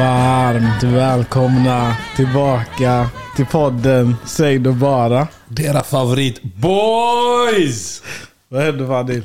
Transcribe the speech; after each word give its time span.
Varmt 0.00 0.82
välkomna 0.82 1.96
tillbaka 2.16 3.10
till 3.36 3.46
podden 3.46 4.16
Säg 4.24 4.58
då 4.58 4.72
bara. 4.72 5.28
Deras 5.48 5.88
favorit 5.88 6.42
boys! 6.42 8.02
Vad 8.48 8.62
händer 8.62 8.84
Vadil? 8.84 9.22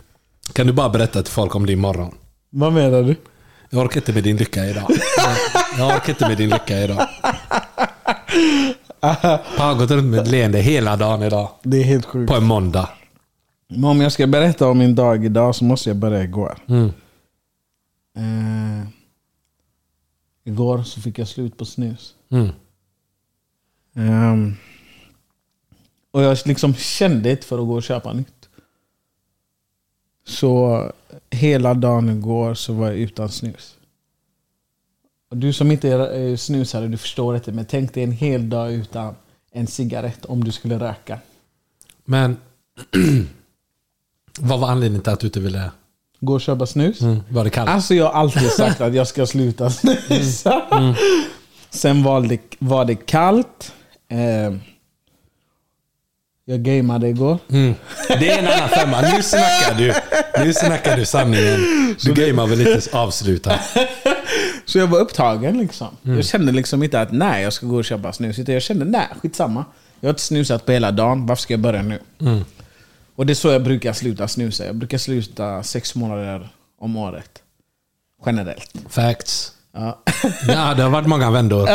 Kan 0.52 0.66
du 0.66 0.72
bara 0.72 0.88
berätta 0.88 1.22
till 1.22 1.32
folk 1.32 1.54
om 1.54 1.66
din 1.66 1.78
morgon? 1.78 2.14
Vad 2.50 2.72
menar 2.72 3.02
du? 3.02 3.16
Jag 3.70 3.84
orkar 3.84 3.96
inte 4.00 4.12
med 4.12 4.24
din 4.24 4.36
lycka 4.36 4.64
idag. 4.64 4.90
Jag 5.78 5.86
orkar 5.86 6.08
inte 6.10 6.28
med 6.28 6.38
din 6.38 6.50
lycka 6.50 6.78
idag. 6.78 7.06
Jag 9.00 9.64
har 9.64 9.74
gått 9.74 9.90
runt 9.90 10.06
med 10.06 10.20
ett 10.20 10.28
leende 10.28 10.58
hela 10.58 10.96
dagen 10.96 11.22
idag. 11.22 11.48
Det 11.62 11.76
är 11.76 11.84
helt 11.84 12.06
sjukt. 12.06 12.30
På 12.30 12.36
en 12.36 12.44
måndag. 12.44 12.88
Men 13.68 13.84
om 13.84 14.00
jag 14.00 14.12
ska 14.12 14.26
berätta 14.26 14.68
om 14.68 14.78
min 14.78 14.94
dag 14.94 15.24
idag 15.24 15.54
så 15.54 15.64
måste 15.64 15.90
jag 15.90 15.96
börja 15.96 16.22
igår. 16.22 16.58
Mm. 16.68 16.92
Eh, 18.16 18.88
igår 20.48 20.82
så 20.82 21.00
fick 21.00 21.18
jag 21.18 21.28
slut 21.28 21.56
på 21.56 21.64
snus. 21.64 22.14
Mm. 22.28 22.48
Ehm, 23.94 24.54
och 26.10 26.22
jag 26.22 26.38
liksom 26.44 26.74
kände 26.74 27.30
inte 27.30 27.46
för 27.46 27.58
att 27.58 27.66
gå 27.66 27.74
och 27.74 27.82
köpa 27.82 28.12
nytt. 28.12 28.48
Så 30.26 30.82
hela 31.30 31.74
dagen 31.74 32.08
igår 32.08 32.54
så 32.54 32.72
var 32.72 32.86
jag 32.86 32.96
utan 32.96 33.28
snus. 33.28 33.74
Och 35.30 35.36
du 35.36 35.52
som 35.52 35.70
inte 35.70 35.88
är 35.88 36.36
snusare, 36.36 36.88
du 36.88 36.96
förstår 36.96 37.36
inte. 37.36 37.52
Men 37.52 37.64
tänk 37.64 37.94
dig 37.94 38.02
en 38.02 38.12
hel 38.12 38.48
dag 38.48 38.72
utan 38.72 39.14
en 39.50 39.66
cigarett 39.66 40.24
om 40.24 40.44
du 40.44 40.52
skulle 40.52 40.78
röka. 40.78 41.20
Men 42.04 42.36
vad 44.40 44.60
var 44.60 44.68
anledningen 44.68 45.02
till 45.02 45.12
att 45.12 45.20
du 45.20 45.26
inte 45.26 45.40
ville... 45.40 45.70
Gå 46.20 46.34
och 46.34 46.40
köpa 46.40 46.66
snus? 46.66 47.00
Mm. 47.00 47.22
Var 47.28 47.44
det 47.44 47.50
kallt? 47.50 47.70
Alltså 47.70 47.94
jag 47.94 48.04
har 48.04 48.12
alltid 48.12 48.50
sagt 48.50 48.80
att 48.80 48.94
jag 48.94 49.06
ska 49.06 49.26
sluta 49.26 49.70
snusa. 50.08 50.62
Sen 51.70 52.02
var 52.02 52.20
det, 52.20 52.38
var 52.58 52.84
det 52.84 52.94
kallt. 52.94 53.72
Eh, 54.08 54.54
jag 56.44 56.62
gameade 56.62 57.08
igår. 57.08 57.38
Mm. 57.50 57.74
Det 58.08 58.30
är 58.30 58.38
en 58.38 58.46
annan 58.48 58.68
femma. 58.68 59.00
Nu 59.00 59.22
snackar 59.22 59.74
du. 59.78 59.94
Nu 60.44 60.54
snackar 60.54 60.96
du 60.96 61.04
sanningen. 61.04 61.60
Du 62.04 62.14
gamear 62.14 62.46
väl 62.46 62.60
inte 62.60 62.98
avsluta. 62.98 63.60
Så 64.64 64.78
jag 64.78 64.86
var 64.86 64.98
upptagen 64.98 65.58
liksom. 65.58 65.88
Mm. 66.04 66.16
Jag 66.16 66.26
kände 66.26 66.52
liksom 66.52 66.82
inte 66.82 67.00
att 67.00 67.12
nej, 67.12 67.42
jag 67.42 67.52
ska 67.52 67.66
gå 67.66 67.76
och 67.76 67.84
köpa 67.84 68.12
snus. 68.12 68.38
Utan 68.38 68.52
jag 68.54 68.62
kände 68.62 68.84
nej, 68.84 69.06
skitsamma. 69.22 69.64
Jag 70.00 70.08
har 70.08 70.12
inte 70.12 70.22
snusat 70.22 70.66
på 70.66 70.72
hela 70.72 70.90
dagen. 70.90 71.26
Varför 71.26 71.42
ska 71.42 71.52
jag 71.52 71.60
börja 71.60 71.82
nu? 71.82 71.98
Mm. 72.20 72.44
Och 73.18 73.26
det 73.26 73.32
är 73.32 73.34
så 73.34 73.48
jag 73.48 73.62
brukar 73.62 73.92
sluta 73.92 74.28
snusa. 74.28 74.66
Jag 74.66 74.76
brukar 74.76 74.98
sluta 74.98 75.62
sex 75.62 75.94
månader 75.94 76.48
om 76.78 76.96
året. 76.96 77.42
Generellt. 78.26 78.74
Facts. 78.88 79.52
Ja. 79.72 80.02
Ja, 80.48 80.74
det 80.74 80.82
har 80.82 80.90
varit 80.90 81.08
många 81.08 81.30
vändor. 81.30 81.68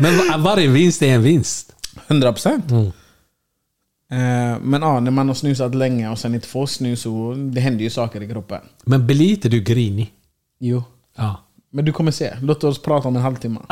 Men 0.00 0.16
va- 0.18 0.36
varje 0.38 0.68
vinst 0.68 1.02
är 1.02 1.14
en 1.14 1.22
vinst. 1.22 1.74
100 2.06 2.32
procent. 2.32 2.70
Eh, 2.70 4.58
men 4.60 4.82
ja, 4.82 5.00
när 5.00 5.10
man 5.10 5.28
har 5.28 5.34
snusat 5.34 5.74
länge 5.74 6.08
och 6.10 6.18
sen 6.18 6.34
inte 6.34 6.48
får 6.48 6.66
snus, 6.66 7.00
så 7.00 7.34
det 7.34 7.60
händer 7.60 7.84
ju 7.84 7.90
saker 7.90 8.22
i 8.22 8.28
kroppen. 8.28 8.60
Men 8.84 9.06
blir 9.06 9.30
inte 9.30 9.48
du 9.48 9.60
grinig? 9.60 10.12
Jo. 10.58 10.82
Ja. 11.16 11.40
Men 11.74 11.84
du 11.84 11.92
kommer 11.92 12.10
se. 12.10 12.34
Låt 12.42 12.64
oss 12.64 12.82
prata 12.82 13.08
om 13.08 13.16
en 13.16 13.22
halvtimme. 13.22 13.60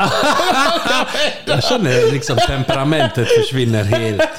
Jag 1.45 1.63
känner 1.63 2.11
liksom 2.11 2.37
temperamentet 2.47 3.27
försvinner 3.27 3.83
helt. 3.83 4.29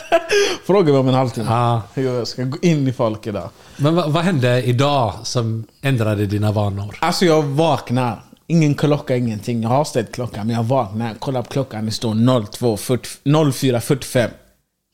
Fråga 0.67 0.93
mig 0.93 1.00
om 1.00 1.09
en 1.09 1.15
halvtimme. 1.15 1.47
Ja. 1.50 1.83
Jag 1.95 2.28
ska 2.28 2.43
gå 2.45 2.59
in 2.62 2.89
i 2.89 2.93
folk 2.93 3.27
idag. 3.27 3.50
Men 3.77 3.95
vad, 3.95 4.12
vad 4.12 4.25
hände 4.25 4.62
idag 4.62 5.14
som 5.23 5.64
ändrade 5.82 6.26
dina 6.26 6.53
vanor? 6.53 6.97
Alltså 7.00 7.25
jag 7.25 7.43
vaknar. 7.43 8.23
Ingen 8.47 8.75
klocka, 8.75 9.17
ingenting. 9.17 9.62
Jag 9.62 9.69
har 9.69 9.85
ställt 9.85 10.12
klockan, 10.12 10.47
men 10.47 10.56
jag 10.56 10.64
vaknar. 10.64 11.14
Kollar 11.14 11.43
på 11.43 11.50
klockan, 11.50 11.87
det 11.87 11.93
står 11.93 12.14
02.40 12.14 13.19
04.45. 13.25 14.31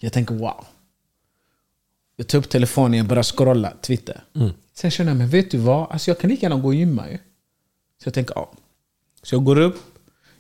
Jag 0.00 0.12
tänker 0.12 0.34
wow. 0.34 0.64
Jag 2.16 2.26
tar 2.26 2.38
upp 2.38 2.48
telefonen, 2.48 2.98
jag 2.98 3.06
börjar 3.06 3.22
scrolla 3.22 3.72
Twitter. 3.82 4.20
Sen 4.74 4.90
känner 4.90 5.10
jag, 5.10 5.18
men 5.18 5.28
vet 5.28 5.50
du 5.50 5.58
vad? 5.58 5.92
Alltså 5.92 6.10
jag 6.10 6.18
kan 6.18 6.30
lika 6.30 6.46
gärna 6.46 6.56
gå 6.60 6.68
och 6.68 6.74
gymma 6.74 7.08
ju. 7.10 7.18
Så 8.02 8.06
jag 8.06 8.14
tänker, 8.14 8.34
ja. 8.34 8.52
Så 9.22 9.34
jag 9.34 9.44
går 9.44 9.58
upp, 9.60 9.76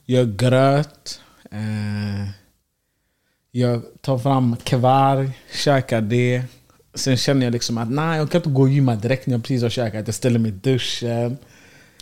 gör 0.04 0.24
gröt. 0.24 1.20
Eh, 1.50 2.30
jag 3.50 3.82
tar 4.00 4.18
fram 4.18 4.56
kvarg, 4.56 5.30
käkar 5.52 6.00
det. 6.00 6.42
Sen 6.94 7.16
känner 7.16 7.46
jag 7.46 7.52
liksom 7.52 7.78
att 7.78 7.90
nej, 7.90 8.18
jag 8.18 8.30
kan 8.30 8.38
inte 8.38 8.50
gå 8.50 8.62
och 8.62 8.68
gymma 8.68 8.94
direkt 8.96 9.26
när 9.26 9.34
jag 9.34 9.42
precis 9.42 9.62
har 9.62 9.70
käkat. 9.70 10.06
Jag 10.08 10.14
ställer 10.14 10.38
mig 10.38 10.48
i 10.50 10.54
duschen. 10.54 11.38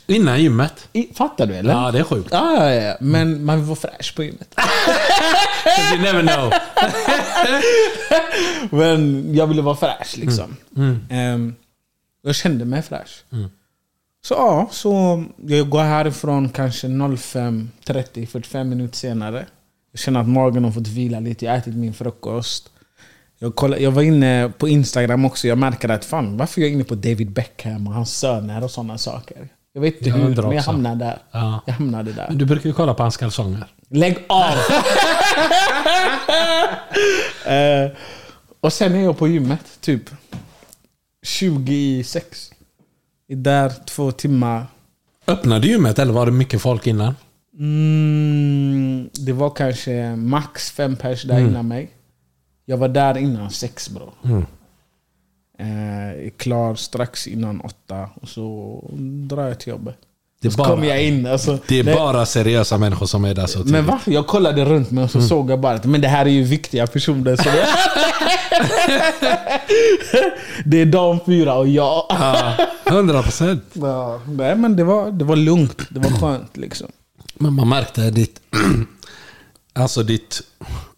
Innan 0.07 0.43
gymmet? 0.43 0.89
I, 0.93 1.15
fattar 1.15 1.47
du 1.47 1.55
eller? 1.55 1.73
Ja, 1.73 1.91
det 1.91 1.99
är 1.99 2.03
sjukt. 2.05 2.29
Ja, 2.33 2.65
ja, 2.65 2.83
ja. 2.83 2.97
Men 3.01 3.45
man 3.45 3.57
vill 3.59 3.67
vara 3.67 3.77
fräsch 3.77 4.15
på 4.17 4.25
gymmet. 4.25 4.55
You 5.93 6.03
never 6.03 6.23
know. 6.23 6.53
Men 8.81 9.35
jag 9.35 9.47
ville 9.47 9.63
vara 9.63 9.77
fräsch 9.77 10.17
liksom. 10.17 10.57
Ehm, 11.11 11.55
Jag 12.23 12.35
kände 12.35 12.65
mig 12.65 12.83
fräsch. 12.83 13.25
Så 14.27 14.35
ja, 14.35 14.69
så 14.71 15.25
jag 15.47 15.69
går 15.69 15.83
härifrån 15.83 16.49
kanske 16.49 16.89
05, 17.17 17.71
30, 17.85 18.27
45 18.27 18.69
minuter 18.69 18.97
senare. 18.97 19.47
Jag 19.93 20.01
känner 20.01 20.21
att 20.21 20.29
magen 20.29 20.65
har 20.65 20.71
fått 20.71 20.89
vila 20.89 21.21
lite. 21.21 21.45
Jag 21.45 21.53
har 21.53 21.59
ätit 21.59 21.75
min 21.75 21.95
frukost. 21.95 22.71
Jag, 23.39 23.55
kollade, 23.55 23.83
jag 23.83 23.91
var 23.91 24.03
inne 24.03 24.53
på 24.59 24.69
Instagram 24.69 25.25
också. 25.25 25.49
Jag 25.49 25.59
märker 25.59 25.89
att 25.89 26.05
fan, 26.05 26.37
varför 26.37 26.61
är 26.61 26.65
jag 26.65 26.73
inne 26.73 26.85
på 26.85 26.95
David 26.95 27.31
Beckham 27.31 27.87
och 27.87 27.95
hans 27.95 28.19
söner 28.19 28.65
och 28.65 28.71
sådana 28.71 28.99
saker? 28.99 29.49
Jag 29.73 29.81
vet 29.81 29.97
inte 29.97 30.09
Jag 30.09 30.17
hur, 30.17 30.43
men 30.43 30.53
jag 30.53 30.63
hamnade 30.63 31.05
där. 31.05 31.19
Ja. 31.31 31.61
Jag 31.67 31.75
hamnade 31.75 32.13
där. 32.13 32.27
Men 32.29 32.39
du 32.39 32.45
brukar 32.45 32.69
ju 32.69 32.75
kolla 32.75 32.95
på 32.95 33.03
hans 33.03 33.17
kalsonger. 33.17 33.65
Lägg 33.89 34.19
av! 34.29 34.53
eh, 37.53 37.91
och 38.61 38.73
sen 38.73 38.95
är 38.95 39.05
jag 39.05 39.19
på 39.19 39.29
gymmet, 39.29 39.81
typ 39.81 40.11
26. 41.27 42.51
Är 43.29 43.37
där 43.37 43.73
två 43.87 44.13
timmar. 44.13 44.67
Öppnade 45.27 45.67
gymmet 45.67 45.99
eller 45.99 46.13
var 46.13 46.27
det 46.27 46.33
mycket 46.33 46.61
folk 46.63 46.87
innan? 46.87 47.15
Mm, 47.59 49.11
det 49.13 49.33
var 49.33 49.51
kanske 49.51 50.17
max 50.17 50.71
fem 50.71 50.97
pers 50.97 51.23
där 51.23 51.39
innan 51.41 51.69
mig. 51.69 51.91
Jag 52.65 52.77
var 52.77 52.89
där 52.89 53.17
innan 53.19 53.51
sex 53.51 53.91
bro. 53.91 54.13
Eh, 55.59 56.27
är 56.27 56.31
klar 56.31 56.75
strax 56.75 57.27
innan 57.27 57.61
åtta 57.61 58.11
och 58.15 58.29
så 58.29 58.81
drar 59.29 59.47
jag 59.49 59.61
till 59.61 59.71
jobbet. 59.71 59.97
Det 60.47 60.53
så 60.53 60.59
bara- 60.59 60.69
kommer 60.69 60.87
jag 60.87 61.03
in. 61.05 61.27
Alltså, 61.27 61.59
Det 61.69 61.79
är 61.79 61.85
bara 61.95 62.27
seriösa 62.27 62.79
människor 62.79 63.07
som 63.07 63.25
är 63.25 63.35
där 63.35 63.47
så 63.47 63.59
tidigt. 63.59 63.73
Men 63.73 63.87
va? 63.87 64.01
Jag 64.05 64.27
kollade 64.27 64.65
runt 64.65 64.91
mig 64.91 65.05
och 65.05 65.11
så 65.11 65.21
såg 65.21 65.51
jag 65.51 65.61
bara 65.61 65.75
att 65.75 65.85
men 65.85 66.01
det 66.01 66.09
här 66.09 66.27
är 66.27 66.31
ju 66.31 66.43
viktiga 66.43 66.87
personer. 66.87 67.37
Så 67.37 67.43
det 70.65 70.81
är 70.81 70.87
de 70.87 71.21
fyra 71.27 71.55
och 71.55 71.69
jag. 71.69 72.07
Ja, 72.09 72.55
100 72.87 73.23
procent. 73.23 73.65
Ja, 73.73 74.21
nej, 74.29 74.57
men 74.57 74.77
det 74.77 74.85
var, 74.85 75.11
det 75.11 75.25
var 75.25 75.37
lugnt. 75.37 75.83
Det 75.91 76.01
var 76.01 76.11
skönt 76.11 76.57
liksom. 76.57 76.87
Men 77.35 77.53
man 77.53 77.69
märkte 77.69 78.11
ditt... 78.11 78.41
alltså 79.75 80.03
ditt 80.03 80.43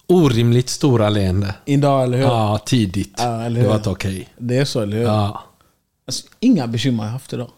orimligt 0.07 0.69
stora 0.69 1.09
leende. 1.09 1.55
Idag, 1.65 2.03
eller 2.03 2.19
hur? 2.19 2.25
Ja, 2.25 2.59
tidigt. 2.67 3.15
Ja, 3.19 3.43
eller 3.43 3.57
det 3.57 3.61
hur? 3.63 3.69
var 3.69 3.77
inte 3.77 3.91
okej. 3.91 4.29
Det 4.39 4.57
är 4.59 4.65
så, 4.65 4.81
eller 4.81 4.97
hur? 4.97 5.05
Ja. 5.05 5.45
Alltså, 6.07 6.27
inga 6.41 6.67
bekymmer 6.67 7.05
jag 7.05 7.11
haft 7.11 7.33
idag. 7.33 7.49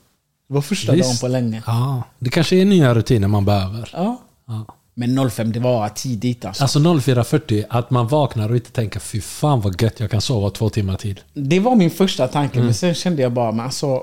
Det 0.51 0.55
var 0.55 0.63
första 0.63 0.93
dagen 0.93 1.17
på 1.21 1.29
länge. 1.29 1.63
Ja, 1.67 2.03
det 2.19 2.31
kanske 2.31 2.57
är 2.57 2.65
nya 2.65 2.95
rutiner 2.95 3.29
man 3.29 3.45
behöver. 3.45 3.91
Ja. 3.93 4.21
Ja. 4.47 4.67
Men 4.95 5.31
05, 5.31 5.53
det 5.53 5.61
var 5.61 5.89
tidigt 5.89 6.45
alltså. 6.45 6.63
Alltså 6.63 6.79
04.40, 6.79 7.65
att 7.71 7.91
man 7.91 8.09
vaknar 8.09 8.49
och 8.49 8.57
inte 8.57 8.71
tänker 8.71 9.01
fy 9.01 9.21
fan 9.21 9.61
vad 9.61 9.83
gött, 9.83 10.01
jag 10.01 10.11
kan 10.11 10.21
sova 10.21 10.51
två 10.51 10.69
timmar 10.71 10.97
till. 10.97 11.21
Det 11.35 11.61
var 11.61 11.77
min 11.77 11.91
första 11.91 12.29
tanke, 12.29 12.55
Mm. 12.55 12.65
men 12.65 12.75
sen 12.75 12.95
kände 12.95 13.23
jag 13.23 13.33
bara, 13.33 13.53
men 13.53 13.65
alltså... 13.65 14.03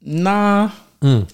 Nah, 0.00 0.68
Mm. 1.02 1.24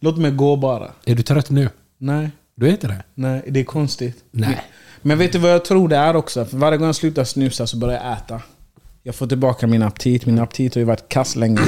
låt 0.00 0.18
mig 0.18 0.30
gå 0.30 0.56
bara. 0.56 0.90
Är 1.04 1.14
du 1.14 1.22
trött 1.22 1.50
nu? 1.50 1.68
Nej, 1.98 2.30
Du 2.54 2.66
är 2.66 2.70
inte 2.70 2.86
det? 2.86 3.02
nej, 3.14 3.42
det 3.48 3.60
är 3.60 3.64
konstigt. 3.64 4.24
Nej. 4.30 4.60
Men 5.02 5.18
vet 5.18 5.32
du 5.32 5.38
vad 5.38 5.50
jag 5.50 5.64
tror 5.64 5.88
det 5.88 5.96
är 5.96 6.16
också? 6.16 6.44
För 6.44 6.56
varje 6.56 6.78
gång 6.78 6.86
jag 6.86 6.96
slutar 6.96 7.24
snusa 7.24 7.66
så 7.66 7.76
börjar 7.76 8.04
jag 8.04 8.12
äta. 8.12 8.40
Jag 9.02 9.14
får 9.14 9.26
tillbaka 9.26 9.66
min 9.66 9.82
aptit. 9.82 10.26
Min 10.26 10.38
aptit 10.38 10.74
har 10.74 10.78
ju 10.80 10.84
varit 10.84 11.08
kass 11.08 11.36
länge. 11.36 11.60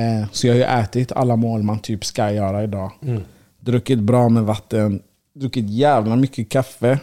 Eh, 0.00 0.26
så 0.32 0.46
jag 0.46 0.54
har 0.54 0.58
ju 0.58 0.82
ätit 0.82 1.12
alla 1.12 1.36
mål 1.36 1.62
man 1.62 1.78
typ 1.78 2.04
ska 2.04 2.32
göra 2.32 2.62
idag. 2.64 2.92
Druckit 3.60 3.98
bra 3.98 4.28
med 4.28 4.42
vatten. 4.42 5.02
Druckit 5.34 5.70
jävla 5.70 6.16
mycket 6.16 6.48
kaffe. 6.48 6.98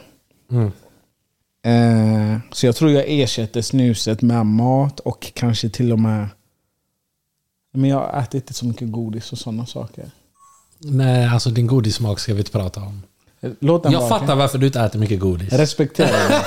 Eh, 1.65 2.37
så 2.51 2.65
jag 2.65 2.75
tror 2.75 2.91
jag 2.91 3.03
ersätter 3.07 3.61
snuset 3.61 4.21
med 4.21 4.45
mat 4.45 4.99
och 4.99 5.31
kanske 5.33 5.69
till 5.69 5.91
och 5.91 5.99
med... 5.99 6.27
Men 7.73 7.89
jag 7.89 7.97
har 7.99 8.19
ätit 8.21 8.33
inte 8.33 8.53
så 8.53 8.65
mycket 8.65 8.91
godis 8.91 9.31
och 9.31 9.37
sådana 9.37 9.65
saker. 9.65 10.05
Nej, 10.79 11.25
alltså 11.27 11.49
din 11.49 11.67
godissmak 11.67 12.19
ska 12.19 12.33
vi 12.33 12.39
inte 12.39 12.51
prata 12.51 12.81
om. 12.81 13.01
Låt 13.59 13.83
den 13.83 13.91
Jag 13.91 13.99
vara, 13.99 14.19
fattar 14.19 14.35
varför 14.35 14.57
du 14.57 14.65
inte 14.65 14.81
äter 14.81 14.99
mycket 14.99 15.19
godis. 15.19 15.53
Respektera 15.53 16.07
den. 16.29 16.41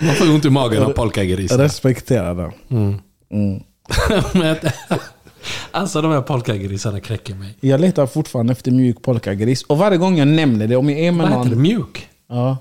Man 0.06 0.14
får 0.14 0.30
ont 0.30 0.44
i 0.44 0.50
magen 0.50 0.82
av 0.82 0.90
polkagrisar. 0.90 1.58
Respektera 1.58 2.34
den. 2.34 2.52
Men- 3.28 3.64
alltså 5.70 6.02
de 6.02 6.12
här 6.12 6.22
polkagrisarna 6.22 7.00
knäcker 7.00 7.34
mig. 7.34 7.56
Jag 7.60 7.80
letar 7.80 8.06
fortfarande 8.06 8.52
efter 8.52 8.70
mjuk 8.70 9.02
polkagris. 9.02 9.62
Och 9.62 9.78
varje 9.78 9.98
gång 9.98 10.18
jag 10.18 10.28
nämner 10.28 10.66
det, 10.66 10.76
om 10.76 10.90
jag 10.90 10.98
är 11.00 11.12
med 11.12 11.28
Vad 11.28 11.38
heter 11.38 11.50
det? 11.50 11.56
någon... 11.56 11.62
Mjuk? 11.62 12.08
Ja. 12.28 12.56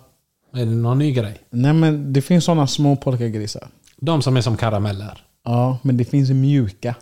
Är 0.54 0.60
det 0.60 0.66
någon 0.66 1.00
ny 1.00 1.12
grej? 1.12 1.38
Nej 1.50 1.74
men 1.74 2.14
det 2.14 2.22
finns 2.22 2.46
sådana 2.46 2.68
små 2.68 2.96
polkagrisar. 2.96 3.68
De 3.98 4.22
som 4.22 4.38
är 4.38 4.42
som 4.42 4.58
karameller? 4.58 5.24
Ja, 5.46 5.78
men 5.82 5.98
det 5.98 6.06
finns 6.06 6.30
mjuka. 6.30 6.96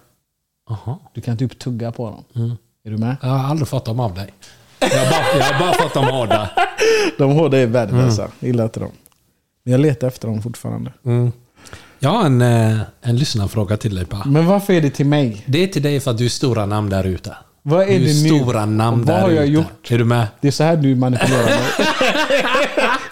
Aha. 0.70 1.00
Du 1.14 1.22
kan 1.22 1.38
typ 1.38 1.60
tugga 1.60 1.92
på 1.92 2.06
dem. 2.10 2.24
Mm. 2.46 2.58
Är 2.86 2.92
du 2.92 2.98
med? 2.98 3.16
Jag 3.22 3.30
har 3.30 3.50
aldrig 3.50 3.68
fått 3.68 3.86
dem 3.86 4.00
av 4.00 4.14
dig. 4.14 4.34
Jag 4.80 4.88
har 4.90 5.12
bara, 5.12 5.38
jag 5.38 5.54
har 5.54 5.60
bara 5.60 5.74
fått 5.74 5.94
dem 5.94 6.06
hårda. 6.06 6.50
De 7.18 7.32
hårda 7.32 7.58
är 7.58 7.66
värdelösa. 7.68 8.22
Mm. 8.22 8.34
Jag 8.40 8.48
gillar 8.48 8.64
inte 8.64 8.80
dem. 8.80 8.92
Men 9.64 9.72
jag 9.72 9.82
letar 9.82 10.08
efter 10.08 10.28
dem 10.28 10.42
fortfarande. 10.42 10.94
Jag 12.00 12.10
har 12.10 12.26
en, 12.26 12.42
eh, 12.42 12.80
en 13.02 13.18
lyssnarfråga 13.18 13.78
till 13.78 13.96
dig 13.96 14.06
Pa. 14.06 14.24
Men 14.26 14.46
varför 14.46 14.74
är 14.74 14.82
det 14.82 14.90
till 14.90 15.06
mig? 15.06 15.44
Det 15.46 15.64
är 15.64 15.68
till 15.68 15.82
dig 15.82 16.00
för 16.00 16.12
att 16.12 16.18
du 16.18 16.26
är 16.26 16.30
stora 16.30 16.66
namn 16.66 16.90
där 16.90 17.04
ute. 17.04 17.38
Vad 17.62 17.82
är 17.84 17.88
Du 17.88 17.94
är 17.94 18.00
det 18.00 18.06
nu? 18.06 18.12
stora 18.40 18.66
namn 18.66 18.98
Vad 19.06 19.16
där 19.16 19.22
har 19.22 19.30
jag 19.32 19.44
ute. 19.44 19.54
gjort? 19.54 19.92
Är 19.92 19.98
du 19.98 20.06
med? 20.06 20.28
Det 20.42 20.48
är 20.48 20.52
så 20.52 20.64
här 20.64 20.78
du 20.78 20.96
manipulerar 20.96 21.44
mig. 21.46 21.88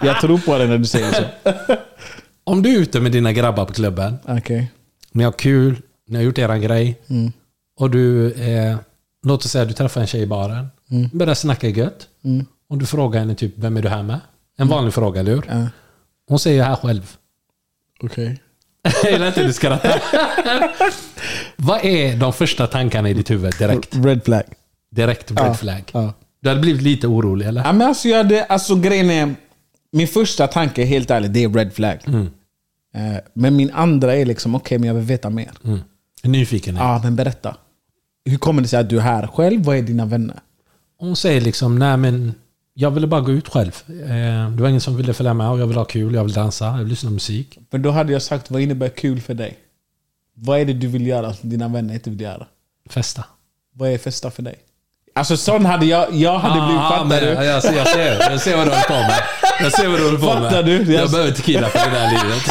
jag 0.02 0.20
tror 0.20 0.38
på 0.38 0.58
det 0.58 0.66
när 0.66 0.78
du 0.78 0.84
säger 0.84 1.12
så. 1.12 1.22
Om 2.44 2.62
du 2.62 2.74
är 2.76 2.78
ute 2.80 3.00
med 3.00 3.12
dina 3.12 3.32
grabbar 3.32 3.64
på 3.64 3.72
klubben, 3.72 4.16
Okej. 4.28 4.72
ni 5.12 5.24
har 5.24 5.32
kul, 5.32 5.82
ni 6.08 6.16
har 6.16 6.22
gjort 6.22 6.38
eran 6.38 6.60
grej. 6.60 7.00
Mm. 7.08 7.32
Och 7.80 7.90
du, 7.90 8.32
eh, 8.32 8.76
låt 9.26 9.44
oss 9.44 9.50
säga 9.50 9.64
du 9.64 9.72
träffar 9.72 10.00
en 10.00 10.06
tjej 10.06 10.20
i 10.22 10.26
baren. 10.26 10.66
Mm. 10.90 11.10
Börjar 11.12 11.34
snacka 11.34 11.68
gött. 11.68 12.08
Och 12.68 12.78
du 12.78 12.86
frågar 12.86 13.20
henne 13.20 13.34
typ, 13.34 13.52
vem 13.56 13.76
är 13.76 13.82
du 13.82 13.88
här 13.88 14.02
med? 14.02 14.20
En 14.58 14.68
vanlig 14.68 14.94
fråga, 14.94 15.20
eller 15.20 15.32
hur? 15.34 15.44
Ja. 15.48 15.66
Hon 16.28 16.38
säger 16.38 16.58
jag 16.58 16.64
är 16.64 16.68
här 16.70 16.76
själv. 16.76 17.16
Okej. 18.02 18.40
Jag 19.02 19.12
gillar 19.12 19.26
inte 19.26 19.40
hur 19.40 19.46
du 19.46 19.52
skrattar. 19.52 20.02
Vad 21.56 21.84
är 21.84 22.16
de 22.16 22.32
första 22.32 22.66
tankarna 22.66 23.08
i 23.10 23.14
ditt 23.14 23.30
huvud 23.30 23.54
direkt? 23.58 23.96
Red 23.96 24.24
flag. 24.24 24.42
Direkt 24.90 25.30
red 25.30 25.38
Ja, 25.40 25.54
flag. 25.54 25.82
ja. 25.92 26.12
Du 26.42 26.48
hade 26.48 26.60
blivit 26.60 26.82
lite 26.82 27.06
orolig 27.06 27.46
eller? 27.46 27.64
Ja, 27.64 27.72
men 27.72 27.86
alltså, 27.88 28.08
jag 28.08 28.16
hade, 28.16 28.44
alltså 28.44 28.76
grejen 28.76 29.10
är, 29.10 29.34
min 29.92 30.08
första 30.08 30.46
tanke, 30.46 30.84
helt 30.84 31.10
ärligt, 31.10 31.32
det 31.34 31.44
är 31.44 31.48
red 31.48 31.72
flag. 31.74 31.98
Mm. 32.06 32.28
Eh, 32.94 33.20
men 33.34 33.56
min 33.56 33.70
andra 33.70 34.14
är 34.16 34.24
liksom, 34.24 34.54
okej, 34.54 34.78
men 34.78 34.86
jag 34.88 34.94
vill 34.94 35.04
veta 35.04 35.30
mer. 35.30 35.50
Mm. 35.64 35.78
Nyfiken. 36.22 36.76
Ja, 36.76 37.00
men 37.04 37.16
berätta. 37.16 37.56
Hur 38.24 38.36
kommer 38.38 38.62
det 38.62 38.68
sig 38.68 38.80
att 38.80 38.88
du 38.90 38.96
är 38.96 39.00
här 39.02 39.26
själv? 39.26 39.62
Vad 39.64 39.76
är 39.76 39.82
dina 39.82 40.04
vänner? 40.06 40.36
Hon 40.98 41.16
säger 41.16 41.40
liksom, 41.40 41.78
nej 41.78 41.96
men 41.96 42.34
jag 42.74 42.90
ville 42.90 43.06
bara 43.06 43.20
gå 43.20 43.32
ut 43.32 43.48
själv. 43.48 43.82
Eh, 43.88 44.50
det 44.50 44.62
var 44.62 44.68
ingen 44.68 44.80
som 44.80 44.96
ville 44.96 45.14
följa 45.14 45.34
med 45.34 45.48
och 45.50 45.58
jag 45.60 45.66
vill 45.66 45.76
ha 45.76 45.84
kul, 45.84 46.14
jag 46.14 46.24
vill 46.24 46.32
dansa, 46.32 46.64
jag 46.64 46.78
vill 46.78 46.86
lyssna 46.86 47.08
på 47.08 47.14
musik. 47.14 47.58
För 47.70 47.78
då 47.78 47.90
hade 47.90 48.12
jag 48.12 48.22
sagt, 48.22 48.50
vad 48.50 48.60
innebär 48.62 48.88
kul 48.88 49.20
för 49.20 49.34
dig? 49.34 49.58
Vad 50.36 50.60
är 50.60 50.64
det 50.64 50.72
du 50.72 50.86
vill 50.86 51.06
göra 51.06 51.34
som 51.34 51.50
dina 51.50 51.68
vänner 51.68 51.94
inte 51.94 52.10
vill 52.10 52.20
göra? 52.20 52.46
Festa. 52.90 53.24
Vad 53.74 53.88
är 53.90 53.98
festa 53.98 54.30
för 54.30 54.42
dig? 54.42 54.54
Alltså 55.16 55.36
sån 55.36 55.64
hade 55.66 55.86
jag, 55.86 56.14
jag 56.14 56.38
hade 56.38 56.66
blivit, 56.66 56.82
fattar 56.82 57.04
men, 57.04 57.20
du? 57.22 57.44
Jag, 57.44 57.62
ser, 57.62 57.72
jag, 57.76 57.88
ser, 57.88 58.30
jag 58.30 58.40
ser 58.40 58.56
vad 58.56 58.66
du 58.66 58.70
håller 58.70 58.82
på 58.82 58.92
med. 58.92 59.20
Jag 59.62 59.72
ser 59.72 59.88
vad 59.88 59.98
du 60.00 60.04
håller 60.04 60.18
på 60.18 60.24
med. 60.26 60.42
Fattar 60.42 60.62
du? 60.62 60.76
Jag 60.76 61.02
Jag- 61.02 61.10
behöver 61.10 61.30
tequila 61.32 61.68
för 61.68 61.78
det 61.90 61.96
där 61.96 62.10
livet. 62.10 62.42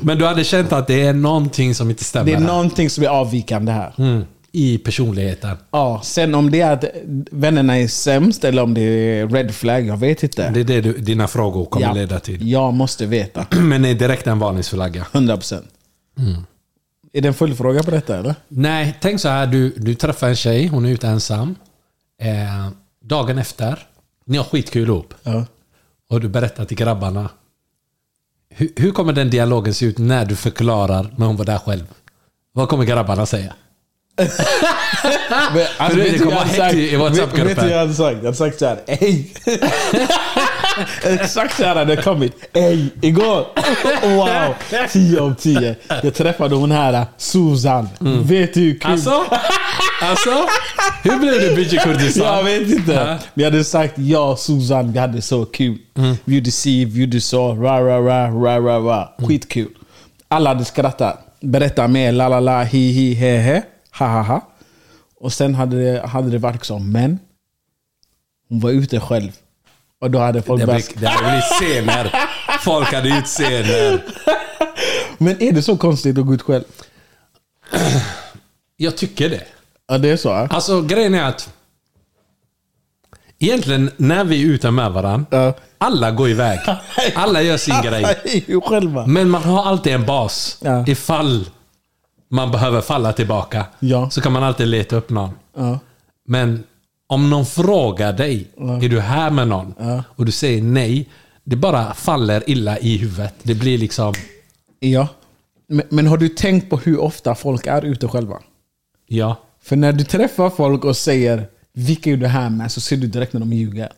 men 0.00 0.18
du 0.18 0.26
hade 0.26 0.44
känt 0.44 0.72
att 0.72 0.86
det 0.86 1.02
är 1.06 1.12
någonting 1.12 1.74
som 1.74 1.90
inte 1.90 2.04
stämmer 2.04 2.24
Det 2.26 2.32
är 2.32 2.36
här. 2.40 2.46
någonting 2.46 2.90
som 2.90 3.04
är 3.04 3.08
avvikande 3.08 3.72
här. 3.72 3.92
mm, 3.98 4.24
I 4.52 4.78
personligheten. 4.78 5.56
Ja, 5.70 6.00
sen 6.04 6.34
om 6.34 6.50
det 6.50 6.60
är 6.60 6.72
att 6.72 6.84
vännerna 7.30 7.78
är 7.78 7.88
sämst 7.88 8.44
eller 8.44 8.62
om 8.62 8.74
det 8.74 8.80
är 8.80 9.28
red 9.28 9.54
flag, 9.54 9.86
jag 9.86 9.96
vet 9.96 10.22
inte. 10.22 10.50
Det 10.50 10.60
är 10.60 10.64
det 10.64 10.80
du, 10.80 10.98
dina 10.98 11.28
frågor 11.28 11.64
kommer 11.64 11.86
Ja, 11.86 11.92
leda 11.92 12.20
till. 12.20 12.50
Jag 12.50 12.74
måste 12.74 13.06
veta. 13.06 13.46
Men 13.60 13.84
är 13.84 13.94
direkt 13.94 14.26
en 14.26 14.38
varningsflagga. 14.38 15.06
100%. 15.12 15.62
Är 17.12 17.20
det 17.20 17.28
en 17.28 17.34
följdfråga 17.34 17.82
på 17.82 17.90
detta 17.90 18.18
eller? 18.18 18.34
Nej, 18.48 18.98
tänk 19.00 19.20
så 19.20 19.28
här. 19.28 19.46
Du, 19.46 19.70
du 19.76 19.94
träffar 19.94 20.28
en 20.28 20.36
tjej, 20.36 20.66
hon 20.66 20.84
är 20.86 20.90
ute 20.90 21.06
ensam. 21.06 21.54
Eh, 22.22 22.68
dagen 23.04 23.38
efter, 23.38 23.78
ni 24.26 24.36
har 24.36 24.44
skitkul 24.44 24.88
ihop. 24.88 25.14
Ja. 25.22 25.46
Och 26.10 26.20
du 26.20 26.28
berättar 26.28 26.64
till 26.64 26.76
grabbarna. 26.76 27.30
Hur, 28.50 28.72
hur 28.76 28.90
kommer 28.90 29.12
den 29.12 29.30
dialogen 29.30 29.74
se 29.74 29.86
ut 29.86 29.98
när 29.98 30.24
du 30.24 30.36
förklarar 30.36 31.14
när 31.16 31.26
hon 31.26 31.36
var 31.36 31.44
där 31.44 31.58
själv? 31.58 31.84
Vad 32.52 32.68
kommer 32.68 32.84
grabbarna 32.84 33.26
säga? 33.26 33.54
Men, 34.18 35.66
alltså, 35.76 35.98
vet 35.98 36.12
du 36.12 36.18
kommer 36.18 36.36
jag 36.36 36.44
hett 36.44 36.74
i-? 36.74 36.96
WhatsApp-gruppen. 36.96 37.46
Vet 37.46 37.56
du 37.56 37.62
vad 37.62 37.72
jag 37.72 37.78
hade 37.78 37.94
sagt? 37.94 38.16
Jag 38.16 38.24
hade 38.24 38.36
sagt 38.36 38.58
såhär, 38.58 38.78
ej! 38.86 39.32
Exakt 41.02 41.56
så 41.56 41.64
här 41.64 41.74
hade 41.76 41.96
det 41.96 42.02
kommit. 42.02 42.32
Ey, 42.52 42.84
igår! 43.00 43.46
Wow! 44.16 44.54
10 44.90 45.20
av 45.20 45.34
10. 45.34 45.76
Jag 46.02 46.14
träffade 46.14 46.54
hon 46.54 46.70
här, 46.70 47.06
Susan. 47.16 47.88
Vet 48.00 48.54
du 48.54 48.60
hur 48.60 48.78
kul? 48.78 48.90
Alltså? 48.90 49.24
Alltså? 50.02 50.30
Hur 51.02 51.18
blev 51.18 51.40
det 51.40 51.56
Biji 51.56 51.78
Kurdistan? 51.78 52.36
Jag 52.36 52.44
vet 52.44 52.70
inte. 52.70 52.92
Ja. 52.92 53.18
Jag 53.34 53.44
hade 53.44 53.64
sagt 53.64 53.94
ja 53.96 54.36
Susan, 54.36 54.92
vi 54.92 54.98
hade 54.98 55.22
så 55.22 55.44
kul. 55.44 55.78
Vi 56.24 56.34
gjorde 56.36 56.50
si, 56.50 56.84
vi 56.84 57.00
gjorde 57.00 57.20
så, 57.20 57.54
ra 57.54 57.80
ra 57.80 57.98
ra 58.00 58.28
ra 58.28 58.58
ra 58.58 58.78
ra. 58.78 59.08
Skitkul. 59.28 59.68
Alla 60.28 60.50
hade 60.50 60.64
skrattat. 60.64 61.24
berätta 61.40 61.88
mer, 61.88 62.12
la 62.12 62.28
la 62.28 62.40
la, 62.40 62.62
hi 62.62 62.92
hi 62.92 63.14
he 63.14 63.38
he, 63.38 63.62
ha 63.98 64.06
ha 64.06 64.22
ha. 64.22 64.48
Och 65.20 65.32
sen 65.32 65.54
hade 65.54 65.82
det, 65.92 66.06
hade 66.06 66.30
det 66.30 66.38
varit 66.38 66.54
liksom, 66.54 66.92
men 66.92 67.18
hon 68.48 68.60
var 68.60 68.70
ute 68.70 69.00
själv. 69.00 69.30
Och 70.00 70.10
då 70.10 70.18
hade 70.18 70.42
folk 70.42 70.60
Det, 70.60 70.66
börjat... 70.66 70.90
det 70.96 71.08
hade 71.08 71.26
blivit 71.28 71.44
scener. 71.44 72.12
Folk 72.60 72.92
hade 72.92 73.08
gjort 73.08 73.26
scener. 73.26 74.04
Men 75.18 75.42
är 75.42 75.52
det 75.52 75.62
så 75.62 75.76
konstigt 75.76 76.18
att 76.18 76.26
gå 76.26 76.34
ut 76.34 76.42
själv? 76.42 76.64
Jag 78.76 78.96
tycker 78.96 79.30
det. 79.30 79.42
Ja, 79.88 79.98
det 79.98 80.08
är 80.10 80.16
så? 80.16 80.28
ja. 80.28 80.48
Alltså 80.50 80.82
grejen 80.82 81.14
är 81.14 81.22
att 81.24 81.50
Egentligen 83.38 83.90
när 83.96 84.24
vi 84.24 84.42
är 84.42 84.46
ute 84.46 84.70
med 84.70 84.92
varandra, 84.92 85.26
Ja. 85.30 85.54
alla 85.78 86.10
går 86.10 86.28
iväg. 86.28 86.58
Alla 87.14 87.42
gör 87.42 87.56
sin 87.56 87.82
grej. 87.82 88.16
Men 89.06 89.30
man 89.30 89.42
har 89.42 89.64
alltid 89.64 89.92
en 89.94 90.06
bas. 90.06 90.58
Ja. 90.62 90.84
Ifall 90.86 91.50
man 92.28 92.50
behöver 92.50 92.80
falla 92.80 93.12
tillbaka. 93.12 93.66
Ja. 93.78 94.10
Så 94.10 94.20
kan 94.20 94.32
man 94.32 94.42
alltid 94.42 94.68
leta 94.68 94.96
upp 94.96 95.10
någon. 95.10 95.30
Ja. 95.56 95.78
Men 96.26 96.64
om 97.06 97.30
någon 97.30 97.46
frågar 97.46 98.12
dig, 98.12 98.48
är 98.82 98.88
du 98.88 99.00
här 99.00 99.30
med 99.30 99.48
någon? 99.48 99.74
Och 100.16 100.24
du 100.24 100.32
säger 100.32 100.62
nej. 100.62 101.08
Det 101.44 101.56
bara 101.56 101.94
faller 101.94 102.50
illa 102.50 102.78
i 102.78 102.96
huvudet. 102.96 103.34
Det 103.42 103.54
blir 103.54 103.78
liksom, 103.78 104.14
ja. 104.80 105.08
Men, 105.68 105.86
men 105.88 106.06
har 106.06 106.16
du 106.16 106.28
tänkt 106.28 106.70
på 106.70 106.76
hur 106.76 107.00
ofta 107.00 107.34
folk 107.34 107.66
är 107.66 107.84
ute 107.84 108.08
själva? 108.08 108.38
ja. 109.06 109.36
För 109.62 109.76
när 109.76 109.92
du 109.92 110.04
träffar 110.04 110.50
folk 110.50 110.84
och 110.84 110.96
säger 110.96 111.46
vilka 111.72 112.10
är 112.10 112.16
du 112.16 112.26
här 112.26 112.50
med? 112.50 112.72
Så 112.72 112.80
ser 112.80 112.96
du 112.96 113.06
direkt 113.06 113.32
när 113.32 113.40
de 113.40 113.52
ljuger. 113.52 113.92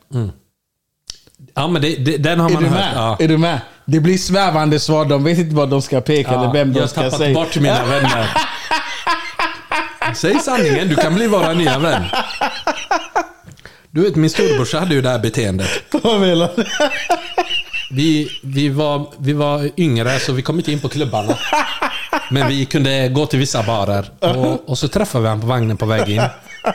Ja 1.55 1.69
men 1.69 1.83
det, 1.83 1.97
det, 1.97 2.17
den 2.17 2.41
har 2.41 2.51
Är 2.51 2.55
man 2.55 2.63
du, 2.63 2.69
hört. 2.69 2.79
med? 2.79 2.93
Ja. 2.95 3.17
är 3.21 3.29
du 3.29 3.39
med? 3.39 3.61
Det 3.85 4.01
blir 4.01 4.19
svävande 4.19 4.81
svar, 4.81 5.05
de 5.05 5.25
vet 5.25 5.39
inte 5.39 5.55
vad 5.55 5.69
de 5.71 5.83
ska 5.83 6.01
peka 6.01 6.31
eller 6.31 6.45
Ja, 6.45 6.51
vem 6.53 6.73
de 6.73 6.79
jag 6.79 6.83
har 6.83 6.89
ska 6.89 7.01
tappat 7.03 7.19
säga. 7.19 7.35
bort 7.35 7.57
mina 7.57 7.85
vänner. 7.87 8.29
Säg 10.15 10.39
sanningen, 10.41 10.89
du 10.89 10.95
kan 10.97 11.15
bli 11.15 11.27
vår 11.27 11.55
nya 11.55 11.79
vän. 11.79 12.03
Du 13.91 14.01
vet, 14.03 14.17
min 14.17 14.31
storebrorsa 14.31 14.79
hade 14.79 14.95
ju 14.95 15.03
det 15.03 15.09
här 15.11 15.19
beteendet. 15.19 15.69
Vad 16.03 16.21
menar 16.21 16.51
du? 16.57 16.65
Vi, 17.93 18.29
vi, 18.43 18.69
var, 18.69 19.07
vi 19.19 19.33
var 19.33 19.71
yngre, 19.77 20.19
så 20.21 20.33
vi 20.33 20.43
kom 20.43 20.57
inte 20.59 20.73
in 20.73 20.81
på 20.81 20.89
klubbarna. 20.89 21.35
Men 22.31 22.49
vi 22.49 22.65
kunde 22.65 23.09
gå 23.09 23.27
till 23.27 23.39
vissa 23.39 23.63
barer. 23.63 24.11
Och, 24.21 24.69
och 24.69 24.79
så 24.79 24.89
träffade 24.89 25.23
vi 25.23 25.29
honom 25.29 25.41
på 25.41 25.47
vagnen 25.47 25.77
på 25.77 25.87
väg 25.87 26.09
in. 26.09 26.23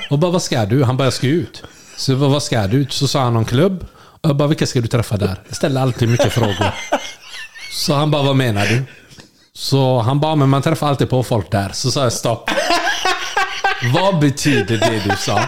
Och 0.09 0.19
bara, 0.19 0.31
vad 0.31 0.41
ska 0.41 0.65
du? 0.65 0.83
Han 0.83 0.97
bara, 0.97 1.03
jag 1.03 1.13
ska 1.13 1.27
ut. 1.27 1.63
Så 1.97 2.15
vad 2.15 2.43
ska 2.43 2.67
du? 2.67 2.85
Så 2.89 3.07
sa 3.07 3.19
han 3.21 3.33
någon 3.33 3.45
klubb. 3.45 3.85
Jag 4.27 4.35
bara, 4.35 4.47
vilka 4.47 4.65
ska 4.67 4.81
du 4.81 4.87
träffa 4.87 5.17
där? 5.17 5.35
Jag 5.47 5.55
ställer 5.57 5.81
alltid 5.81 6.09
mycket 6.09 6.33
frågor. 6.33 6.71
Så 7.71 7.93
han 7.93 8.11
bara, 8.11 8.23
vad 8.23 8.35
menar 8.35 8.65
du? 8.65 8.83
Så 9.53 9.99
han 9.99 10.19
bara, 10.19 10.35
men 10.35 10.49
man 10.49 10.61
träffar 10.61 10.87
alltid 10.87 11.09
på 11.09 11.23
folk 11.23 11.51
där. 11.51 11.69
Så 11.73 11.91
sa 11.91 12.03
jag, 12.03 12.13
stopp. 12.13 12.49
Vad 13.93 14.19
betyder 14.19 14.77
det 14.77 15.01
du 15.09 15.15
sa? 15.17 15.41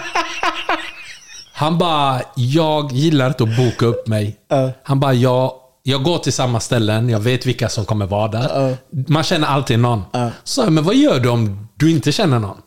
Han 1.54 1.78
bara, 1.78 2.22
jag 2.36 2.92
gillar 2.92 3.28
inte 3.28 3.44
att 3.44 3.58
boka 3.58 3.86
upp 3.86 4.08
mig. 4.08 4.38
Han 4.84 5.00
bara, 5.00 5.14
jag, 5.14 5.52
jag 5.84 6.04
går 6.04 6.18
till 6.18 6.34
samma 6.34 6.60
ställen, 6.60 7.10
jag 7.10 7.20
vet 7.20 7.46
vilka 7.46 7.70
som 7.70 7.86
kommer 7.86 8.06
vara 8.06 8.28
där. 8.28 8.78
Man 9.08 9.24
känner 9.24 9.48
alltid 9.48 9.80
någon. 9.80 10.04
Så 10.44 10.62
jag, 10.62 10.72
men 10.74 10.84
vad 10.84 10.96
gör 10.96 11.20
du 11.20 11.30
om 11.30 11.68
du 11.76 11.92
inte 11.92 12.12
känner 12.12 12.40
någon? 12.40 12.58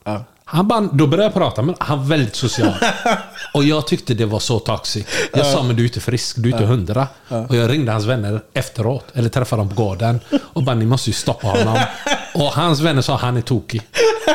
Han 0.52 0.68
bara, 0.68 0.80
då 0.80 1.06
började 1.06 1.24
jag 1.24 1.34
prata 1.34 1.62
med 1.62 1.74
Han 1.78 1.98
var 1.98 2.06
väldigt 2.06 2.36
social. 2.36 2.74
Och 3.54 3.64
jag 3.64 3.86
tyckte 3.86 4.14
det 4.14 4.26
var 4.26 4.38
så 4.38 4.58
toxic. 4.58 5.06
Jag 5.32 5.46
sa, 5.46 5.62
men 5.62 5.76
du 5.76 5.82
är 5.82 5.86
inte 5.86 6.00
frisk, 6.00 6.36
du 6.38 6.48
är 6.48 6.52
inte 6.52 6.64
hundra. 6.64 7.08
Och 7.48 7.56
jag 7.56 7.70
ringde 7.70 7.92
hans 7.92 8.04
vänner 8.04 8.42
efteråt, 8.54 9.04
eller 9.14 9.28
träffade 9.28 9.60
dem 9.60 9.68
på 9.68 9.82
gården. 9.82 10.20
Och 10.40 10.62
bara, 10.62 10.76
ni 10.76 10.86
måste 10.86 11.10
ju 11.10 11.14
stoppa 11.14 11.46
honom. 11.46 11.78
Och 12.34 12.46
hans 12.46 12.80
vänner 12.80 13.02
sa, 13.02 13.16
han 13.16 13.36
är 13.36 13.40
tokig. 13.40 13.82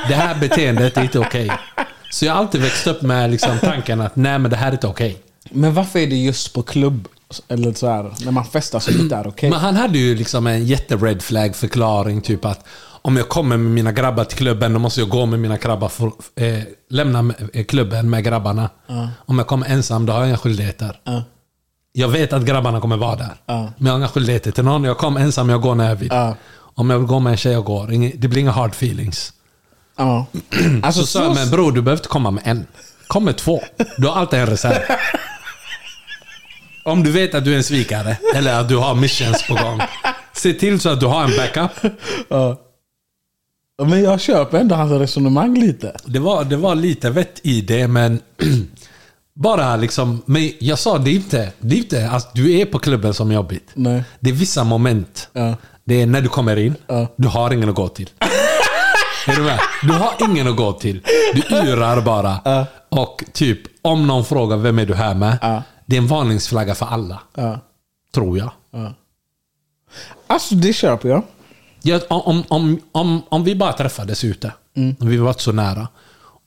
Det 0.08 0.16
här 0.16 0.36
beteendet 0.36 0.98
är 0.98 1.02
inte 1.02 1.20
okej. 1.20 1.52
Så 2.12 2.26
jag 2.26 2.34
har 2.34 2.40
alltid 2.40 2.62
växt 2.62 2.88
upp 2.88 3.02
med 3.02 3.32
liksom 3.32 3.60
tanken 3.60 4.02
att, 4.02 4.16
nej 4.16 4.40
men 4.40 4.52
det 4.52 4.58
här 4.58 4.68
är 4.68 4.72
inte 4.72 4.88
okej. 4.88 5.18
Men 5.50 5.74
varför 5.74 6.00
är 6.00 6.08
det 6.08 6.16
just 6.16 6.54
på 6.54 6.64
klubb, 6.64 7.08
eller 7.48 7.74
så 7.74 7.88
här, 7.88 8.14
när 8.20 8.32
man 8.32 8.46
festar 8.46 8.80
så 8.80 8.92
inte 8.92 9.16
är 9.16 9.28
okej? 9.28 9.50
Men 9.50 9.60
han 9.60 9.76
hade 9.76 9.98
ju 9.98 10.16
liksom 10.16 10.48
en 10.48 10.66
jätte-red 10.66 11.22
flag 11.22 11.56
förklaring. 11.56 12.22
Typ 12.22 12.46
att 12.46 12.66
om 13.06 13.18
jag 13.18 13.30
kommer 13.30 13.58
med 13.58 13.72
mina 13.72 13.92
grabbar 13.92 14.24
till 14.26 14.38
klubben, 14.38 14.74
då 14.74 14.80
måste 14.80 15.02
jag 15.02 15.10
gå 15.10 15.26
med 15.26 15.40
mina 15.40 15.58
grabbar. 15.58 15.90
För, 15.90 16.06
eh, 16.36 16.64
lämna 16.90 17.34
eh, 17.54 17.66
klubben 17.66 18.10
med 18.10 18.24
grabbarna. 18.24 18.70
Om 19.26 19.38
jag 19.38 19.48
kommer 19.48 19.68
ensam, 19.68 20.06
då 20.06 20.14
har 20.14 20.20
jag 20.20 20.28
inga 20.30 20.38
skyldigheter. 20.38 20.98
Jag 21.92 22.08
vet 22.08 22.34
att 22.34 22.46
grabbarna 22.46 22.82
kommer 22.82 22.98
vara 22.98 23.16
där. 23.16 23.34
Men 23.78 23.86
jag 23.86 23.94
har 23.94 23.98
inga 24.00 24.08
skyldigheter 24.08 24.52
till 24.52 24.64
någon. 24.64 24.84
Jag 24.84 24.98
kommer 24.98 25.22
ensam, 25.22 25.50
jag 25.50 25.62
går 25.62 25.76
när 25.76 25.90
jag 25.90 25.96
vill. 25.96 26.12
Om 26.76 26.90
jag 26.90 26.98
vill 27.00 27.08
gå 27.08 27.20
med 27.20 27.32
en 27.32 27.38
tjej, 27.38 27.52
jag 27.54 27.64
går. 27.64 28.12
Det 28.18 28.28
blir 28.28 28.42
inga 28.42 28.52
hard 28.52 28.72
feelings. 28.72 29.34
Alltså, 30.84 31.02
Så 31.02 31.08
sa 31.08 31.24
jag, 31.24 31.36
men 31.36 31.50
bror, 31.50 31.72
du 31.72 31.82
behöver 31.82 32.00
inte 32.00 32.10
komma 32.10 32.32
med 32.32 32.44
en. 32.46 32.66
Kom 33.08 33.26
med 33.26 33.38
två. 33.38 33.62
Du 33.98 34.08
har 34.08 34.16
alltid 34.16 34.40
en 34.40 34.48
reserv. 34.48 34.82
Om 36.86 37.04
du 37.04 37.12
vet 37.12 37.36
att 37.36 37.46
du 37.46 37.54
är 37.54 37.58
en 37.58 37.64
svikare, 37.64 38.18
eller 38.36 38.60
att 38.60 38.70
du 38.70 38.78
har 38.78 38.96
missions 38.96 39.48
på 39.48 39.54
gång. 39.56 39.82
Se 40.34 40.54
till 40.54 40.80
så 40.80 40.90
att 40.90 41.00
du 41.00 41.06
har 41.06 41.24
en 41.24 41.32
backup. 41.38 41.94
Ja. 43.78 43.86
Men 43.86 44.04
jag 44.04 44.22
köper 44.22 44.58
ändå 44.60 44.76
hans 44.76 44.92
resonemang 44.92 45.60
lite. 45.60 45.96
Det 46.06 46.20
var, 46.20 46.44
det 46.44 46.58
var 46.58 46.76
lite 46.76 47.10
vett 47.10 47.40
i 47.44 47.62
det, 47.62 47.88
men... 47.88 48.20
Bara 49.38 49.76
liksom... 49.76 50.22
Men 50.26 50.52
jag 50.60 50.80
sa, 50.80 50.98
det 50.98 51.10
är 51.10 51.16
inte... 51.16 51.52
Det 51.60 51.76
är 51.76 51.78
inte 51.80 52.10
att 52.10 52.34
du 52.36 52.60
är 52.60 52.66
på 52.66 52.80
klubben 52.80 53.14
som 53.14 53.32
jobbigt. 53.32 53.70
Nej. 53.74 54.04
Det 54.20 54.30
är 54.30 54.34
vissa 54.34 54.64
moment. 54.64 55.30
Ja. 55.34 55.56
Det 55.84 56.02
är 56.02 56.06
när 56.06 56.22
du 56.22 56.28
kommer 56.30 56.58
in, 56.58 56.76
Ja. 56.88 57.08
du 57.18 57.28
har 57.28 57.54
ingen 57.54 57.70
att 57.70 57.76
gå 57.76 57.88
till. 57.88 58.10
är 59.28 59.36
du 59.36 59.42
med? 59.42 59.60
Du 59.82 59.92
har 59.94 60.14
ingen 60.30 60.48
att 60.48 60.56
gå 60.56 60.72
till. 60.74 61.02
Du 61.34 61.56
yrar 61.56 62.02
bara. 62.02 62.66
Och 62.90 63.24
typ, 63.34 63.60
om 63.82 64.08
någon 64.08 64.26
frågar 64.26 64.58
vem 64.58 64.80
är 64.80 64.86
du 64.86 64.94
här 64.94 65.14
med? 65.16 65.38
Ja. 65.42 65.64
Det 65.86 65.96
är 65.96 66.02
en 66.02 66.08
varningsflagga 66.08 66.76
för 66.76 66.86
alla. 66.86 67.20
Ja. 67.36 67.60
Tror 68.14 68.38
jag. 68.38 68.52
Alltså 70.28 70.56
det 70.56 70.74
köper 70.74 71.10
jag. 71.10 71.24
Jag 71.86 72.02
om, 72.08 72.44
om, 72.48 72.80
om, 72.92 73.22
om 73.30 73.44
vi 73.44 73.56
bara 73.56 73.74
träffades 73.74 74.24
ute. 74.24 74.52
Och 75.00 75.12
vi 75.12 75.18
var 75.18 75.34
så 75.34 75.52
nära. 75.52 75.88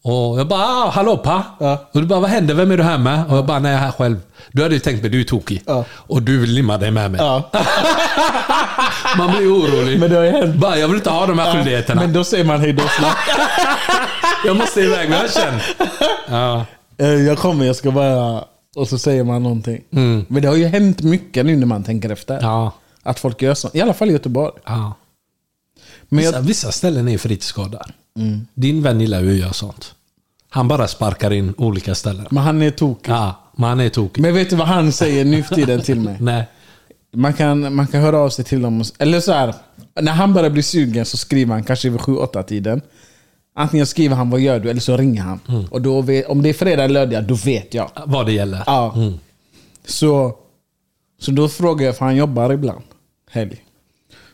Och 0.03 0.41
jag 0.41 0.49
bara 0.49 0.63
ah, 0.65 0.91
“Hallå 0.91 1.17
pa!” 1.17 1.43
Ja. 1.61 1.89
Och 1.93 2.01
du 2.01 2.07
bara 2.07 2.21
“Vad 2.21 2.31
händer? 2.31 2.55
Vem 2.55 2.71
är 2.71 2.77
du 2.77 2.83
här 2.83 2.99
med?” 2.99 3.25
Och 3.31 3.37
jag 3.37 3.47
bara 3.47 3.59
“Nej, 3.59 3.73
jag 3.73 3.81
är 3.81 3.85
här 3.85 3.93
själv”. 3.93 4.17
Du 4.53 4.63
hade 4.63 4.75
ju 4.75 4.81
tänkt 4.81 5.03
mig 5.03 5.11
du 5.11 5.21
är 5.21 5.25
tokig. 5.25 5.63
Ja. 5.67 5.85
Och 5.93 6.23
du 6.23 6.39
vill 6.39 6.51
limma 6.51 6.79
dig 6.79 6.91
med 6.91 7.11
mig. 7.11 7.21
Ja. 7.21 7.51
Man 9.19 9.31
blir 9.37 9.53
orolig. 9.53 10.01
Men 10.01 10.11
det 10.11 10.17
har 10.17 10.25
ju 10.25 10.31
hänt. 10.31 10.57
Bara, 10.57 10.79
jag 10.79 10.89
vill 10.89 10.97
inte 10.97 11.11
ha 11.11 11.27
de 11.27 11.39
här 11.39 11.53
skyldigheterna. 11.53 12.01
Men 12.01 12.13
då 12.13 12.25
säger 12.25 12.45
man 12.45 12.61
hej 12.61 12.73
då 12.73 12.83
snabbt. 12.99 13.19
Jag 14.47 14.57
måste 14.57 14.81
iväg 14.81 15.11
med 15.11 15.19
hösten. 15.19 15.55
Ja. 16.29 16.65
Eh, 16.99 17.09
Jag 17.09 17.39
kommer, 17.39 17.65
jag 17.65 17.77
ska 17.77 17.91
bara... 17.91 18.45
Och 18.77 18.89
så 18.89 18.99
säger 18.99 19.25
man 19.25 19.43
någonting. 19.43 19.83
Men 20.29 20.43
det 20.43 20.49
har 20.49 20.55
ju 20.57 20.67
hänt 20.67 21.03
mycket 21.03 21.47
nu 21.47 21.57
när 21.57 21.67
man 21.67 21.85
tänker 21.85 22.11
efter. 22.11 22.35
Mm. 22.35 22.47
Ja. 22.51 22.73
Att 23.03 23.19
folk 23.19 23.43
gör 23.43 23.55
så. 23.55 23.71
I 23.73 23.81
alla 23.81 23.95
fall 23.95 24.09
i 24.09 24.13
Göteborg. 24.13 24.53
Men 26.09 26.19
Vissa, 26.25 26.33
jag, 26.37 26.43
vissa 26.43 26.73
ställen 26.73 27.09
är 27.09 27.19
fritidsgårdar. 27.19 27.95
Din 28.55 28.83
vän 28.83 29.01
gillar 29.01 29.21
ju 29.23 29.31
att 29.33 29.37
göra 29.39 29.53
sånt. 29.53 29.95
Han 30.51 30.69
bara 30.69 30.89
sparkar 30.89 31.31
in 31.31 31.55
olika 31.59 31.95
ställen. 31.95 32.27
men 32.31 32.43
han 32.43 32.63
är 32.63 32.71
tokig. 32.71 33.13
Ja, 33.13 33.51
men 33.57 33.69
han 33.69 33.81
är 33.81 33.89
tokig. 33.89 34.23
Men 34.23 34.35
vet 34.35 34.51
du 34.51 34.57
vad 34.57 34.67
han 34.69 34.93
säger 34.93 35.25
nu 35.25 35.43
för 35.43 35.55
tiden 35.55 35.81
till 35.83 36.01
mig? 36.01 36.17
Nej. 36.21 36.49
Man 37.17 37.33
kan, 37.35 37.75
man 37.75 37.87
kan 37.87 38.01
höra 38.03 38.19
av 38.19 38.31
sig 38.31 38.45
till 38.45 38.63
dem. 38.63 38.81
och- 38.81 38.87
Eller 38.99 39.21
så 39.21 39.33
här, 39.33 39.55
när 40.01 40.13
han 40.13 40.35
börjar 40.35 40.51
bli 40.51 40.63
sugen 40.63 41.05
så 41.05 41.17
skriver 41.17 41.53
han 41.55 41.65
kanske 41.65 41.89
vid 41.91 42.01
7-8 42.01 42.43
tiden. 42.43 42.81
Antingen 43.55 43.87
skriver 43.87 44.17
han 44.17 44.31
vad 44.31 44.41
gör 44.41 44.61
du 44.61 44.71
eller 44.71 44.81
så 44.81 44.97
ringer 44.97 45.23
han. 45.23 45.41
Mm. 45.49 45.65
Och 45.65 45.83
då 45.83 46.01
vet, 46.03 46.27
om 46.27 46.43
det 46.43 46.49
är 46.49 46.53
fredag 46.55 46.85
eller 46.85 46.95
lördag, 47.07 47.25
då 47.25 47.35
vet 47.35 47.75
jag. 47.75 47.91
Vad 48.07 48.27
det 48.27 48.33
gäller. 48.33 48.63
Ja. 48.67 48.95
Så, 49.87 50.35
så 51.21 51.31
då 51.31 51.49
frågar 51.49 51.87
jag, 51.87 51.97
för 51.97 52.05
han 52.05 52.17
jobbar 52.17 52.53
ibland. 52.53 52.83
Helg. 53.31 53.57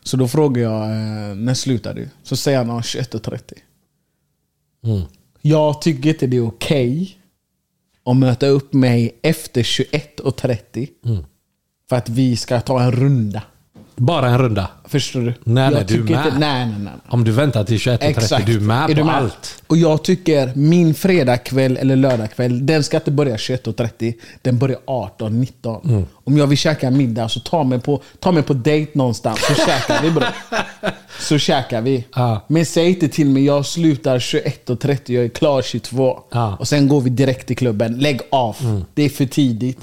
Så 0.05 0.17
då 0.17 0.29
frågar 0.29 0.63
jag, 0.63 0.83
eh, 0.83 1.35
när 1.37 1.55
slutar 1.55 1.95
du? 1.95 2.09
Så 2.23 2.37
säger 2.37 2.59
han, 2.59 2.71
ah, 2.71 2.81
21.30. 2.81 3.55
Mm. 4.85 5.03
Jag 5.41 5.83
tycker 5.83 6.09
inte 6.09 6.27
det 6.27 6.37
är 6.37 6.47
okej 6.47 7.19
att 8.05 8.17
möta 8.17 8.47
upp 8.47 8.73
mig 8.73 9.19
efter 9.23 9.63
21.30. 9.63 10.89
Mm. 11.05 11.25
För 11.89 11.97
att 11.97 12.09
vi 12.09 12.37
ska 12.37 12.61
ta 12.61 12.83
en 12.83 12.93
runda. 12.93 13.43
Bara 13.97 14.29
en 14.29 14.39
runda. 14.39 14.69
Förstår 14.85 15.21
du? 15.21 15.35
Nej, 15.45 15.71
nej, 15.71 15.85
du 15.89 15.95
är 15.95 15.99
med. 15.99 16.27
Inte, 16.27 16.39
nej, 16.39 16.67
nej, 16.67 16.79
nej. 16.79 16.93
Om 17.09 17.25
du 17.25 17.33
väntar 17.33 17.65
till 17.65 17.77
21.30, 17.77 18.47
du 18.47 18.57
är 18.57 18.61
med 18.61 18.97
på 18.97 19.11
allt. 19.11 19.63
Och 19.67 19.77
jag 19.77 20.05
tycker 20.05 20.53
min 20.55 20.95
fredagkväll 20.95 21.77
eller 21.77 21.97
lördagkväll, 21.97 22.67
den 22.67 22.85
ska 22.85 22.97
inte 22.97 23.11
börja 23.11 23.37
21.30. 23.37 24.15
Den 24.43 24.59
börjar 24.59 24.79
18.19. 24.87 25.89
Mm. 25.89 26.07
Om 26.25 26.39
jag 26.39 26.47
vill 26.47 26.59
käka 26.59 26.91
middag 26.91 27.29
så 27.29 27.41
ta 27.41 27.65
mig 27.65 27.81
på, 27.81 28.03
ta 28.21 28.33
mig 28.33 28.43
på 28.43 28.55
dejt 28.55 28.91
någonstans 28.95 29.41
så 29.47 29.55
käkar 29.55 30.03
vi 30.03 30.11
bror. 30.11 30.29
Så 31.21 31.39
käkar 31.39 31.81
vi. 31.81 32.05
Ja. 32.15 32.45
Men 32.49 32.67
säg 32.67 32.89
inte 32.89 33.09
till 33.09 33.27
mig 33.27 33.45
jag 33.45 33.67
slutar 33.67 34.19
21.30, 34.19 35.13
jag 35.13 35.25
är 35.25 35.29
klar 35.29 35.63
22. 35.63 36.19
Ja. 36.31 36.47
Mm. 36.47 36.59
Och 36.59 36.69
sen 36.69 36.89
går 36.89 37.01
vi 37.01 37.11
direkt 37.11 37.47
till 37.47 37.57
klubben. 37.57 37.99
Lägg 37.99 38.21
av. 38.31 38.85
Det 38.95 39.03
är 39.03 39.09
för 39.09 39.27
tidigt. 39.27 39.79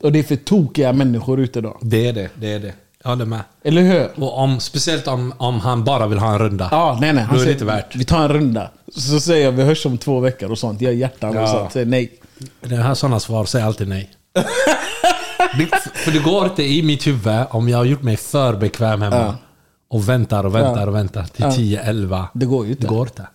Och 0.00 0.12
det 0.12 0.18
är 0.18 0.22
för 0.22 0.36
tokiga 0.36 0.92
människor 0.92 1.40
ute 1.40 1.60
då. 1.60 1.76
Det 1.80 2.08
är 2.08 2.12
det. 2.12 2.28
det, 2.34 2.52
är 2.52 2.60
det. 2.60 2.72
Jag 3.06 3.10
håller 3.10 3.24
med. 3.24 3.40
Eller 3.64 3.82
hur? 3.82 4.24
Och 4.24 4.38
om, 4.38 4.60
speciellt 4.60 5.06
om, 5.08 5.34
om 5.36 5.60
han 5.60 5.84
bara 5.84 6.06
vill 6.06 6.18
ha 6.18 6.32
en 6.32 6.38
runda. 6.38 6.68
Ja, 6.70 6.98
nej 7.00 7.12
nej. 7.12 7.24
Han 7.24 7.34
Då 7.34 7.34
är 7.34 7.38
det 7.38 7.42
säger, 7.44 7.52
inte 7.54 7.64
värt. 7.64 7.96
Vi 7.96 8.04
tar 8.04 8.22
en 8.22 8.28
runda. 8.28 8.70
Så 8.96 9.20
säger 9.20 9.44
jag 9.44 9.52
vi 9.52 9.62
hörs 9.62 9.86
om 9.86 9.98
två 9.98 10.20
veckor 10.20 10.50
och 10.50 10.58
sånt. 10.58 10.80
Jag 10.80 10.92
gör 10.94 11.00
hjärtan 11.00 11.36
och 11.36 11.42
Ja. 11.42 11.46
sånt. 11.46 11.72
Säger 11.72 11.86
nej. 11.86 12.12
Det 12.60 12.76
här 12.76 12.94
sådana 12.94 13.20
svar 13.20 13.44
säger 13.44 13.66
alltid 13.66 13.88
nej. 13.88 14.10
det, 15.58 15.66
för 15.94 16.10
det 16.12 16.18
går 16.18 16.44
inte 16.44 16.62
i 16.62 16.82
mitt 16.82 17.06
huvud 17.06 17.44
om 17.50 17.68
jag 17.68 17.78
har 17.78 17.84
gjort 17.84 18.02
mig 18.02 18.16
för 18.16 18.56
bekväm 18.56 19.02
hemma. 19.02 19.16
Ja. 19.16 19.34
Och 19.90 20.08
väntar 20.08 20.44
och 20.46 20.54
väntar 20.54 20.80
Ja. 20.80 20.86
och 20.86 20.94
väntar 20.94 21.22
till 21.24 21.44
Ja. 21.44 21.52
10, 21.52 21.80
11. 21.82 22.28
Det 22.34 22.46
går 22.46 22.66
ju 22.66 22.72
Det 22.74 22.76
inte. 22.80 22.86
går 22.94 23.06
inte. 23.06 23.26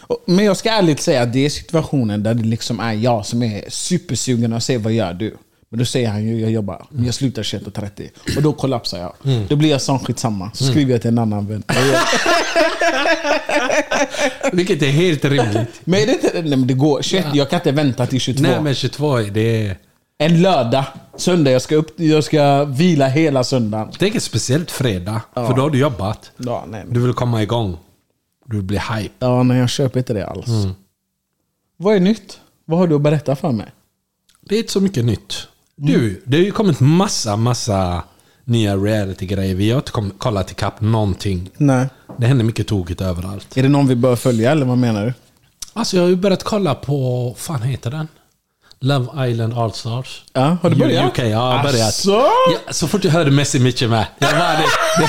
Och- 0.00 0.24
Men 0.26 0.44
jag 0.44 0.56
ska 0.56 0.70
ärligt 0.70 1.00
säga 1.00 1.22
att 1.22 1.32
det 1.32 1.46
är 1.46 1.50
situationen 1.50 2.22
där 2.22 2.34
det 2.34 2.42
liksom 2.44 2.80
är 2.80 2.92
jag 2.92 3.26
som 3.26 3.42
är 3.42 3.64
supersugen 3.68 4.52
och 4.52 4.62
säger 4.62 4.80
vad 4.80 4.92
gör 4.92 5.12
du? 5.12 5.36
Men 5.76 5.80
då 5.80 5.86
säger 5.86 6.08
han 6.08 6.24
ju 6.24 6.40
jag 6.40 6.50
jobbar, 6.50 6.86
men 6.90 7.04
jag 7.04 7.14
slutar 7.14 7.42
21.30. 7.42 8.36
Och 8.36 8.42
då 8.42 8.52
kollapsar 8.52 8.98
jag. 8.98 9.12
Mm. 9.24 9.46
Då 9.48 9.56
blir 9.56 9.70
jag 9.70 9.82
sån 9.82 9.98
skitsamma. 9.98 10.50
Så 10.54 10.64
skriver 10.64 10.92
jag 10.92 11.00
till 11.00 11.08
en 11.08 11.18
annan 11.18 11.46
vän. 11.46 11.62
Vilket 14.52 14.82
är 14.82 14.90
helt 14.90 15.24
rimligt. 15.24 15.80
Men 15.84 16.00
är 16.00 16.06
det 16.06 16.12
inte, 16.12 16.30
nej 16.34 16.44
men 16.44 16.66
det 16.66 16.74
går. 16.74 17.02
21, 17.02 17.26
jag 17.34 17.50
kan 17.50 17.60
inte 17.60 17.72
vänta 17.72 18.06
till 18.06 18.20
22. 18.20 18.42
Nej 18.42 18.60
men 18.60 18.74
22, 18.74 19.16
det 19.18 19.66
är... 19.66 19.78
En 20.18 20.42
lördag, 20.42 20.84
söndag, 21.16 21.50
jag 21.50 21.62
ska, 21.62 21.76
upp, 21.76 22.00
jag 22.00 22.24
ska 22.24 22.64
vila 22.64 23.08
hela 23.08 23.44
söndagen. 23.44 23.88
Tänk 23.98 24.22
speciellt 24.22 24.70
fredag. 24.70 25.20
För 25.34 25.54
då 25.54 25.62
har 25.62 25.70
du 25.70 25.78
jobbat. 25.78 26.30
Ja, 26.36 26.64
nej. 26.68 26.84
Du 26.88 27.00
vill 27.00 27.12
komma 27.12 27.42
igång. 27.42 27.78
Du 28.46 28.56
vill 28.56 28.64
bli 28.64 28.78
hype. 28.78 29.14
Ja, 29.18 29.42
nej 29.42 29.58
jag 29.58 29.70
köper 29.70 29.98
inte 29.98 30.12
det 30.12 30.26
alls. 30.26 30.48
Mm. 30.48 30.70
Vad 31.76 31.96
är 31.96 32.00
nytt? 32.00 32.40
Vad 32.64 32.78
har 32.78 32.86
du 32.86 32.94
att 32.94 33.02
berätta 33.02 33.36
för 33.36 33.52
mig? 33.52 33.66
Det 34.48 34.54
är 34.54 34.58
inte 34.58 34.72
så 34.72 34.80
mycket 34.80 35.04
nytt. 35.04 35.48
Du, 35.80 36.22
det 36.24 36.36
har 36.36 36.44
ju 36.44 36.52
kommit 36.52 36.80
massa, 36.80 37.36
massa 37.36 38.02
nya 38.44 38.76
reality-grejer. 38.76 39.54
Vi 39.54 39.70
har 39.70 39.76
inte 39.78 39.92
kollat 40.18 40.50
ikapp 40.50 40.80
någonting. 40.80 41.50
Nej. 41.56 41.88
Det 42.16 42.26
händer 42.26 42.44
mycket 42.44 42.66
tokigt 42.66 43.00
överallt. 43.00 43.56
Är 43.56 43.62
det 43.62 43.68
någon 43.68 43.88
vi 43.88 43.96
bör 43.96 44.16
följa 44.16 44.50
eller 44.50 44.66
vad 44.66 44.78
menar 44.78 45.06
du? 45.06 45.14
Alltså 45.72 45.96
jag 45.96 46.02
har 46.04 46.08
ju 46.08 46.16
börjat 46.16 46.42
kolla 46.42 46.74
på, 46.74 47.34
fan 47.38 47.62
heter 47.62 47.90
den? 47.90 48.08
Love 48.80 49.28
Island 49.30 49.54
All 49.58 49.72
Stars. 49.72 50.24
Ja, 50.32 50.56
har 50.62 50.70
du 50.70 50.76
börjat? 50.76 51.08
UK, 51.08 51.18
ja, 51.18 51.24
jag 51.24 51.38
har 51.38 51.62
börjat. 51.62 51.88
Asså? 51.88 52.10
Ja, 52.52 52.72
så 52.72 52.88
fort 52.88 53.04
jag 53.04 53.12
hörde 53.12 53.30
Messi 53.30 53.58
Mitchell 53.58 53.88
med. 53.90 54.06
Jag 54.18 54.30
bara, 54.30 54.52
det, 54.52 54.64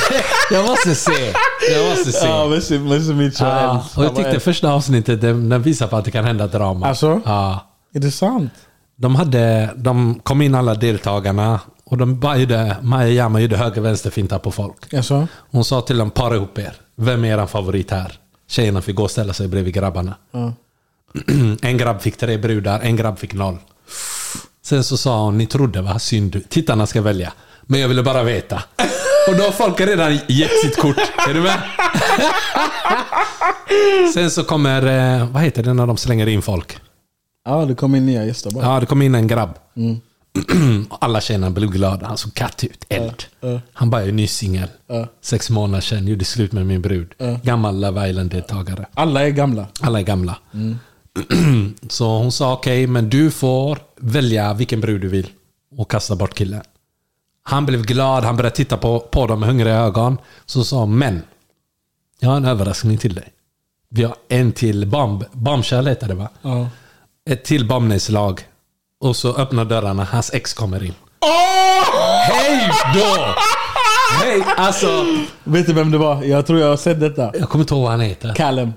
det, 0.09 0.55
jag 0.55 0.65
måste 0.65 0.95
se. 0.95 1.33
Jag 1.73 1.89
måste 1.89 2.11
se. 2.11 2.27
Ja, 2.27 2.47
Messi, 2.47 2.79
Messi 2.79 3.13
Mitchell. 3.13 3.47
Ja, 3.47 3.85
och 3.95 4.03
jag 4.03 4.15
tyckte 4.15 4.39
första 4.39 4.71
avsnittet, 4.71 5.21
den, 5.21 5.49
den 5.49 5.61
visar 5.61 5.87
på 5.87 5.95
att 5.95 6.05
det 6.05 6.11
kan 6.11 6.25
hända 6.25 6.47
drama. 6.47 6.87
Alltså? 6.87 7.21
Ja. 7.25 7.67
Är 7.93 7.99
det 7.99 8.11
sant? 8.11 8.51
De, 8.99 9.15
hade, 9.15 9.73
de 9.75 10.19
kom 10.23 10.41
in 10.41 10.55
alla 10.55 10.75
deltagarna 10.75 11.59
och 11.85 11.97
de 11.97 12.19
bara 12.19 12.37
gjorde, 12.37 12.77
Maja 12.81 13.09
Jama 13.09 13.39
gjorde 13.39 13.57
höger 13.57 13.81
vänster 13.81 14.09
fintar 14.09 14.39
på 14.39 14.51
folk. 14.51 14.93
Alltså? 14.93 15.27
Hon 15.51 15.65
sa 15.65 15.81
till 15.81 15.97
dem, 15.97 16.11
para 16.11 16.35
ihop 16.35 16.59
er. 16.59 16.73
Vem 16.95 17.25
är 17.25 17.37
er 17.37 17.45
favorit 17.45 17.91
här? 17.91 18.19
Tjejerna 18.47 18.81
fick 18.81 18.95
gå 18.95 19.03
och 19.03 19.11
ställa 19.11 19.33
sig 19.33 19.47
bredvid 19.47 19.73
grabbarna. 19.73 20.15
Ja. 20.31 20.53
en 21.61 21.77
grabb 21.77 22.01
fick 22.01 22.17
tre 22.17 22.37
brudar, 22.37 22.79
en 22.79 22.95
grabb 22.95 23.19
fick 23.19 23.33
noll. 23.33 23.57
Sen 24.63 24.83
så 24.83 24.97
sa 24.97 25.21
hon, 25.21 25.37
ni 25.37 25.45
trodde 25.45 25.81
va? 25.81 25.99
Synd. 25.99 26.49
Tittarna 26.49 26.87
ska 26.87 27.01
välja. 27.01 27.33
Men 27.61 27.79
jag 27.79 27.87
ville 27.87 28.03
bara 28.03 28.23
veta. 28.23 28.63
Och 29.27 29.35
då 29.35 29.43
har 29.43 29.51
folk 29.51 29.79
redan 29.79 30.19
gett 30.27 30.59
sitt 30.61 30.77
kort. 30.77 30.97
Är 31.29 31.33
du 31.33 31.41
med? 31.41 31.61
Sen 34.13 34.31
så 34.31 34.43
kommer, 34.43 34.85
eh, 35.19 35.27
vad 35.27 35.43
heter 35.43 35.63
det 35.63 35.73
när 35.73 35.87
de 35.87 35.97
slänger 35.97 36.27
in 36.27 36.41
folk? 36.41 36.77
Ja, 37.47 37.65
det 37.65 37.75
kom 37.75 37.95
in 37.95 38.05
nya 38.05 38.25
gäster 38.25 38.51
bara. 38.51 38.65
Ja, 38.65 38.79
det 38.79 38.85
kom 38.85 39.01
in 39.01 39.15
en 39.15 39.27
grabb. 39.27 39.49
Alla 40.89 41.21
tjejerna 41.21 41.49
blev 41.49 41.69
glada. 41.69 42.07
Han 42.07 42.17
såg 42.17 42.33
katt 42.33 42.63
ut. 42.63 42.85
Eld. 42.89 43.23
ja. 43.39 43.61
Han 43.73 43.89
bara, 43.89 44.01
jag 44.01 44.07
är 44.09 44.13
ny 44.13 44.27
singel. 44.27 44.67
Ja. 44.87 45.07
Sex 45.21 45.49
månader 45.49 45.81
sedan, 45.81 46.07
gjorde 46.07 46.25
slut 46.25 46.51
med 46.51 46.65
min 46.65 46.81
brud. 46.81 47.13
Gammal 47.43 47.79
Love 47.79 48.09
Island-deltagare. 48.09 48.85
Alla 48.93 49.25
är 49.27 49.29
gamla. 49.29 49.67
Alla 49.81 49.99
är 49.99 50.03
gamla. 50.03 50.37
Så 51.89 52.17
hon 52.17 52.31
sa 52.31 52.53
okej, 52.53 52.87
men 52.87 53.09
du 53.09 53.31
får 53.31 53.79
välja 53.97 54.53
vilken 54.53 54.81
brud 54.81 55.01
du 55.01 55.07
vill. 55.07 55.27
Och 55.77 55.91
kasta 55.91 56.15
bort 56.15 56.33
killen. 56.33 56.61
Han 57.43 57.65
blev 57.65 57.85
glad, 57.85 58.23
han 58.23 58.35
började 58.37 58.55
titta 58.55 58.77
på, 58.77 58.99
på 58.99 59.27
dem 59.27 59.39
med 59.39 59.49
hungriga 59.49 59.75
ögon. 59.75 60.17
Så 60.45 60.63
sa 60.63 60.85
men. 60.85 61.21
Jag 62.19 62.29
har 62.29 62.37
en 62.37 62.45
överraskning 62.45 62.97
till 62.97 63.13
dig. 63.15 63.27
Vi 63.89 64.03
har 64.03 64.15
en 64.29 64.51
till 64.51 64.87
bomb, 64.87 65.23
bombshell 65.31 65.87
heter 65.87 66.07
det 66.07 66.13
va? 66.13 66.29
Ett 67.27 67.43
till 67.43 67.67
bombnedslag. 67.67 68.41
Och 69.01 69.15
så 69.15 69.33
öppnar 69.35 69.65
dörrarna, 69.65 70.03
hans 70.11 70.33
ex 70.33 70.53
kommer 70.53 70.83
in. 70.83 70.93
Hej 72.31 72.69
då! 72.93 73.25
Hej! 74.21 74.43
Alltså, 74.57 75.05
Vet 75.43 75.67
du 75.67 75.73
vem 75.73 75.91
det 75.91 75.97
var? 75.97 76.23
Jag 76.23 76.45
tror 76.47 76.59
jag 76.59 76.67
har 76.67 76.77
sett 76.77 76.99
detta. 76.99 77.31
jag 77.39 77.49
kommer 77.49 77.63
inte 77.63 77.73
ihåg 77.73 77.83
vad 77.83 77.91
han 77.91 78.01
heter. 78.01 78.33
Callum. 78.35 78.73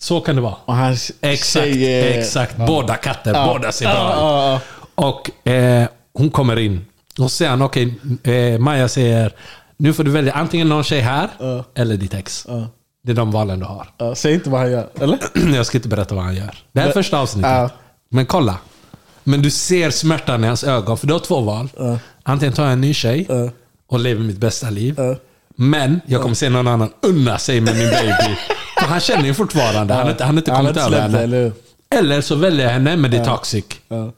Så 0.00 0.20
kan 0.20 0.36
det 0.36 0.42
vara. 0.42 0.54
Och 0.64 0.76
hans 0.76 1.12
Exakt, 1.20 1.64
tjej 1.64 1.84
är- 2.00 2.18
exakt. 2.20 2.56
Båda 2.56 2.94
katter, 2.96 3.34
Ja. 3.34 3.46
båda 3.46 3.72
ser 3.72 3.84
bra 3.86 3.94
Ja, 3.94 4.56
ut. 4.56 4.62
Och 4.94 5.48
eh, 5.52 5.86
hon 6.14 6.30
kommer 6.30 6.58
in. 6.58 6.84
Och 7.18 7.30
han, 7.48 7.62
okej, 7.62 7.94
eh, 8.24 8.58
Maja 8.58 8.88
säger, 8.88 9.32
nu 9.76 9.92
får 9.92 10.04
du 10.04 10.10
välja 10.10 10.32
antingen 10.32 10.68
någon 10.68 10.84
tjej 10.84 11.00
här, 11.00 11.28
eller 11.74 11.96
ditt 11.96 12.14
ex. 12.14 12.46
Ja. 13.02 13.06
Det 13.06 13.12
är 13.12 13.16
de 13.16 13.30
valen 13.30 13.58
du 13.58 13.64
har. 13.66 13.88
Ja, 13.98 14.14
säg 14.14 14.34
inte 14.34 14.50
vad 14.50 14.60
han 14.60 14.70
gör. 14.70 14.88
Eller? 15.00 15.18
Jag 15.56 15.66
ska 15.66 15.78
inte 15.78 15.88
berätta 15.88 16.14
vad 16.14 16.24
han 16.24 16.34
gör. 16.34 16.58
Det 16.72 16.80
här 16.80 16.88
är 16.88 16.92
första 16.92 17.18
avsnittet. 17.18 17.50
Ja. 17.50 17.70
Men 18.10 18.26
kolla. 18.26 18.58
Men 19.24 19.42
du 19.42 19.50
ser 19.50 19.90
smärtan 19.90 20.44
i 20.44 20.46
hans 20.46 20.64
ögon, 20.64 20.98
för 20.98 21.06
du 21.06 21.12
har 21.12 21.20
två 21.20 21.40
val. 21.40 21.68
Antingen 22.22 22.52
tar 22.54 22.62
jag 22.64 22.72
en 22.72 22.80
ny 22.80 22.94
tjej 22.94 23.26
Ja. 23.28 23.50
och 23.88 24.00
lever 24.00 24.22
mitt 24.22 24.38
bästa 24.38 24.70
liv. 24.70 24.94
Ja. 24.98 25.16
Men 25.56 26.00
jag 26.06 26.22
kommer 26.22 26.34
se 26.34 26.48
någon 26.48 26.68
annan 26.68 26.90
unna 27.02 27.38
sig 27.38 27.60
med 27.60 27.76
min 27.76 27.90
baby. 27.90 28.36
För 28.80 28.86
han 28.88 29.00
känner 29.00 29.24
ju 29.24 29.34
fortfarande, 29.34 29.94
han 29.94 30.02
har 30.02 30.10
inte, 30.10 30.24
han 30.24 30.42
kommit 30.42 30.76
över 30.76 31.00
henne. 31.00 31.18
eller? 31.20 31.52
Eller 31.94 32.20
så 32.20 32.34
väljer 32.34 32.66
jag 32.66 32.72
henne, 32.72 32.96
men 32.96 33.10
det 33.10 33.16
är 33.16 33.24
toxic. 33.24 33.64
Ja. 33.88 34.12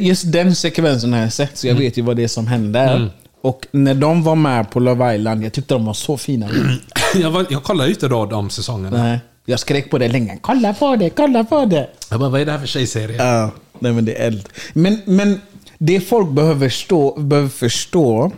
Just 0.00 0.32
den 0.32 0.54
sekvensen 0.54 1.12
har 1.12 1.20
jag 1.20 1.32
sett, 1.32 1.58
så 1.58 1.66
jag 1.66 1.74
vet 1.74 1.96
ju 1.96 2.02
vad 2.02 2.16
det 2.16 2.24
är 2.24 2.28
som 2.28 2.46
händer. 2.46 3.10
Och 3.40 3.66
när 3.70 3.94
de 3.94 4.22
var 4.22 4.34
med 4.34 4.70
på 4.70 4.80
Love 4.80 5.14
Island, 5.14 5.44
jag 5.44 5.52
tyckte 5.52 5.74
de 5.74 5.84
var 5.84 5.94
så 5.94 6.16
fina. 6.16 6.48
Jag, 7.14 7.30
var, 7.30 7.46
jag 7.50 7.62
kollade 7.62 7.90
inte 7.90 8.08
då 8.08 8.26
de 8.26 8.50
säsongerna. 8.50 9.02
Nej. 9.02 9.18
Jag 9.44 9.60
skrek 9.60 9.90
på 9.90 9.98
det 9.98 10.08
länge. 10.08 10.38
Kolla 10.40 10.74
på 10.74 10.96
det, 10.96 11.10
kolla 11.10 11.44
på 11.44 11.64
det. 11.64 11.90
Jag 12.10 12.20
bara, 12.20 12.30
vad 12.30 12.40
är 12.40 12.46
det 12.46 12.52
här 12.52 12.58
för 12.58 12.66
tjejserie? 12.66 13.16
Ja, 13.16 13.50
nej 13.78 13.92
men 13.92 14.04
det 14.04 14.14
är 14.22 14.26
eld. 14.26 14.48
Men, 14.72 15.00
men 15.04 15.40
det 15.78 16.00
folk 16.00 16.30
behöver, 16.30 16.68
stå, 16.68 17.20
behöver 17.20 17.48
förstå, 17.48 18.32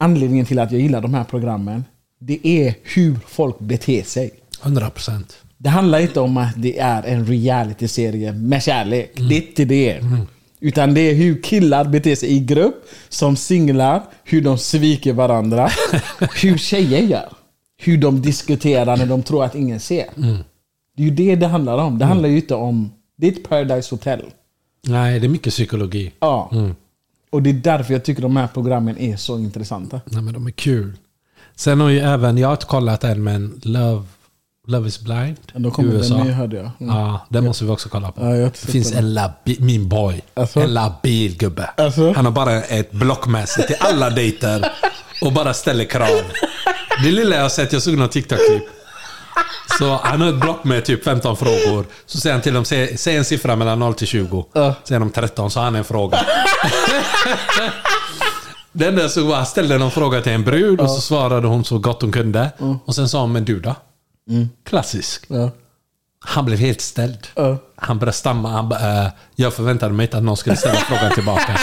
anledningen 0.00 0.46
till 0.46 0.58
att 0.58 0.72
jag 0.72 0.80
gillar 0.80 1.00
de 1.00 1.14
här 1.14 1.24
programmen, 1.24 1.84
det 2.20 2.46
är 2.46 2.74
hur 2.82 3.18
folk 3.26 3.58
beter 3.58 4.02
sig. 4.02 4.30
100 4.62 4.90
procent. 4.90 5.36
Det 5.58 5.68
handlar 5.68 6.00
inte 6.00 6.20
om 6.20 6.36
att 6.36 6.52
det 6.56 6.78
är 6.78 7.02
en 7.02 7.26
realityserie 7.26 8.32
med 8.32 8.62
kärlek. 8.62 9.12
Det 9.14 9.34
är 9.36 9.48
inte 9.48 9.64
det. 9.64 10.00
Utan 10.62 10.94
det 10.94 11.00
är 11.00 11.14
hur 11.14 11.42
killar 11.42 11.84
beter 11.84 12.14
sig 12.14 12.32
i 12.32 12.40
grupp, 12.40 12.84
som 13.08 13.36
singlar, 13.36 14.02
hur 14.24 14.42
de 14.42 14.58
sviker 14.58 15.12
varandra. 15.12 15.68
hur 16.42 16.58
tjejer 16.58 17.00
gör. 17.00 17.32
Hur 17.78 17.98
de 17.98 18.22
diskuterar 18.22 18.96
när 18.96 19.06
de 19.06 19.22
tror 19.22 19.44
att 19.44 19.54
ingen 19.54 19.80
ser. 19.80 20.06
Det 20.96 21.02
är 21.02 21.06
ju 21.06 21.10
det 21.10 21.36
det 21.36 21.46
handlar 21.46 21.78
om. 21.78 21.98
Det 21.98 22.04
handlar 22.04 22.28
ju 22.28 22.36
inte 22.36 22.54
om... 22.54 22.92
Det 23.16 23.28
är 23.28 23.32
ett 23.32 23.48
Paradise 23.48 23.94
Hotel. 23.94 24.24
Nej, 24.86 25.20
det 25.20 25.26
är 25.26 25.28
mycket 25.28 25.52
psykologi. 25.52 26.12
Ja. 26.20 26.50
Och 27.30 27.42
det 27.42 27.50
är 27.50 27.54
därför 27.54 27.92
jag 27.92 28.04
tycker 28.04 28.22
de 28.22 28.36
här 28.36 28.48
programmen 28.54 28.98
är 28.98 29.16
så 29.16 29.38
intressanta. 29.38 30.00
Nej, 30.04 30.22
men 30.22 30.34
de 30.34 30.46
är 30.46 30.50
kul. 30.50 30.92
Sen 31.54 31.80
har 31.80 31.88
ju 31.88 31.98
även, 31.98 32.38
jag 32.38 32.48
har 32.48 32.52
inte 32.52 32.66
kollat 32.66 33.04
än, 33.04 33.22
men 33.22 33.60
Love, 33.64 34.06
Love 34.66 34.88
is 34.88 35.00
blind 35.00 35.36
Då 35.54 35.70
kommer 35.70 35.92
USA. 35.92 36.14
den 36.14 36.26
ny 36.26 36.32
hörde 36.32 36.56
jag. 36.56 36.70
Mm. 36.80 36.96
Ja, 36.96 37.26
den 37.28 37.44
måste 37.44 37.64
vi 37.64 37.70
också 37.70 37.88
kolla 37.88 38.12
på. 38.12 38.22
Ja, 38.24 38.30
det 38.30 38.56
finns 38.56 38.90
den. 38.90 38.98
en 38.98 39.14
labi, 39.14 39.56
min 39.60 39.88
boy. 39.88 40.22
Alltså? 40.34 40.60
En 40.60 40.74
labil 40.74 41.36
gubbe. 41.36 41.70
Alltså? 41.76 42.12
Han 42.12 42.24
har 42.24 42.32
bara 42.32 42.62
ett 42.62 42.92
block 42.92 43.26
med 43.26 43.48
sig 43.48 43.66
till 43.66 43.76
alla 43.80 44.10
dejter 44.10 44.72
och 45.22 45.32
bara 45.32 45.54
ställer 45.54 45.84
krav. 45.84 46.08
Det 47.04 47.10
lilla 47.10 47.36
jag 47.36 47.42
har 47.42 47.48
sett, 47.48 47.72
jag 47.72 47.82
såg 47.82 47.98
någon 47.98 48.08
TikTok-klipp. 48.08 48.62
Så 49.78 50.00
han 50.02 50.20
har 50.20 50.28
ett 50.28 50.40
block 50.40 50.64
med 50.64 50.84
typ 50.84 51.04
15 51.04 51.36
frågor. 51.36 51.86
Så 52.06 52.18
säger 52.18 52.34
han 52.34 52.42
till 52.42 52.54
dem, 52.54 52.64
säg, 52.64 52.98
säg 52.98 53.16
en 53.16 53.24
siffra 53.24 53.56
mellan 53.56 53.78
0 53.78 53.94
till 53.94 54.06
20. 54.06 54.46
Ja. 54.52 54.74
Säger 54.84 55.00
de 55.00 55.10
13 55.10 55.50
så 55.50 55.60
har 55.60 55.64
han 55.64 55.74
en 55.74 55.84
fråga. 55.84 56.18
Såg 59.08 59.24
var 59.24 59.32
att 59.32 59.36
han 59.36 59.46
ställde 59.46 59.78
någon 59.78 59.90
fråga 59.90 60.20
till 60.20 60.32
en 60.32 60.44
brud 60.44 60.80
och 60.80 60.90
så 60.90 61.00
svarade 61.00 61.46
hon 61.46 61.64
så 61.64 61.78
gott 61.78 62.02
hon 62.02 62.12
kunde. 62.12 62.50
Och 62.84 62.94
sen 62.94 63.08
sa 63.08 63.20
hon, 63.20 63.32
men 63.32 63.44
du 63.44 63.60
då? 63.60 63.74
Klassisk. 64.64 65.24
Ja. 65.28 65.50
Han 66.24 66.44
blev 66.44 66.58
helt 66.58 66.80
ställd. 66.80 67.26
Ja. 67.34 67.56
Han 67.76 67.98
började 67.98 68.16
stamma. 68.16 68.48
Han 68.50 68.68
bara, 68.68 69.04
äh, 69.06 69.10
jag 69.34 69.54
förväntade 69.54 69.92
mig 69.94 70.04
inte 70.04 70.16
att 70.16 70.22
någon 70.22 70.36
skulle 70.36 70.56
ställa 70.56 70.74
frågan 70.88 71.12
tillbaka. 71.14 71.58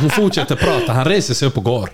Hon 0.00 0.10
fortsätter 0.10 0.56
prata. 0.56 0.92
Han 0.92 1.04
reser 1.04 1.34
sig 1.34 1.48
upp 1.48 1.56
och 1.58 1.64
går. 1.64 1.90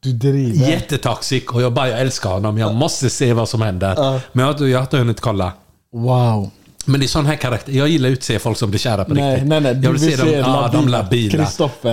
Du 0.00 0.12
driver. 0.12 0.68
Jättetoxic. 0.70 1.44
Och 1.46 1.62
jag 1.62 1.72
bara, 1.72 1.88
jag 1.88 2.00
älskar 2.00 2.30
honom. 2.30 2.58
Jag 2.58 2.74
måste 2.74 3.10
se 3.10 3.32
vad 3.32 3.48
som 3.48 3.62
händer. 3.62 3.94
Ja. 3.96 4.20
Men 4.32 4.46
jag, 4.46 4.68
jag 4.68 4.78
har 4.78 4.82
inte 4.84 4.96
hunnit 4.98 5.20
kolla. 5.20 5.52
Wow. 5.92 6.50
Men 6.84 7.00
det 7.00 7.06
är 7.06 7.08
sån 7.08 7.26
här 7.26 7.36
karaktär. 7.36 7.72
Jag 7.72 7.88
gillar 7.88 8.08
att 8.08 8.12
utse 8.12 8.38
folk 8.38 8.58
som 8.58 8.70
blir 8.70 8.80
kära 8.80 9.04
på 9.04 9.14
Nej, 9.14 9.32
riktigt. 9.32 9.48
nej, 9.48 9.60
nej. 9.60 9.80
Jag 9.82 9.90
vill 9.90 10.00
se 10.00 10.06
vill 10.06 10.18
dem, 10.18 10.28
se 10.28 10.34
ja, 10.34 10.70
de 10.72 10.88
labila. 10.88 11.48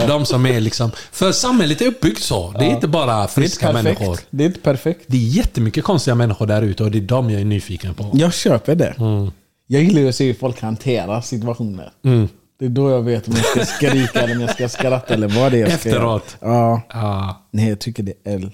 De 0.08 0.26
som 0.26 0.46
är 0.46 0.60
liksom... 0.60 0.92
För 1.12 1.32
samhället 1.32 1.82
är 1.82 1.88
uppbyggt 1.88 2.22
så. 2.22 2.52
Det 2.52 2.66
är 2.66 2.70
inte 2.70 2.88
bara 2.88 3.22
Det 3.22 3.28
friska 3.28 3.68
perfekt. 3.68 3.84
människor. 4.00 4.20
Det 4.30 4.44
är 4.44 4.48
inte 4.48 4.60
perfekt. 4.60 5.04
Det 5.08 5.18
är 5.18 5.22
jättemycket 5.22 5.84
konstiga 5.84 6.16
människor 6.16 6.48
där 6.48 6.62
ute 6.62 6.84
och 6.84 6.92
det 6.92 6.98
är 6.98 7.02
de 7.02 7.30
jag 7.30 7.42
är 7.42 7.46
nyfiken 7.46 7.94
på. 7.94 8.12
Jag 8.14 8.34
köper 8.34 8.76
det. 8.76 8.96
Mm. 9.00 9.32
Jag 9.68 9.84
gillar 9.84 10.02
ju 10.02 10.10
att 10.10 10.16
se 10.16 10.26
hur 10.28 10.34
folk 10.34 10.62
hanterar 10.62 11.22
situationer. 11.22 11.92
Mm. 12.06 12.28
Det 12.60 12.66
är 12.66 12.70
då 12.70 12.90
jag 12.90 13.02
vet 13.02 13.28
om 13.28 13.34
jag 13.36 13.46
ska 13.46 13.66
skrika 13.76 14.22
eller 14.22 14.36
om 14.36 14.42
jag 14.42 14.50
ska 14.50 14.70
skratta 14.70 15.14
eller 15.14 15.28
vad 15.28 15.52
det 15.52 15.58
är 15.58 15.62
jag 15.70 15.80
ska 15.80 15.90
Efteråt. 15.90 16.38
Ja. 16.42 16.82
Ja, 16.90 17.48
Nej, 17.52 17.70
jag 17.70 17.80
tycker 17.80 18.04
det 18.04 18.14
är 18.24 18.36
L. 18.36 18.52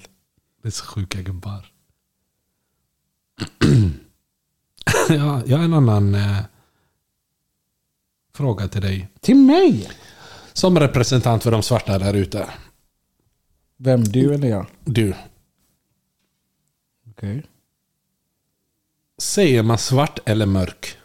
det 0.62 0.68
är 0.68 0.72
så 0.72 0.84
sjuka 0.84 1.20
gubbar. 1.22 1.64
ja, 5.08 5.42
jag 5.46 5.56
har 5.56 5.64
en 5.64 5.74
annan 5.74 6.14
eh, 6.14 6.38
fråga 8.34 8.68
till 8.68 8.82
dig. 8.82 9.08
Till 9.20 9.36
mig? 9.36 9.90
Som 10.52 10.78
representant 10.78 11.42
för 11.42 11.50
de 11.50 11.62
svarta 11.62 11.98
där 11.98 12.14
ute. 12.14 12.50
Vem, 13.76 14.04
du 14.04 14.34
eller 14.34 14.48
jag? 14.48 14.66
Du, 14.84 15.14
Okej. 17.10 17.46
säger 19.18 19.62
man 19.62 19.78
svart 19.78 20.18
eller 20.24 20.46
mörk? 20.46 20.96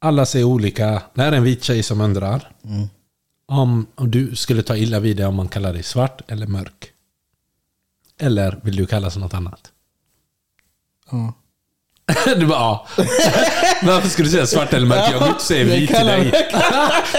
Alla 0.00 0.26
säger 0.26 0.44
olika. 0.44 1.02
Det 1.14 1.22
här 1.22 1.32
är 1.32 1.36
en 1.36 1.42
vit 1.42 1.64
tjej 1.64 1.82
som 1.82 2.00
undrar. 2.00 2.52
Om, 3.46 3.86
om 3.94 4.10
du 4.10 4.36
skulle 4.36 4.62
ta 4.62 4.76
illa 4.76 5.00
vid 5.00 5.16
dig 5.16 5.26
om 5.26 5.34
man 5.34 5.48
kallar 5.48 5.72
dig 5.72 5.82
svart 5.82 6.30
eller 6.30 6.46
mörk. 6.46 6.92
Eller 8.18 8.60
vill 8.62 8.76
du 8.76 8.86
kallas 8.86 9.16
något 9.16 9.34
annat? 9.34 9.72
Ja. 11.10 11.32
Du 12.36 12.46
bara 12.46 12.58
ja. 12.58 12.86
Varför 13.82 14.08
skulle 14.08 14.28
du 14.28 14.32
säga 14.32 14.46
svart 14.46 14.72
eller 14.72 14.86
mörk? 14.86 15.00
Jag 15.12 15.20
går 15.20 15.28
inte 15.28 15.54
Jag 15.54 15.64
vit 15.64 15.88
till 15.88 15.96
kallar 15.96 16.16
dig. 16.16 16.30
mig- 16.30 16.48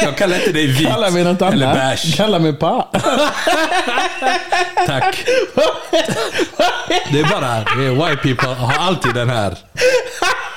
Jag 0.03 0.17
kallar 0.17 0.35
inte 0.35 0.51
dig 0.51 0.67
vit. 0.67 0.87
Kalla 0.87 1.09
mig 1.09 1.23
något 1.23 1.41
annat. 1.41 1.53
Eller 1.53 1.73
beige. 1.73 2.15
Kalla 2.17 2.39
mig 2.39 2.53
pa. 2.53 2.89
Tack. 4.87 5.25
Det 7.11 7.19
är 7.19 7.29
bara, 7.29 7.55
det 7.77 7.85
är 7.85 8.07
white 8.09 8.21
people 8.23 8.47
har 8.47 8.87
alltid 8.87 9.13
den 9.13 9.29
här. 9.29 9.57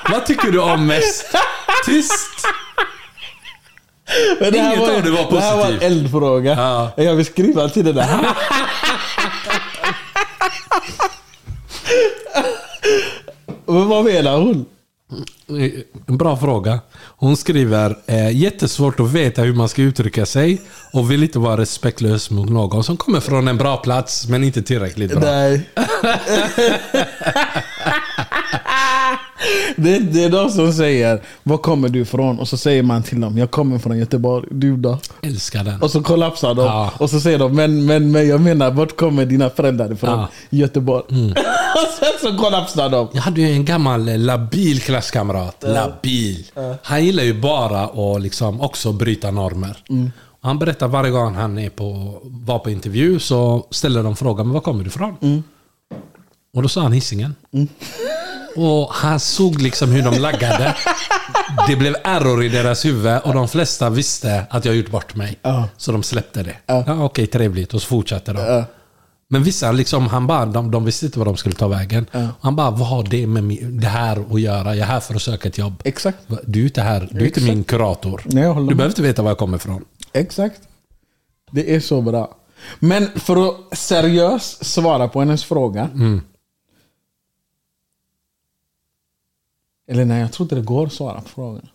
Vad 0.09 0.25
tycker 0.25 0.51
du 0.51 0.59
om 0.59 0.87
mest? 0.87 1.25
Tyst. 1.85 2.47
Men 4.39 4.51
det 4.51 4.57
Inget 4.57 4.79
var, 4.79 4.91
av 4.95 5.03
det 5.03 5.11
var 5.11 5.31
Det 5.31 5.39
här 5.41 5.55
var 5.55 5.65
en 5.65 5.67
positivt. 5.67 5.83
eldfråga. 5.83 6.51
Ja. 6.57 6.91
Jag 7.03 7.15
vill 7.15 7.25
skriva 7.25 7.69
till 7.69 7.85
det 7.85 7.93
där. 7.93 8.07
Men 13.65 13.87
vad 13.87 14.05
menar 14.05 14.41
hon? 14.41 14.65
En 16.07 16.17
bra 16.17 16.37
fråga. 16.37 16.79
Hon 17.17 17.37
skriver 17.37 17.97
eh, 18.05 18.37
jättesvårt 18.37 18.99
att 18.99 19.11
veta 19.11 19.41
hur 19.41 19.53
man 19.53 19.69
ska 19.69 19.81
uttrycka 19.81 20.25
sig 20.25 20.61
och 20.93 21.11
vill 21.11 21.23
inte 21.23 21.39
vara 21.39 21.57
respektlös 21.57 22.31
mot 22.31 22.49
någon 22.49 22.83
som 22.83 22.97
kommer 22.97 23.19
från 23.19 23.47
en 23.47 23.57
bra 23.57 23.77
plats 23.77 24.27
men 24.27 24.43
inte 24.43 24.61
tillräckligt 24.61 25.11
bra. 25.11 25.19
Nej. 25.19 25.69
det, 29.75 29.99
det 29.99 30.23
är 30.23 30.29
de 30.29 30.49
som 30.49 30.73
säger 30.73 31.21
Var 31.43 31.57
kommer 31.57 31.89
du 31.89 31.99
ifrån? 32.01 32.39
Och 32.39 32.47
så 32.47 32.57
säger 32.57 32.83
man 32.83 33.03
till 33.03 33.21
dem 33.21 33.37
Jag 33.37 33.51
kommer 33.51 33.79
från 33.79 33.97
Göteborg, 33.97 34.47
du 34.51 34.77
då? 34.77 34.99
Älskar 35.21 35.63
den. 35.63 35.81
Och 35.81 35.91
så 35.91 36.03
kollapsar 36.03 36.53
de. 36.53 36.65
Ja. 36.65 36.91
Och 36.97 37.09
så 37.09 37.19
säger 37.19 37.39
de 37.39 37.55
men, 37.55 37.85
men, 37.85 38.11
men 38.11 38.27
jag 38.27 38.41
menar 38.41 38.71
vart 38.71 38.97
kommer 38.97 39.25
dina 39.25 39.49
föräldrar 39.49 39.93
ifrån? 39.93 40.09
Ja. 40.09 40.15
Mm. 40.15 40.29
Göteborg. 40.49 41.03
och 41.75 41.89
sen 41.99 42.31
så 42.31 42.37
kollapsar 42.37 42.89
de. 42.89 43.07
Jag 43.13 43.21
hade 43.21 43.41
ju 43.41 43.51
en 43.51 43.65
gammal 43.65 44.09
eh, 44.09 44.17
labil 44.17 44.81
klasskamrat. 44.81 45.63
Labil. 45.67 46.45
Han 46.83 47.05
gillar 47.05 47.23
ju 47.23 47.41
bara 47.41 47.83
att 47.83 48.21
liksom 48.21 48.61
också 48.61 48.91
bryta 48.91 49.31
normer. 49.31 49.77
Och 50.43 50.47
Han 50.47 50.59
berättar 50.59 50.87
varje 50.87 51.11
gång 51.11 51.35
han 51.35 51.57
är 51.57 51.69
på, 51.69 52.19
var 52.23 52.59
på 52.59 52.69
intervju 52.69 53.19
så 53.19 53.67
ställer 53.71 54.03
de 54.03 54.15
frågan 54.15 54.45
men 54.45 54.53
var 54.53 54.61
kommer 54.61 54.83
du 54.83 54.87
ifrån? 54.87 55.43
Och 56.55 56.61
då 56.61 56.69
sa 56.69 56.81
han 56.81 56.91
Hisingen. 56.91 57.35
Och 58.55 58.89
han 58.93 59.19
såg 59.19 59.61
liksom 59.61 59.91
hur 59.91 60.03
de 60.03 60.17
laggade. 60.19 60.75
Det 61.67 61.75
blev 61.75 61.95
error 62.03 62.43
i 62.43 62.49
deras 62.49 62.85
huvud 62.85 63.19
och 63.23 63.33
de 63.33 63.47
flesta 63.47 63.89
visste 63.89 64.45
att 64.49 64.65
jag 64.65 64.75
gjort 64.75 64.91
bort 64.91 65.15
mig. 65.15 65.39
Så 65.77 65.91
de 65.91 66.03
släppte 66.03 66.43
det. 66.43 66.55
Ja. 66.65 67.03
Okej, 67.03 67.27
trevligt. 67.27 67.73
Och 67.73 67.81
så 67.81 67.87
fortsatte 67.87 68.33
de. 68.33 68.63
Men 69.29 69.43
vissa, 69.43 69.71
liksom, 69.71 70.07
han 70.07 70.27
bara, 70.27 70.45
de, 70.45 70.71
de 70.71 70.85
visste 70.85 71.05
inte 71.05 71.19
vad 71.19 71.27
de 71.27 71.37
skulle 71.37 71.55
ta 71.55 71.67
vägen. 71.67 72.05
Han 72.41 72.55
bara, 72.55 72.71
vad 72.71 72.87
har 72.87 73.03
det 73.03 73.27
med 73.27 73.43
det 73.69 73.87
här 73.87 74.25
att 74.33 74.41
göra? 74.41 74.75
Jag 74.75 74.87
är 74.87 74.91
här 74.91 74.99
för 74.99 75.15
att 75.15 75.21
söka 75.21 75.49
ett 75.49 75.57
jobb. 75.57 75.81
Exakt. 75.85 76.17
Du 76.45 76.59
är 76.59 76.63
inte 76.63 76.81
här, 76.81 77.09
du 77.11 77.21
är 77.21 77.25
inte 77.25 77.41
min 77.41 77.63
kurator. 77.63 78.21
Nej, 78.25 78.43
jag 78.43 78.53
håller 78.53 78.69
du 78.69 78.75
behöver 78.75 78.91
inte 78.91 79.01
veta 79.01 79.21
var 79.21 79.29
jag 79.29 79.37
kommer 79.37 79.57
ifrån. 79.57 79.85
Exakt. 80.13 80.61
Det 81.51 81.75
är 81.75 81.79
så 81.79 82.01
bra. 82.01 82.35
Men 82.79 83.07
för 83.15 83.47
att 83.49 83.77
seriöst 83.77 84.65
svara 84.65 85.07
på 85.07 85.19
hennes 85.19 85.43
fråga. 85.43 85.89
Eller 89.91 90.05
nej, 90.05 90.21
jag 90.21 90.31
tror 90.31 90.45
inte 90.45 90.55
det 90.55 90.61
går 90.61 90.85
att 90.85 90.93
svara 90.93 91.21
på 91.21 91.29
frågan. 91.29 91.67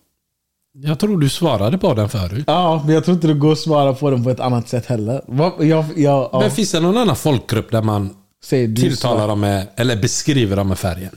Jag 0.72 0.98
tror 0.98 1.18
du 1.18 1.28
svarade 1.28 1.78
på 1.78 1.94
den 1.94 2.08
förut. 2.08 2.44
Ja, 2.46 2.82
men 2.84 2.94
jag 2.94 3.04
tror 3.04 3.14
inte 3.14 3.26
det 3.26 3.34
går 3.34 3.52
att 3.52 3.58
svara 3.58 3.94
på 3.94 4.10
den 4.10 4.24
på 4.24 4.30
ett 4.30 4.40
annat 4.40 4.68
sätt 4.68 4.86
heller. 4.86 5.22
Jag, 5.28 5.54
jag, 5.58 5.84
ja. 5.96 6.38
Men 6.40 6.50
finns 6.50 6.72
det 6.72 6.80
någon 6.80 6.96
annan 6.96 7.16
folkgrupp 7.16 7.70
där 7.70 7.82
man 7.82 8.14
Säger 8.44 8.76
tilltalar 8.76 9.28
dem 9.28 9.40
med, 9.40 9.66
eller 9.76 9.96
beskriver 9.96 10.56
dem 10.56 10.68
med 10.68 10.78
färgen? 10.78 11.16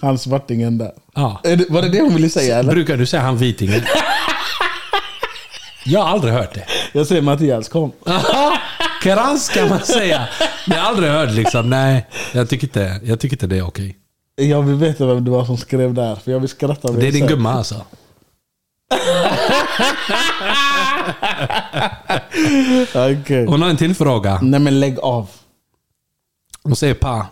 Han 0.00 0.18
svartingen 0.18 0.78
där. 0.78 0.92
Ja. 1.14 1.40
Var 1.68 1.82
det 1.82 1.88
det 1.88 2.00
hon 2.00 2.14
ville 2.14 2.30
säga 2.30 2.58
eller? 2.58 2.72
Brukar 2.72 2.96
du 2.96 3.06
säga 3.06 3.22
han 3.22 3.36
vitingen? 3.36 3.80
Jag 5.84 6.00
har 6.00 6.08
aldrig 6.08 6.34
hört 6.34 6.54
det. 6.54 6.64
Jag 6.92 7.06
säger 7.06 7.22
Mattias, 7.22 7.68
kom. 7.68 7.92
Krans 9.02 9.48
kan 9.48 9.68
man 9.68 9.80
säga. 9.80 10.28
Men 10.66 10.76
jag 10.76 10.84
har 10.84 10.90
aldrig 10.90 11.10
hört 11.10 11.32
liksom. 11.32 11.70
Nej, 11.70 12.06
jag 12.34 12.48
tycker 12.48 12.66
inte, 12.66 13.00
jag 13.04 13.20
tycker 13.20 13.34
inte 13.34 13.46
det 13.46 13.58
är 13.58 13.66
okej. 13.66 13.96
Jag 14.48 14.62
vill 14.62 14.74
veta 14.74 15.06
vem 15.06 15.24
det 15.24 15.30
var 15.30 15.44
som 15.44 15.56
skrev 15.56 15.94
där, 15.94 16.14
för 16.16 16.32
jag 16.32 16.40
vill 16.40 16.48
skratta. 16.48 16.92
Det 16.92 17.08
är 17.08 17.12
din 17.12 17.26
gumma 17.26 17.52
alltså. 17.52 17.74
Okej. 22.94 23.46
Hon 23.46 23.62
har 23.62 23.70
en 23.70 23.76
till 23.76 23.94
fråga. 23.94 24.38
Nej 24.42 24.60
men 24.60 24.80
lägg 24.80 24.98
av. 24.98 25.30
Hon 26.62 26.76
säger 26.76 26.94
Pa. 26.94 27.26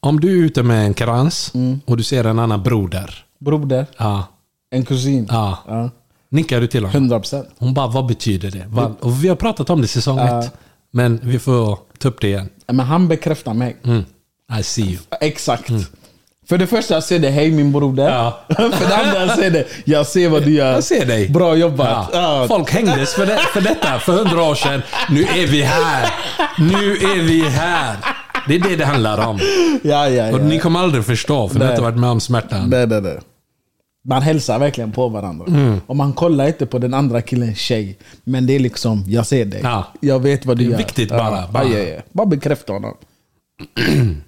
Om 0.00 0.20
du 0.20 0.40
är 0.40 0.44
ute 0.44 0.62
med 0.62 0.84
en 0.86 0.94
krans 0.94 1.52
och 1.86 1.96
du 1.96 2.02
ser 2.02 2.24
en 2.24 2.38
annan 2.38 2.62
broder. 2.62 3.24
Broder, 3.38 3.86
Ja, 3.98 4.26
en 4.70 4.84
kusin. 4.84 5.26
ja. 5.30 5.58
Ja, 5.68 5.90
Nickar 6.28 6.60
du 6.60 6.66
till 6.66 6.84
honom? 6.84 7.10
100%. 7.12 7.44
Hon 7.58 7.74
bara, 7.74 7.86
vad 7.86 8.06
betyder 8.06 8.50
det? 8.50 8.66
Och 9.00 9.24
vi 9.24 9.28
har 9.28 9.36
pratat 9.36 9.70
om 9.70 9.80
det 9.82 9.88
säsong 9.88 10.18
ett. 10.18 10.52
Men 10.90 11.20
vi 11.22 11.38
får 11.38 11.78
ta 11.98 12.08
upp 12.08 12.20
det 12.20 12.28
igen. 12.28 12.48
Men 12.66 12.80
han 12.80 13.08
bekräftar 13.08 13.54
mig. 13.54 13.76
Mm. 13.84 14.04
I 14.60 14.62
see 14.62 14.82
you. 14.82 14.98
Exakt. 15.20 15.70
För 16.48 16.58
det 16.58 16.66
första 16.66 16.94
jag 16.94 17.04
säger 17.04 17.22
det, 17.22 17.30
hej 17.30 17.50
min 17.50 17.72
broder. 17.72 18.10
Ja. 18.10 18.40
för 18.56 18.88
det 18.88 18.96
andra 18.96 19.36
säger 19.36 19.50
det, 19.50 19.64
jag 19.84 20.06
ser 20.06 20.28
vad 20.28 20.42
du 20.44 20.50
gör. 20.50 20.72
Jag 20.72 20.84
ser 20.84 21.06
dig. 21.06 21.28
Bra 21.28 21.56
jobbat. 21.56 22.08
Ja. 22.12 22.40
Ja. 22.40 22.48
Folk 22.48 22.70
hängdes 22.70 23.14
för, 23.14 23.26
det, 23.26 23.38
för 23.52 23.60
detta 23.60 23.98
för 23.98 24.12
hundra 24.12 24.42
år 24.42 24.54
sedan. 24.54 24.82
Nu 25.10 25.22
är 25.22 25.46
vi 25.46 25.62
här. 25.62 26.12
Nu 26.58 26.92
är 26.96 27.22
vi 27.22 27.40
här. 27.48 27.96
Det 28.48 28.54
är 28.54 28.58
det 28.58 28.76
det 28.76 28.84
handlar 28.84 29.26
om. 29.26 29.38
Ja, 29.82 30.08
ja, 30.08 30.26
ja. 30.28 30.32
Och 30.34 30.40
ni 30.40 30.58
kommer 30.58 30.80
aldrig 30.80 31.04
förstå, 31.04 31.48
för 31.48 31.58
ni 31.58 31.64
har 31.64 31.72
inte 31.72 31.82
varit 31.82 31.96
med 31.98 32.10
om 32.10 32.20
smärtan. 32.20 32.70
Nej, 32.70 32.86
nej, 32.86 33.00
nej. 33.00 33.18
Man 34.08 34.22
hälsar 34.22 34.58
verkligen 34.58 34.92
på 34.92 35.08
varandra. 35.08 35.46
Mm. 35.48 35.80
Och 35.86 35.96
man 35.96 36.12
kollar 36.12 36.46
inte 36.46 36.66
på 36.66 36.78
den 36.78 36.94
andra 36.94 37.22
killens 37.22 37.58
tjej. 37.58 37.98
Men 38.24 38.46
det 38.46 38.52
är 38.54 38.58
liksom, 38.58 39.04
jag 39.08 39.26
ser 39.26 39.44
dig. 39.44 39.60
Ja. 39.62 39.86
Jag 40.00 40.20
vet 40.20 40.46
vad 40.46 40.56
du 40.58 40.64
Det 40.64 40.68
är 40.68 40.70
gör. 40.70 40.78
viktigt 40.78 41.08
bara. 41.08 41.46
Bara- 41.52 41.64
Ja, 41.64 41.78
ja, 41.78 41.88
ja. 41.94 42.02
bara 42.12 42.26
bekräfta 42.26 42.72
honom. 42.72 42.94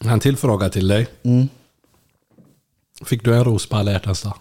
En 0.00 0.20
till 0.20 0.36
fråga 0.36 0.68
till 0.68 0.88
dig. 0.88 1.06
Mm. 1.22 1.48
Fick 3.04 3.24
du 3.24 3.36
en 3.36 3.44
ros 3.44 3.66
på 3.68 3.76
alla 3.76 3.92
hjärtans 3.92 4.22
dag? 4.22 4.38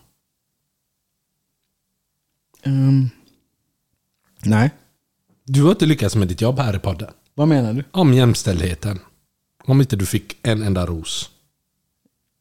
Ehm, 2.64 3.10
nej. 4.44 4.72
Du 5.44 5.64
har 5.64 5.72
inte 5.72 5.86
lyckats 5.86 6.16
med 6.16 6.28
ditt 6.28 6.42
jobb 6.42 6.60
här 6.60 6.76
i 6.76 6.80
podden. 6.80 7.14
Vad 7.34 7.48
menar 7.48 7.74
du? 7.74 7.84
Om 7.92 8.14
jämställdheten. 8.14 9.00
Om 9.66 9.82
inte 9.82 9.96
du 9.96 10.06
fick 10.06 10.38
en 10.42 10.64
enda 10.64 10.86
ros. 10.86 11.30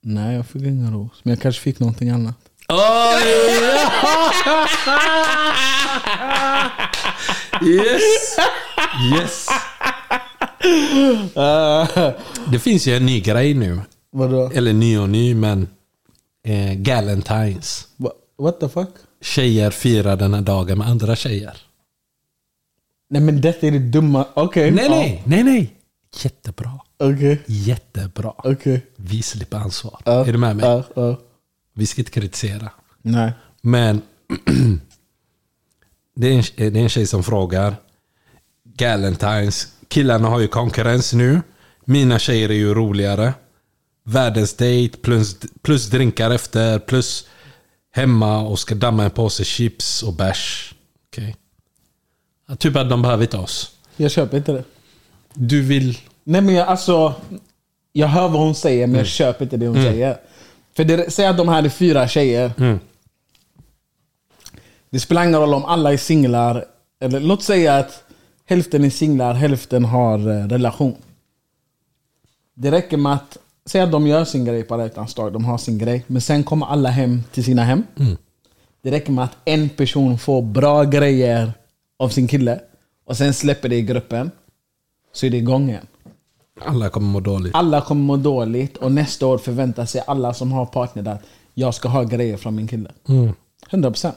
Nej, 0.02 0.36
jag 0.36 0.46
fick 0.46 0.62
ingen 0.62 0.92
ros. 0.92 1.20
Men 1.22 1.30
jag 1.30 1.40
kanske 1.42 1.62
fick 1.62 1.80
någonting 1.80 2.10
annat. 2.10 2.36
Yes! 7.62 8.36
Yes! 9.12 9.48
Det 12.50 12.58
finns 12.58 12.86
ju 12.86 12.96
en 12.96 13.06
ny 13.06 13.20
grej 13.20 13.54
nu. 13.54 13.80
Vadå? 14.10 14.50
Eller 14.54 14.72
ny 14.72 14.98
och 14.98 15.08
ny, 15.08 15.34
men... 15.34 15.68
Eh, 16.44 16.74
Galentines. 16.74 17.88
Wha- 17.96 18.10
What 18.38 18.60
the 18.60 18.68
fuck? 18.68 18.88
Tjejer 19.20 19.70
firar 19.70 20.16
den 20.16 20.34
här 20.34 20.40
dagen 20.42 20.78
med 20.78 20.86
andra 20.88 21.16
tjejer. 21.16 21.56
Nej 23.10 23.22
men 23.22 23.40
detta 23.40 23.66
är 23.66 23.70
det 23.70 23.78
dumma. 23.78 24.26
Okej. 24.34 24.70
Nej, 24.70 24.84
ja. 24.84 24.90
nej, 24.90 25.22
nej, 25.26 25.42
nej. 25.44 25.74
Jättebra. 26.22 26.80
Okej. 26.98 27.42
Jättebra. 27.46 28.32
Okej. 28.38 28.86
Vi 28.96 29.22
slipper 29.22 29.56
ansvar. 29.56 30.00
Ja, 30.04 30.26
Är 30.26 30.32
du 30.32 30.38
med 30.38 30.56
mig? 30.56 30.66
Ja, 30.66 30.84
ja. 30.96 31.20
Vi 31.74 31.86
ska 31.86 32.00
inte 32.00 32.10
kritisera. 32.10 32.70
Nej. 33.02 33.32
Men 33.60 34.02
det 36.16 36.28
är, 36.28 36.32
en, 36.36 36.72
det 36.72 36.78
är 36.80 36.82
en 36.82 36.88
tjej 36.88 37.06
som 37.06 37.22
frågar. 37.24 37.74
Galentines. 38.64 39.71
Killarna 39.92 40.28
har 40.28 40.40
ju 40.40 40.48
konkurrens 40.48 41.12
nu. 41.12 41.42
Mina 41.84 42.18
tjejer 42.18 42.48
är 42.48 42.54
ju 42.54 42.74
roligare. 42.74 43.34
Världens 44.04 44.54
date 44.54 44.90
plus, 45.02 45.36
plus 45.62 45.90
drinkar 45.90 46.30
efter. 46.30 46.78
Plus 46.78 47.26
hemma 47.94 48.40
och 48.40 48.58
ska 48.58 48.74
damma 48.74 49.04
en 49.04 49.10
påse 49.10 49.44
chips 49.44 50.02
och 50.02 50.12
bärs. 50.12 50.74
Okej. 51.08 51.36
Ja, 52.48 52.56
Typ 52.56 52.76
att 52.76 52.90
de 52.90 53.02
behöver 53.02 53.22
inte 53.22 53.36
oss. 53.36 53.76
Jag 53.96 54.10
köper 54.10 54.36
inte 54.36 54.52
det. 54.52 54.64
Du 55.34 55.62
vill... 55.62 55.98
Nej 56.24 56.40
men 56.40 56.54
jag, 56.54 56.68
alltså, 56.68 57.14
jag 57.92 58.08
hör 58.08 58.28
vad 58.28 58.40
hon 58.40 58.54
säger 58.54 58.86
men 58.86 58.96
jag 58.96 59.06
köper 59.06 59.44
inte 59.44 59.56
det 59.56 59.66
hon 59.66 59.82
säger. 59.82 60.16
För 60.76 60.84
det, 60.84 61.12
säg 61.12 61.26
att 61.26 61.36
de 61.36 61.48
här 61.48 61.62
är 61.62 61.68
fyra 61.68 62.08
tjejer. 62.08 62.52
Det 64.90 65.00
spelar 65.00 65.22
ingen 65.22 65.40
roll 65.40 65.54
om 65.54 65.64
alla 65.64 65.92
är 65.92 65.96
singlar. 65.96 66.64
Eller 67.00 67.20
låt 67.20 67.42
säga 67.42 67.76
att 67.76 68.04
hälften 68.52 68.84
är 68.84 68.90
singlar, 68.90 69.34
hälften 69.34 69.84
har 69.84 70.18
eh, 70.18 70.48
relation. 70.48 70.96
Det 72.54 72.70
räcker 72.70 72.96
med 72.96 73.12
att, 73.12 73.38
säg 73.66 73.80
att 73.80 73.92
de 73.92 74.06
gör 74.06 74.24
sin 74.24 74.44
grej 74.44 74.62
på 74.62 74.80
hjärtans 74.80 75.14
dag, 75.14 75.32
de 75.32 75.44
har 75.44 75.58
sin 75.58 75.78
grej. 75.78 76.04
Men 76.06 76.20
sen 76.20 76.44
kommer 76.44 76.66
alla 76.66 76.88
hem 76.88 77.22
till 77.32 77.44
sina 77.44 77.64
hem. 77.64 77.82
Det 78.82 78.90
räcker 78.90 79.12
med 79.12 79.24
att 79.24 79.36
en 79.44 79.68
person 79.68 80.18
får 80.18 80.42
bra 80.42 80.84
grejer 80.84 81.52
av 81.98 82.08
sin 82.08 82.28
kille. 82.28 82.60
Och 83.04 83.16
sen 83.16 83.34
släpper 83.34 83.68
det 83.68 83.76
i 83.76 83.82
gruppen. 83.82 84.30
Så 85.12 85.26
är 85.26 85.30
det 85.30 85.36
igång 85.36 85.68
igen. 85.68 85.86
Alla 86.60 86.88
kommer 86.88 87.08
må 87.08 87.20
dåligt. 87.20 87.54
Alla 87.54 87.80
kommer 87.80 88.02
må 88.02 88.16
dåligt 88.16 88.76
och 88.76 88.92
nästa 88.92 89.26
år 89.26 89.38
förväntar 89.38 89.86
sig 89.86 90.02
alla 90.06 90.34
som 90.34 90.52
har 90.52 90.66
partner 90.66 91.08
att 91.08 91.22
jag 91.54 91.74
ska 91.74 91.88
ha 91.88 92.02
grejer 92.02 92.36
från 92.36 92.54
min 92.54 92.68
kille. 92.68 92.90
100%. 93.70 94.12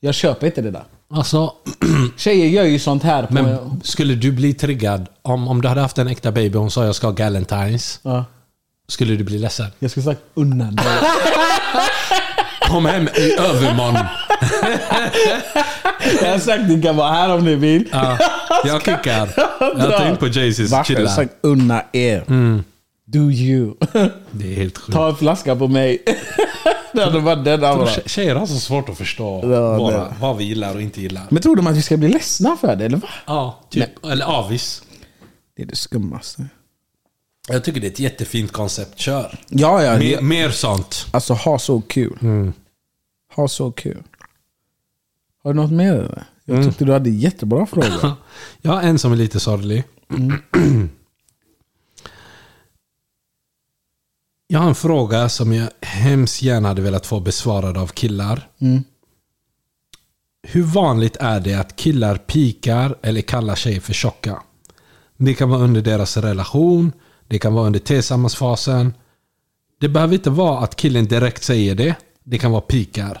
Jag 0.00 0.14
köper 0.14 0.46
inte 0.46 0.62
det 0.62 0.70
där. 0.70 0.84
Alltså, 1.14 1.52
Tjejer 2.16 2.46
gör 2.46 2.64
ju 2.64 2.78
sånt 2.78 3.02
här 3.02 3.22
på... 3.26 3.34
men 3.34 3.80
skulle 3.84 4.14
du 4.14 4.32
bli 4.32 4.54
triggad 4.54 5.06
om, 5.22 5.48
om 5.48 5.62
du 5.62 5.68
hade 5.68 5.80
haft 5.80 5.98
en 5.98 6.08
äkta 6.08 6.32
baby 6.32 6.56
och 6.56 6.60
hon 6.60 6.70
sa 6.70 6.84
jag 6.84 6.94
ska 6.94 7.06
ha 7.06 7.14
Galentines? 7.14 8.00
Ja. 8.02 8.24
Skulle 8.88 9.16
du 9.16 9.24
bli 9.24 9.38
ledsen? 9.38 9.66
Jag 9.78 9.90
skulle 9.90 10.04
sagt 10.04 10.20
unna 10.34 10.64
dig. 10.64 10.84
Kom 12.68 12.86
hem 12.86 13.08
i 13.14 13.32
övermorgon. 13.32 13.94
Jag 16.22 16.30
har 16.32 16.38
sagt 16.38 16.62
ni 16.68 16.82
kan 16.82 16.96
vara 16.96 17.12
här 17.12 17.34
om 17.34 17.44
ni 17.44 17.54
vill. 17.54 17.88
Ja, 17.92 18.18
jag 18.64 18.84
kickar. 18.84 19.28
Jag 19.78 19.96
tar 19.98 20.08
in 20.10 20.16
på 20.16 20.26
Jay-Z's 20.26 20.70
har 20.70 20.76
jag 20.78 20.86
killar. 20.86 21.06
sagt 21.06 21.32
unna 21.40 21.82
er. 21.92 22.24
Do 23.06 23.30
you. 23.30 23.74
Det 24.30 24.52
är 24.52 24.56
helt 24.56 24.78
sjukt. 24.78 24.92
Ta 24.92 25.08
en 25.08 25.16
flaska 25.16 25.56
på 25.56 25.68
mig. 25.68 26.02
Det 26.92 27.04
hade 27.04 27.18
varit 27.20 27.44
den 27.44 27.64
andra. 27.64 27.86
Tje- 27.86 28.08
Tjejer 28.08 28.34
har 28.34 28.46
så 28.46 28.54
svårt 28.60 28.88
att 28.88 28.98
förstå 28.98 29.40
Ja, 29.52 29.76
våra, 29.78 30.04
det. 30.04 30.14
vad 30.20 30.36
vi 30.36 30.44
gillar 30.44 30.74
och 30.74 30.82
inte 30.82 31.00
gillar. 31.00 31.22
Men 31.30 31.42
tror 31.42 31.56
de 31.56 31.66
att 31.66 31.76
vi 31.76 31.82
ska 31.82 31.96
bli 31.96 32.08
ledsna 32.08 32.56
för 32.56 32.76
det, 32.76 32.84
eller 32.84 32.96
va? 32.98 33.08
Ja, 33.26 33.60
typ. 33.70 34.04
Eller 34.04 34.24
avis. 34.24 34.82
Det 35.56 35.62
är 35.62 35.66
det 35.66 35.76
skummaste. 35.76 36.46
Jag 37.48 37.64
tycker 37.64 37.80
det 37.80 37.86
är 37.86 37.90
ett 37.90 37.98
jättefint 37.98 38.52
koncept. 38.52 38.98
Kör. 38.98 39.38
Ja, 39.48 39.82
ja. 39.84 39.92
Mer, 39.92 40.00
det- 40.16 40.22
mer 40.22 40.50
sånt. 40.50 41.06
Alltså 41.12 41.34
ha 41.34 41.58
så 41.58 41.80
kul. 41.80 42.52
Ha 43.36 43.48
så 43.48 43.72
kul. 43.72 44.02
Har 45.42 45.52
du 45.54 45.60
något 45.60 45.72
mer? 45.72 46.24
Jag 46.44 46.64
tyckte 46.64 46.84
du 46.84 46.92
hade 46.92 47.10
jättebra 47.10 47.66
frågor. 47.66 48.12
Jag 48.62 48.72
har 48.72 48.82
en 48.82 48.98
som 48.98 49.12
är 49.12 49.16
lite 49.16 49.40
sorglig. 49.40 49.84
Jag 54.50 54.60
har 54.60 54.68
en 54.68 54.74
fråga 54.74 55.28
som 55.28 55.52
jag 55.52 55.70
hemskt 55.82 56.42
gärna 56.42 56.68
hade 56.68 56.82
velat 56.82 57.06
få 57.06 57.20
besvarad 57.20 57.76
av 57.76 57.86
killar. 57.86 58.48
Hur 60.42 60.62
vanligt 60.62 61.16
är 61.16 61.40
det 61.40 61.54
att 61.54 61.76
killar 61.76 62.16
pikar 62.16 62.98
eller 63.02 63.20
kallar 63.20 63.54
tjejer 63.54 63.80
för 63.80 63.92
tjocka? 63.92 64.42
Det 65.16 65.34
kan 65.34 65.50
vara 65.50 65.60
under 65.60 65.80
deras 65.82 66.16
relation, 66.16 66.92
det 67.26 67.38
kan 67.38 67.54
vara 67.54 67.66
under 67.66 67.80
tillsammansfasen. 67.80 68.94
Det 69.80 69.88
behöver 69.88 70.14
inte 70.14 70.30
vara 70.30 70.58
att 70.58 70.76
killen 70.76 71.06
direkt 71.06 71.42
säger 71.42 71.74
det. 71.74 71.94
Det 72.24 72.38
kan 72.38 72.52
vara 72.52 72.60
pikar. 72.60 73.20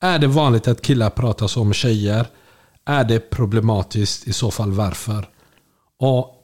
Är 0.00 0.18
det 0.18 0.26
vanligt 0.26 0.68
att 0.68 0.82
killar 0.82 1.10
pratar 1.10 1.46
så 1.46 1.60
om 1.60 1.72
tjejer? 1.72 2.26
Är 2.84 3.04
det 3.04 3.30
problematiskt? 3.30 4.28
I 4.28 4.32
så 4.32 4.50
fall 4.50 4.72
varför? 4.72 5.28
Och 5.98 6.34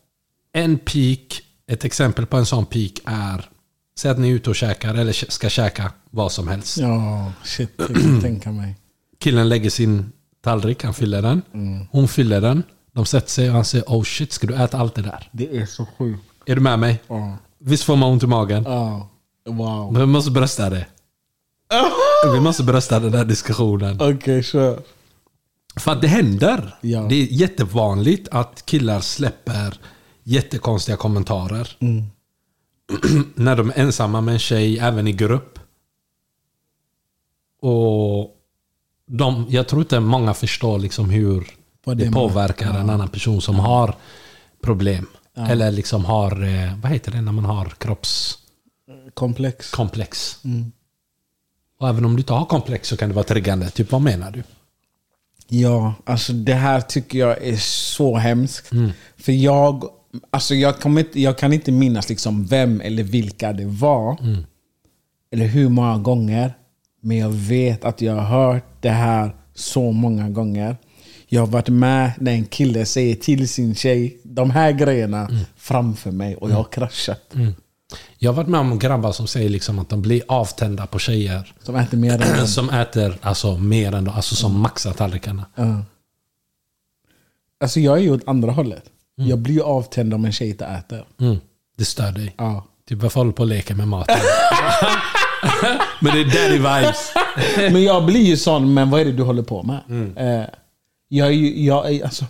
en 0.52 0.78
peak, 0.78 1.42
ett 1.66 1.84
exempel 1.84 2.26
på 2.26 2.36
en 2.36 2.46
sån 2.46 2.66
peak 2.66 2.92
är 3.04 3.50
Säg 3.98 4.10
att 4.10 4.18
ni 4.18 4.30
är 4.30 4.32
ute 4.32 4.50
och 4.50 4.56
käkar 4.56 4.94
eller 4.94 5.12
ska 5.12 5.48
käka 5.48 5.92
vad 6.10 6.32
som 6.32 6.48
helst. 6.48 6.78
Ja, 6.78 7.32
shit. 7.44 7.70
Jag 7.76 7.86
kan 7.86 8.20
tänka 8.20 8.52
mig. 8.52 8.76
Killen 9.20 9.48
lägger 9.48 9.70
sin 9.70 10.12
tallrik, 10.44 10.84
han 10.84 10.94
fyller 10.94 11.22
den. 11.22 11.42
Hon 11.90 12.08
fyller 12.08 12.40
den. 12.40 12.62
De 12.92 13.06
sätter 13.06 13.30
sig 13.30 13.48
och 13.48 13.54
han 13.54 13.64
säger 13.64 13.84
oh 13.84 14.02
shit, 14.02 14.32
ska 14.32 14.46
du 14.46 14.54
äta 14.54 14.78
allt 14.78 14.94
det 14.94 15.02
där? 15.02 15.28
Det 15.32 15.56
är 15.56 15.66
så 15.66 15.86
sjukt. 15.98 16.22
Är 16.46 16.54
du 16.54 16.60
med 16.60 16.78
mig? 16.78 17.02
Ja. 17.08 17.38
Visst 17.58 17.84
får 17.84 17.96
man 17.96 18.12
ont 18.12 18.22
i 18.22 18.26
magen? 18.26 18.62
Ja. 18.66 19.08
Wow. 19.48 19.92
Men 19.92 20.00
vi 20.00 20.06
måste 20.06 20.30
brösta 20.30 20.70
det. 20.70 20.86
Vi 22.32 22.40
måste 22.40 22.62
brösta 22.62 23.00
den 23.00 23.14
här 23.14 23.24
diskussionen. 23.24 24.14
Okej, 24.14 24.42
kör. 24.42 24.82
För 25.76 25.92
att 25.92 26.02
det 26.02 26.08
händer. 26.08 26.74
Ja. 26.80 27.00
Det 27.00 27.14
är 27.14 27.26
jättevanligt 27.26 28.28
att 28.30 28.66
killar 28.66 29.00
släpper 29.00 29.80
jättekonstiga 30.22 30.96
kommentarer. 30.96 31.76
När 33.34 33.56
de 33.56 33.70
är 33.70 33.78
ensamma 33.78 34.20
med 34.20 34.32
en 34.32 34.38
tjej, 34.38 34.78
även 34.78 35.08
i 35.08 35.12
grupp. 35.12 35.58
Och 37.60 38.30
de, 39.06 39.46
jag 39.48 39.68
tror 39.68 39.82
inte 39.82 40.00
många 40.00 40.34
förstår 40.34 40.78
liksom 40.78 41.10
hur 41.10 41.46
Vad 41.84 41.96
det, 41.96 42.04
det 42.04 42.10
påverkar 42.10 42.70
en 42.70 42.90
annan 42.90 43.08
person 43.08 43.40
som 43.40 43.58
har 43.58 43.94
problem. 44.62 45.06
Eller 45.36 45.70
liksom 45.70 46.04
har, 46.04 46.42
eh, 46.42 46.78
vad 46.82 46.92
heter 46.92 47.12
det 47.12 47.20
när 47.20 47.32
man 47.32 47.44
har 47.44 47.64
kroppskomplex. 47.78 49.70
Komplex. 49.70 50.38
Och 51.78 51.88
även 51.88 52.04
om 52.04 52.16
du 52.16 52.20
inte 52.20 52.32
har 52.32 52.44
komplex 52.44 52.88
så 52.88 52.96
kan 52.96 53.08
det 53.08 53.14
vara 53.14 53.24
triggande. 53.24 53.70
Typ 53.70 53.92
vad 53.92 54.02
menar 54.02 54.30
du? 54.30 54.42
Ja, 55.48 55.94
alltså 56.04 56.32
det 56.32 56.54
här 56.54 56.80
tycker 56.80 57.18
jag 57.18 57.42
är 57.42 57.56
så 57.56 58.16
hemskt. 58.16 58.70
För 59.16 59.32
jag, 59.32 59.84
alltså 60.30 60.54
jag, 60.54 60.80
kommer 60.80 61.00
inte, 61.00 61.20
jag 61.20 61.38
kan 61.38 61.52
inte 61.52 61.72
minnas 61.72 62.08
liksom 62.08 62.46
vem 62.46 62.80
eller 62.80 63.02
vilka 63.02 63.52
det 63.52 63.66
var. 63.66 64.16
Eller 65.32 65.46
hur 65.46 65.68
många 65.68 65.98
gånger. 65.98 66.54
Men 67.00 67.16
jag 67.16 67.30
vet 67.30 67.84
att 67.84 68.00
jag 68.00 68.14
har 68.14 68.52
hört 68.52 68.64
det 68.80 68.90
här 68.90 69.36
så 69.54 69.92
många 69.92 70.28
gånger. 70.30 70.76
Jag 71.28 71.42
har 71.42 71.46
varit 71.46 71.68
med 71.68 72.12
när 72.20 72.32
en 72.32 72.44
kille 72.44 72.86
säger 72.86 73.14
till 73.14 73.48
sin 73.48 73.74
tjej 73.74 74.18
de 74.22 74.50
här 74.50 74.72
grejerna 74.72 75.28
framför 75.56 76.10
mig 76.10 76.36
och 76.36 76.50
jag 76.50 76.56
har 76.56 76.64
kraschat. 76.64 77.34
Jag 78.18 78.30
har 78.30 78.36
varit 78.36 78.48
med 78.48 78.60
om 78.60 78.78
grabbar 78.78 79.12
som 79.12 79.26
säger 79.26 79.48
liksom 79.48 79.78
att 79.78 79.88
de 79.88 80.02
blir 80.02 80.22
avtända 80.28 80.86
på 80.86 80.98
tjejer. 80.98 81.54
Som 81.62 81.76
äter 81.76 81.98
mer 81.98 82.12
än 82.12 82.36
dem. 82.38 82.46
Som 82.46 82.70
äter 82.70 83.18
alltså, 83.20 83.56
mer 83.58 83.94
än 83.94 84.08
alltså 84.08 84.34
som 84.34 84.60
maxar 84.60 84.92
tallrikarna. 84.92 85.46
Ja. 85.54 85.82
Alltså 87.60 87.80
jag 87.80 87.98
är 87.98 88.02
ju 88.02 88.12
åt 88.12 88.28
andra 88.28 88.52
hållet. 88.52 88.84
Jag 89.16 89.38
blir 89.38 89.62
avtänd 89.62 90.14
om 90.14 90.24
en 90.24 90.32
tjej 90.32 90.48
inte 90.48 90.64
äter. 90.64 91.04
Mm. 91.20 91.36
Det 91.78 91.84
stör 91.84 92.12
dig. 92.12 92.34
Ja. 92.38 92.66
Typ 92.88 93.02
varför 93.02 93.20
håller 93.20 93.32
du 93.32 93.36
på 93.36 93.42
och 93.42 93.48
leker 93.48 93.74
med 93.74 93.88
maten? 93.88 94.16
Men 96.00 96.14
det 96.14 96.20
är 96.20 96.24
daddy 96.24 96.56
vibes. 96.56 97.12
Men 97.72 97.82
jag 97.82 98.06
blir 98.06 98.20
ju 98.22 98.36
sån, 98.36 98.74
men 98.74 98.90
vad 98.90 99.00
är 99.00 99.04
det 99.04 99.12
du 99.12 99.22
håller 99.22 99.42
på 99.42 99.62
med? 99.62 99.80
Eh, 100.16 100.46
jag 101.08 101.34
jag 101.34 102.02
alltså, 102.02 102.24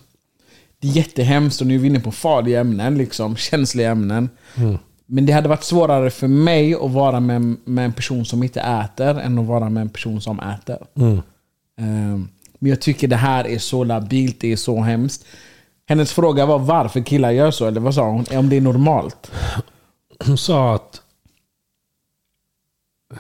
det 0.80 0.88
är 0.88 0.92
jättehemskt 0.92 1.60
och 1.60 1.66
nu 1.66 1.74
är 1.74 1.78
vi 1.78 1.86
inne 1.86 2.00
på 2.00 2.12
farliga 2.12 2.60
ämnen, 2.60 2.98
liksom, 2.98 3.36
känsliga 3.36 3.90
ämnen. 3.90 4.28
Men 5.06 5.26
det 5.26 5.32
hade 5.32 5.48
varit 5.48 5.64
svårare 5.64 6.10
för 6.10 6.28
mig 6.28 6.74
att 6.74 6.90
vara 6.90 7.20
med, 7.20 7.56
med 7.64 7.84
en 7.84 7.92
person 7.92 8.24
som 8.24 8.42
inte 8.42 8.60
äter 8.60 9.20
än 9.20 9.38
att 9.38 9.46
vara 9.46 9.70
med 9.70 9.80
en 9.80 9.88
person 9.88 10.20
som 10.20 10.40
äter. 10.40 10.78
Eh, 11.78 12.18
men 12.58 12.70
jag 12.70 12.80
tycker 12.80 13.08
det 13.08 13.16
här 13.16 13.46
är 13.46 13.58
så 13.58 13.84
labilt, 13.84 14.40
det 14.40 14.52
är 14.52 14.56
så 14.56 14.80
hemskt. 14.80 15.24
Hennes 15.88 16.12
fråga 16.12 16.46
var 16.46 16.58
varför 16.58 17.00
killar 17.00 17.30
gör 17.30 17.50
så, 17.50 17.66
eller 17.66 17.80
vad 17.80 17.94
sa 17.94 18.10
hon? 18.10 18.24
Om 18.30 18.48
det 18.48 18.56
är 18.56 18.60
normalt. 18.60 19.30
Hon 20.26 20.38
sa 20.38 20.74
att... 20.74 21.02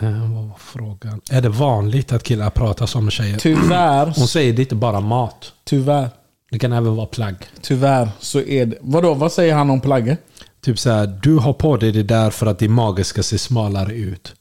Eh, 0.00 0.32
vad 0.34 0.44
var 0.44 0.58
frågan? 0.58 1.20
Är 1.30 1.40
det 1.42 1.48
vanligt 1.48 2.12
att 2.12 2.22
killar 2.22 2.50
pratar 2.50 2.86
som 2.86 3.10
tjejer? 3.10 3.38
Tyvärr, 3.38 4.06
Hon 4.16 4.28
säger 4.28 4.52
det 4.52 4.60
är 4.60 4.64
inte 4.64 4.74
bara 4.74 5.00
mat. 5.00 5.52
tyvärr, 5.64 6.08
Det 6.50 6.58
kan 6.58 6.72
även 6.72 6.96
vara 6.96 7.06
plagg. 7.06 7.36
tyvärr 7.62 8.08
så 8.20 8.40
är 8.40 8.66
det... 8.66 8.76
Vadå, 8.80 9.14
vad 9.14 9.32
säger 9.32 9.54
han 9.54 9.70
om 9.70 9.80
plagget? 9.80 10.20
Typ 10.60 10.78
så 10.78 10.90
här, 10.90 11.06
du 11.22 11.36
har 11.36 11.52
på 11.52 11.76
dig 11.76 11.92
det 11.92 12.02
där 12.02 12.30
för 12.30 12.46
att 12.46 12.58
din 12.58 12.72
mage 12.72 13.04
ska 13.04 13.22
se 13.22 13.38
smalare 13.38 13.92
ut. 13.94 14.34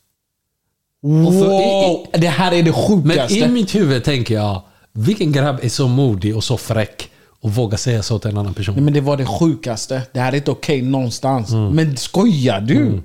Wow! 1.01 2.07
det 2.11 2.27
här 2.27 2.51
är 2.51 2.63
det 2.63 2.71
Men 2.87 3.01
sjukaste. 3.03 3.35
i 3.39 3.47
mitt 3.47 3.75
huvud 3.75 4.03
tänker 4.03 4.35
jag, 4.35 4.61
vilken 4.91 5.31
grabb 5.31 5.59
är 5.61 5.69
så 5.69 5.87
modig 5.87 6.35
och 6.35 6.43
så 6.43 6.57
fräck 6.57 7.09
och 7.45 7.51
vågar 7.51 7.77
säga 7.77 8.03
så 8.03 8.19
till 8.19 8.31
en 8.31 8.37
annan 8.37 8.53
person? 8.53 8.75
Nej, 8.75 8.83
men 8.83 8.93
det 8.93 9.01
var 9.01 9.17
det 9.17 9.25
sjukaste. 9.25 10.01
Det 10.13 10.19
här 10.19 10.31
är 10.31 10.35
inte 10.37 10.51
okej 10.51 10.81
någonstans. 10.81 11.51
Mm. 11.51 11.75
Men 11.75 11.97
skojar 11.97 12.61
du? 12.61 13.01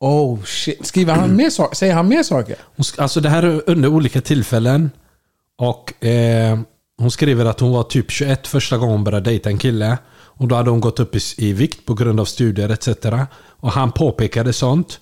Oh 0.00 0.42
shit. 0.44 0.86
Skriver 0.86 1.14
han 1.14 1.36
mer 1.36 1.50
saker? 1.50 1.76
Säger 1.76 1.94
han 1.94 2.08
mer 2.08 2.22
saker? 2.22 2.56
Alltså 2.98 3.20
det 3.20 3.28
här 3.28 3.42
är 3.42 3.62
under 3.66 3.88
olika 3.88 4.20
tillfällen. 4.20 4.90
Och 5.58 6.04
eh, 6.04 6.58
Hon 6.98 7.10
skriver 7.10 7.44
att 7.44 7.60
hon 7.60 7.72
var 7.72 7.82
typ 7.82 8.10
21 8.10 8.46
första 8.46 8.78
gången 8.78 8.92
hon 8.94 9.04
började 9.04 9.30
dejta 9.30 9.50
en 9.50 9.58
kille. 9.58 9.98
Och 10.14 10.48
då 10.48 10.54
hade 10.54 10.70
hon 10.70 10.80
gått 10.80 11.00
upp 11.00 11.16
i, 11.16 11.20
i 11.36 11.52
vikt 11.52 11.86
på 11.86 11.94
grund 11.94 12.20
av 12.20 12.24
studier 12.24 12.68
etc. 12.68 12.88
Och 13.36 13.72
han 13.72 13.92
påpekade 13.92 14.52
sånt. 14.52 15.00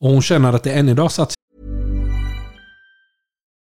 Och 0.00 0.10
hon 0.10 0.22
känner 0.22 0.52
att 0.52 0.62
det 0.62 0.72
än 0.72 0.88
idag 0.88 1.12
satt 1.12 1.34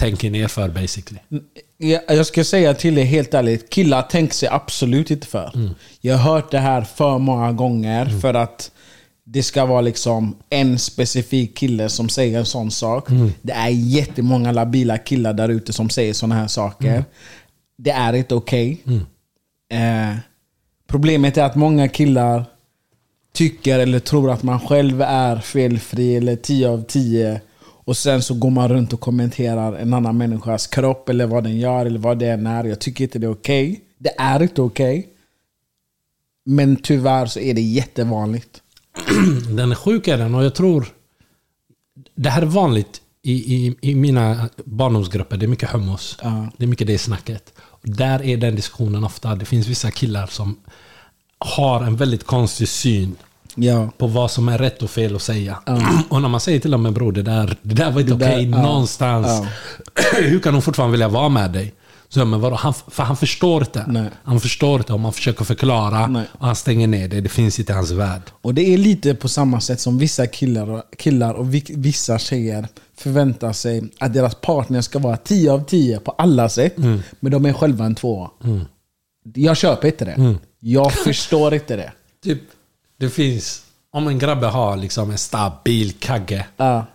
Tänker 0.00 0.30
ni 0.30 0.38
er 0.38 0.48
för 0.48 0.68
basically? 0.68 1.20
Jag, 1.76 2.02
jag 2.08 2.26
ska 2.26 2.44
säga 2.44 2.74
till 2.74 2.98
er 2.98 3.04
helt 3.04 3.34
ärligt, 3.34 3.70
killar 3.70 4.02
tänker 4.02 4.34
sig 4.34 4.48
absolut 4.48 5.10
inte 5.10 5.26
för. 5.26 5.50
Jag 6.00 6.16
har 6.16 6.34
hört 6.34 6.50
det 6.50 6.58
här 6.58 6.82
för 6.82 7.18
många 7.18 7.52
gånger 7.52 8.06
för 8.20 8.34
att 8.34 8.70
det 9.24 9.42
ska 9.42 9.66
vara 9.66 9.80
liksom 9.80 10.36
en 10.50 10.78
specifik 10.78 11.56
kille 11.56 11.88
som 11.88 12.08
säger 12.08 12.38
en 12.38 12.46
sån 12.46 12.70
sak. 12.70 13.08
Det 13.42 13.52
är 13.52 13.68
jättemånga 13.68 14.52
labila 14.52 14.98
killar 14.98 15.32
där 15.32 15.48
ute 15.48 15.72
som 15.72 15.90
säger 15.90 16.12
såna 16.12 16.34
här 16.34 16.46
saker. 16.46 17.04
Det 17.78 17.90
är 17.90 18.12
inte 18.12 18.34
okej. 18.34 18.82
Eh, 19.72 20.16
problemet 20.88 21.36
är 21.36 21.44
att 21.44 21.56
många 21.56 21.88
killar 21.88 22.44
tycker 23.32 23.78
eller 23.78 23.98
tror 23.98 24.30
att 24.30 24.42
man 24.42 24.60
själv 24.60 25.02
är 25.02 25.36
felfri 25.36 26.16
eller 26.16 26.36
10 26.36 26.68
av 26.68 26.82
10 26.82 27.40
och 27.90 27.96
sen 27.96 28.22
så 28.22 28.34
går 28.34 28.50
man 28.50 28.68
runt 28.68 28.92
och 28.92 29.00
kommenterar 29.00 29.72
en 29.72 29.94
annan 29.94 30.18
människas 30.18 30.66
kropp 30.66 31.08
eller 31.08 31.26
vad 31.26 31.44
den 31.44 31.58
gör 31.58 31.86
eller 31.86 31.98
vad 31.98 32.18
det 32.18 32.26
än 32.26 32.46
är. 32.46 32.64
Jag 32.64 32.78
tycker 32.78 33.04
inte 33.04 33.18
det 33.18 33.26
är 33.26 33.32
okej. 33.32 33.80
Det 33.98 34.14
är 34.18 34.42
inte 34.42 34.62
okej. 34.62 35.08
Men 36.44 36.76
tyvärr 36.76 37.26
så 37.26 37.40
är 37.40 37.54
det 37.54 37.60
jättevanligt. 37.60 38.62
Den 39.56 39.70
är 39.70 39.74
sjuk 39.74 40.08
är 40.08 40.18
den 40.18 40.34
och 40.34 40.44
jag 40.44 40.54
tror... 40.54 40.86
Det 42.14 42.30
här 42.30 42.42
är 42.42 42.46
vanligt 42.46 43.00
i, 43.22 43.32
i, 43.56 43.76
i 43.80 43.94
mina 43.94 44.48
barndomsgrupper. 44.64 45.36
Det 45.36 45.46
är 45.46 45.48
mycket 45.48 45.70
hummus. 45.70 46.16
Det 46.56 46.64
är 46.64 46.68
mycket 46.68 46.86
det 46.86 46.98
snacket. 46.98 47.52
Och 47.58 47.88
där 47.88 48.22
är 48.22 48.36
den 48.36 48.56
diskussionen 48.56 49.04
ofta. 49.04 49.34
Det 49.34 49.44
finns 49.44 49.66
vissa 49.66 49.90
killar 49.90 50.26
som 50.26 50.56
har 51.38 51.82
en 51.82 51.96
väldigt 51.96 52.24
konstig 52.24 52.68
syn 52.68 53.16
Ja. 53.62 53.90
på 53.98 54.06
vad 54.06 54.30
som 54.30 54.48
är 54.48 54.58
rätt 54.58 54.82
och 54.82 54.90
fel 54.90 55.16
att 55.16 55.22
säga. 55.22 55.58
Och 56.08 56.22
när 56.22 56.28
man 56.28 56.40
säger 56.40 56.60
till 56.60 56.70
dem, 56.70 56.82
men 56.82 56.94
bror, 56.94 57.12
det 57.12 57.22
där, 57.22 57.56
det 57.62 57.74
där 57.74 57.90
var 57.90 58.00
inte 58.00 58.12
okej 58.14 58.50
ja, 58.50 58.62
någonstans. 58.62 59.26
ja. 59.26 59.46
Hur 60.22 60.40
kan 60.40 60.52
hon 60.54 60.62
fortfarande 60.62 60.92
vilja 60.92 61.08
vara 61.08 61.28
med 61.28 61.50
dig? 61.50 61.74
Så, 62.08 62.24
men 62.24 62.40
vadå? 62.40 62.56
Han, 62.56 62.74
för 62.88 63.02
han 63.02 63.16
förstår 63.16 63.62
inte. 63.62 63.84
Nej. 63.88 64.10
Han 64.24 64.40
förstår 64.40 64.78
inte 64.80 64.92
om 64.92 65.00
man 65.00 65.12
försöker 65.12 65.44
förklara. 65.44 66.06
Nej. 66.06 66.24
Och 66.38 66.46
han 66.46 66.56
stänger 66.56 66.86
ner 66.86 67.08
det. 67.08 67.20
Det 67.20 67.28
finns 67.28 67.58
inte 67.58 67.72
i 67.72 67.76
hans 67.76 67.90
värld. 67.90 68.22
Och 68.42 68.54
det 68.54 68.74
är 68.74 68.78
lite 68.78 69.14
på 69.14 69.28
samma 69.28 69.60
sätt 69.60 69.80
som 69.80 69.98
vissa 69.98 70.26
killar 70.26 70.70
och, 70.70 70.82
killar 70.98 71.34
och 71.34 71.54
vi- 71.54 71.64
vissa 71.76 72.18
tjejer 72.18 72.68
förväntar 72.96 73.52
sig 73.52 73.82
att 74.00 74.14
deras 74.14 74.34
partner 74.34 74.80
ska 74.80 74.98
vara 74.98 75.16
10 75.16 75.52
av 75.52 75.64
10 75.64 76.00
på 76.00 76.10
alla 76.10 76.48
sätt. 76.48 76.74
Men 77.20 77.32
de 77.32 77.46
är 77.46 77.52
själva 77.52 77.84
en 77.84 77.94
tvåa. 77.94 78.30
Jag 79.34 79.56
köper 79.56 79.88
inte 79.88 80.04
det. 80.04 80.34
Jag 80.60 80.92
förstår 80.92 81.54
inte 81.54 81.76
det. 81.76 81.92
Typ, 82.24 82.40
det 83.00 83.10
finns... 83.10 83.64
Om 83.92 84.08
en 84.08 84.18
grabbe 84.18 84.46
har 84.46 84.76
liksom 84.76 85.10
en 85.10 85.18
stabil 85.18 85.92
kagge 85.92 86.46
Ja, 86.56 86.86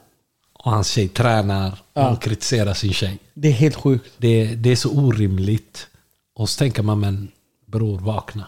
och 0.54 0.72
hans 0.72 0.88
tjej 0.88 1.08
tränar 1.08 1.82
och 1.94 2.02
han 2.02 2.18
kritiserar 2.18 2.74
sin 2.74 2.94
tjej. 2.94 3.20
det 3.34 3.48
är 3.48 3.52
helt 3.52 3.76
sjukt. 3.76 4.12
Det, 4.18 4.56
det 4.56 4.70
är 4.70 4.76
så 4.76 4.92
orimligt. 4.92 5.88
Och 6.36 6.50
så 6.50 6.60
tänker 6.60 6.84
man, 6.84 7.00
men 7.00 7.32
bror, 7.66 8.00
vakna. 8.00 8.48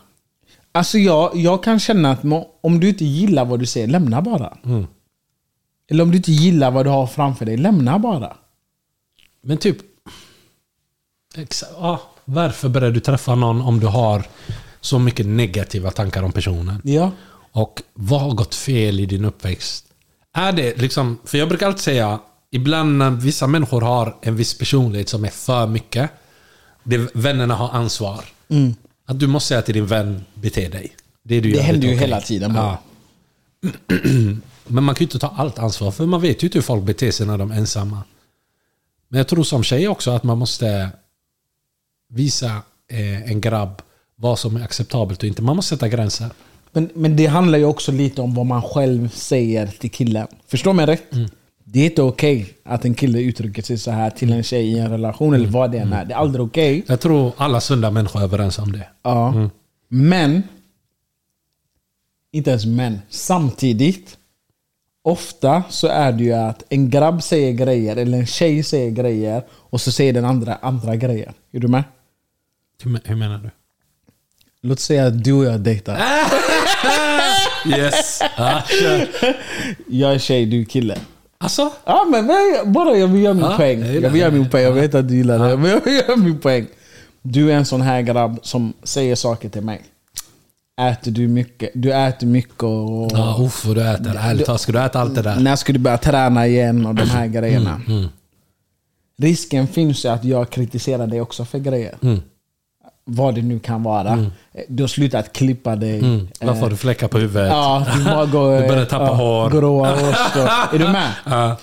Alltså 0.71 0.97
jag, 0.97 1.35
jag 1.35 1.63
kan 1.63 1.79
känna 1.79 2.11
att 2.11 2.23
om 2.61 2.79
du 2.79 2.89
inte 2.89 3.05
gillar 3.05 3.45
vad 3.45 3.59
du 3.59 3.65
ser, 3.65 3.87
lämna 3.87 4.21
bara. 4.21 4.57
Eller 5.89 6.03
om 6.03 6.11
du 6.11 6.17
inte 6.17 6.31
gillar 6.31 6.71
vad 6.71 6.85
du 6.85 6.89
har 6.89 7.07
framför 7.07 7.45
dig, 7.45 7.57
lämna 7.57 7.99
bara. 7.99 8.37
Men 9.43 9.57
typ... 9.57 9.77
Exa, 11.35 11.65
ja, 11.79 12.01
varför 12.25 12.69
börjar 12.69 12.91
du 12.91 12.99
träffa 12.99 13.35
någon 13.35 13.61
om 13.61 13.79
du 13.79 13.87
har 13.87 14.25
så 14.81 14.99
mycket 14.99 15.25
negativa 15.25 15.91
tankar 15.91 16.23
om 16.23 16.31
personen? 16.31 16.81
Ja. 16.83 17.11
Och 17.51 17.81
vad 17.93 18.21
har 18.21 18.33
gått 18.33 18.55
fel 18.55 18.99
i 18.99 19.05
din 19.05 19.25
uppväxt? 19.25 19.85
Är 20.33 20.51
det 20.51 20.81
liksom... 20.81 21.19
För 21.25 21.37
jag 21.37 21.49
brukar 21.49 21.67
alltid 21.67 21.81
säga, 21.81 22.19
ibland 22.51 22.97
när 22.97 23.09
vissa 23.11 23.47
människor 23.47 23.81
har 23.81 24.17
en 24.21 24.35
viss 24.35 24.57
personlighet 24.57 25.09
som 25.09 25.25
är 25.25 25.29
för 25.29 25.67
mycket. 25.67 26.09
Det, 26.83 27.09
vännerna 27.13 27.55
har 27.55 27.69
ansvar. 27.69 28.25
Att 29.05 29.19
du 29.19 29.27
måste 29.27 29.47
säga 29.47 29.61
till 29.61 29.73
din 29.73 29.85
vän, 29.85 30.25
bete 30.33 30.67
dig. 30.69 30.95
Det, 31.23 31.39
du 31.39 31.51
Det 31.51 31.57
gör, 31.57 31.63
händer 31.63 31.87
ju 31.87 31.95
hela 31.95 32.21
tiden. 32.21 32.55
Ja. 32.55 32.79
Men 34.67 34.83
man 34.83 34.95
kan 34.95 34.99
ju 34.99 35.05
inte 35.05 35.19
ta 35.19 35.33
allt 35.37 35.59
ansvar, 35.59 35.91
för 35.91 36.05
man 36.05 36.21
vet 36.21 36.43
ju 36.43 36.47
inte 36.47 36.57
hur 36.57 36.63
folk 36.63 36.83
beter 36.83 37.11
sig 37.11 37.27
när 37.27 37.37
de 37.37 37.51
är 37.51 37.55
ensamma. 37.55 38.03
Men 39.07 39.17
jag 39.17 39.27
tror 39.27 39.43
som 39.43 39.63
tjej 39.63 39.87
också 39.87 40.11
att 40.11 40.23
man 40.23 40.37
måste 40.37 40.89
visa 42.09 42.61
eh, 42.91 43.31
en 43.31 43.41
grabb 43.41 43.81
vad 44.15 44.39
som 44.39 44.55
är 44.55 44.63
acceptabelt 44.63 45.19
och 45.19 45.27
inte. 45.27 45.41
Man 45.41 45.55
måste 45.55 45.75
sätta 45.75 45.87
gränser. 45.87 46.29
Men, 46.77 46.89
men 46.93 47.15
det 47.15 47.25
handlar 47.25 47.57
ju 47.57 47.65
också 47.65 47.91
lite 47.91 48.21
om 48.21 48.33
vad 48.33 48.45
man 48.45 48.61
själv 48.61 49.09
säger 49.09 49.67
till 49.67 49.91
killen. 49.91 50.27
Förstå 50.47 50.73
mig 50.73 50.85
rätt? 50.85 51.03
Det 51.63 51.79
är 51.79 51.85
inte 51.85 52.01
okej 52.01 52.53
att 52.63 52.85
en 52.85 52.93
kille 52.93 53.19
uttrycker 53.19 53.61
sig 53.61 53.77
så 53.77 53.91
här 53.91 54.09
till 54.09 54.33
en 54.33 54.43
tjej 54.43 54.67
i 54.67 54.79
en 54.79 54.91
relation 54.91 55.33
eller 55.33 55.47
vad 55.47 55.71
det 55.71 55.77
än 55.77 55.93
är. 55.93 56.05
Det 56.05 56.13
är 56.13 56.17
aldrig 56.17 56.45
okej. 56.45 56.83
Jag 56.87 56.99
tror 56.99 57.31
alla 57.37 57.61
sunda 57.61 57.91
människor 57.91 58.19
är 58.19 58.23
överens 58.23 58.59
om 58.59 58.71
det. 58.71 58.87
Ja. 59.03 59.49
Men, 59.87 60.43
inte 62.31 62.49
ens 62.49 62.65
men, 62.65 62.99
samtidigt. 63.09 64.17
Ofta 65.01 65.63
så 65.69 65.87
är 65.87 66.11
det 66.11 66.23
ju 66.23 66.33
att 66.33 66.63
en 66.69 66.89
grabb 66.89 67.23
säger 67.23 67.51
grejer, 67.51 67.95
eller 67.95 68.17
en 68.17 68.25
tjej 68.25 68.63
säger 68.63 68.91
grejer, 68.91 69.43
och 69.51 69.81
så 69.81 69.91
säger 69.91 70.13
den 70.13 70.25
andra 70.25 70.55
andra 70.55 70.95
grejer. 70.95 71.33
Är 71.51 71.59
du 71.59 71.67
med? 71.67 71.83
Hur, 72.83 72.99
hur 73.03 73.15
menar 73.15 73.37
du? 73.37 73.49
Låt 74.61 74.79
säga 74.79 75.07
att 75.07 75.23
du 75.23 75.33
och 75.33 75.45
jag 75.45 75.59
dejtar. 75.59 75.99
Yes! 77.77 78.19
Kör. 78.81 79.07
Jag 79.87 80.13
är 80.13 80.19
tjej, 80.19 80.45
du 80.45 80.61
är 80.61 80.65
kille. 80.65 80.97
Alltså? 81.39 81.71
Ja 81.85 82.05
men 82.11 82.25
men 82.25 82.73
bara 82.73 82.97
jag 82.97 83.07
vill 83.07 83.23
göra 83.23 83.33
min 83.33 83.43
Ja, 83.45 83.57
poäng. 83.57 83.79
jag 84.01 84.09
vill 84.09 84.21
göra 84.21 84.31
min 84.31 84.49
poäng. 84.49 84.63
Jag 84.63 84.71
vet 84.71 84.95
att 84.95 85.07
du 85.07 85.15
gillar 85.15 85.49
det. 85.49 85.57
Men 85.57 85.71
jag 85.71 85.81
vill 85.85 85.93
göra 85.95 86.15
min 86.15 86.39
poäng. 86.39 86.67
Du 87.21 87.51
är 87.51 87.55
en 87.55 87.65
sån 87.65 87.81
här 87.81 88.01
grabb 88.01 88.39
som 88.41 88.73
säger 88.83 89.15
saker 89.15 89.49
till 89.49 89.61
mig. 89.61 89.81
Äter 90.81 91.11
du 91.11 91.27
mycket? 91.27 91.69
Du 91.73 91.93
äter 91.93 92.27
mycket 92.27 92.63
och... 92.63 93.11
Ja, 93.13 93.37
uff 93.39 93.65
vad 93.65 93.75
du 93.75 93.87
äter. 93.89 94.15
Ärligt 94.19 94.45
talat, 94.45 94.61
ska 94.61 94.71
du 94.71 94.79
äta 94.79 94.99
allt 94.99 95.15
det 95.15 95.21
där? 95.21 95.39
När 95.39 95.55
ska 95.55 95.73
du 95.73 95.79
börja 95.79 95.97
träna 95.97 96.47
igen 96.47 96.85
och 96.85 96.95
de 96.95 97.01
Mm, 97.03 97.15
här 97.15 97.27
grejerna. 97.27 97.81
Risken 99.21 99.67
finns 99.67 100.05
ju 100.05 100.09
att 100.09 100.23
jag 100.23 100.49
kritiserar 100.49 101.07
dig 101.07 101.21
också 101.21 101.45
för 101.45 101.59
grejer. 101.59 101.95
Mm. 102.01 102.21
Vad 103.09 103.35
det 103.35 103.41
nu 103.41 103.59
kan 103.59 103.83
vara. 103.83 104.25
Du 104.67 104.83
har 104.83 104.87
slutat 104.87 105.33
klippa 105.33 105.75
dig. 105.75 106.01
Varför 106.41 106.61
har 106.61 106.69
du 106.69 106.77
fläckar 106.77 107.07
på 107.07 107.17
huvudet? 107.17 107.49
Ja, 107.49 107.85
du 107.95 108.03
bara 108.03 108.25
går... 108.35 108.61
Du 108.61 108.67
börjar 108.67 108.85
tappa 108.85 109.05
ja, 109.05 109.13
hår. 109.13 109.49
Gråa 109.49 109.89
hårstrå. 109.89 110.41
Är 110.73 110.79
du 110.79 110.87
med? 110.87 111.13
Ja. 111.25 111.57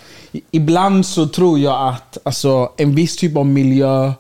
Ibland 0.51 1.07
så 1.07 1.28
tror 1.28 1.59
jag 1.59 1.88
att 1.88 2.18
alltså, 2.22 2.72
en 2.76 2.95
viss 2.95 3.16
typ 3.16 3.36
av 3.36 3.47
miljö 3.47 4.12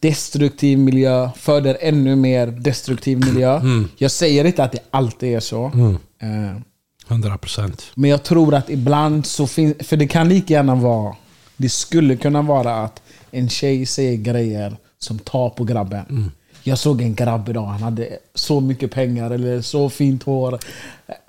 destruktiv 0.00 0.78
miljö 0.78 1.30
föder 1.36 1.76
ännu 1.80 2.16
mer 2.16 2.46
destruktiv 2.46 3.18
miljö. 3.18 3.56
Mm. 3.60 3.88
Jag 3.96 4.10
säger 4.10 4.44
inte 4.44 4.64
att 4.64 4.72
det 4.72 4.78
alltid 4.90 5.36
är 5.36 5.40
så. 5.40 5.64
Eh, 6.22 6.60
100 7.08 7.38
procent. 7.38 7.90
Men 7.94 8.10
jag 8.10 8.22
tror 8.22 8.54
att 8.54 8.70
ibland 8.70 9.26
så 9.26 9.46
finns... 9.46 9.74
För 9.80 9.96
det 9.96 10.06
kan 10.06 10.28
lika 10.28 10.54
gärna 10.54 10.74
vara... 10.74 11.16
Det 11.56 11.68
skulle 11.68 12.16
kunna 12.16 12.42
vara 12.42 12.74
att 12.74 13.02
en 13.30 13.48
tjej 13.48 13.86
säger 13.86 14.16
grejer 14.16 14.76
som 15.00 15.18
tar 15.18 15.50
på 15.50 15.64
grabben. 15.64 16.04
Mm. 16.10 16.30
Jag 16.62 16.78
såg 16.78 17.02
en 17.02 17.14
grabb 17.14 17.48
idag, 17.48 17.66
han 17.66 17.82
hade 17.82 18.08
så 18.34 18.60
mycket 18.60 18.90
pengar 18.90 19.30
eller 19.30 19.62
så 19.62 19.90
fint 19.90 20.22
hår. 20.22 20.58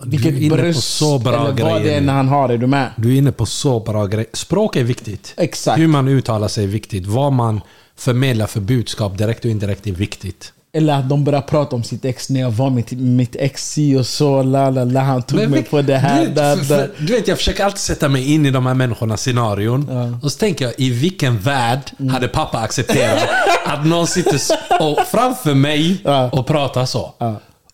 Vilket 0.05 0.35
inne 0.35 0.49
på 0.49 0.55
bröst 0.55 0.97
så 0.97 1.19
bra 1.19 1.33
eller 1.33 1.43
vad 1.43 1.57
grejer 1.57 1.79
det 1.79 1.93
är 1.93 2.01
när 2.01 2.13
han 2.13 2.27
har 2.27 2.47
det. 2.47 2.57
Du 2.57 2.67
med? 2.67 2.91
Du 2.97 3.13
är 3.13 3.17
inne 3.17 3.31
på 3.31 3.45
så 3.45 3.79
bra 3.79 4.05
grejer. 4.05 4.27
Språk 4.33 4.75
är 4.75 4.83
viktigt. 4.83 5.33
Exakt. 5.37 5.79
Hur 5.79 5.87
man 5.87 6.07
uttalar 6.07 6.47
sig 6.47 6.63
är 6.63 6.67
viktigt. 6.67 7.05
Vad 7.05 7.33
man 7.33 7.61
förmedlar 7.95 8.47
för 8.47 8.61
budskap 8.61 9.17
direkt 9.17 9.45
och 9.45 9.51
indirekt 9.51 9.87
är 9.87 9.91
viktigt. 9.91 10.53
Eller 10.73 10.93
att 10.93 11.09
de 11.09 11.23
börjar 11.23 11.41
prata 11.41 11.75
om 11.75 11.83
sitt 11.83 12.05
ex 12.05 12.29
när 12.29 12.39
jag 12.39 12.51
var 12.51 12.69
med 12.69 12.93
mitt 13.01 13.35
ex 13.35 13.71
si 13.71 13.95
och 13.95 14.05
så, 14.07 14.43
la 14.43 14.69
la 14.69 14.83
la, 14.83 14.99
han 14.99 15.21
tog 15.23 15.39
mig 15.39 15.61
vi- 15.61 15.63
på 15.69 15.81
det 15.81 15.97
här, 15.97 16.19
du 16.21 16.25
vet, 16.27 16.35
där, 16.35 16.55
där. 16.55 16.63
för, 16.63 16.91
du 16.99 17.13
vet, 17.13 17.27
jag 17.27 17.37
försöker 17.37 17.63
alltid 17.65 17.79
sätta 17.79 18.09
mig 18.09 18.33
in 18.33 18.45
i 18.45 18.51
de 18.51 18.65
här 18.65 18.73
människornas 18.73 19.21
scenarion. 19.21 19.89
Och 20.23 20.31
så 20.31 20.37
tänker 20.39 20.65
jag, 20.65 20.73
i 20.77 20.89
vilken 20.89 21.37
värld 21.39 21.79
Mm. 21.99 22.13
hade 22.13 22.27
pappa 22.27 22.57
accepterat 22.59 23.29
att 23.65 23.85
någon 23.85 24.07
sitter 24.07 24.39
och, 24.79 24.99
framför 25.07 25.53
mig 25.53 26.01
Ja. 26.03 26.29
och 26.29 26.47
pratar 26.47 26.85
så? 26.85 27.13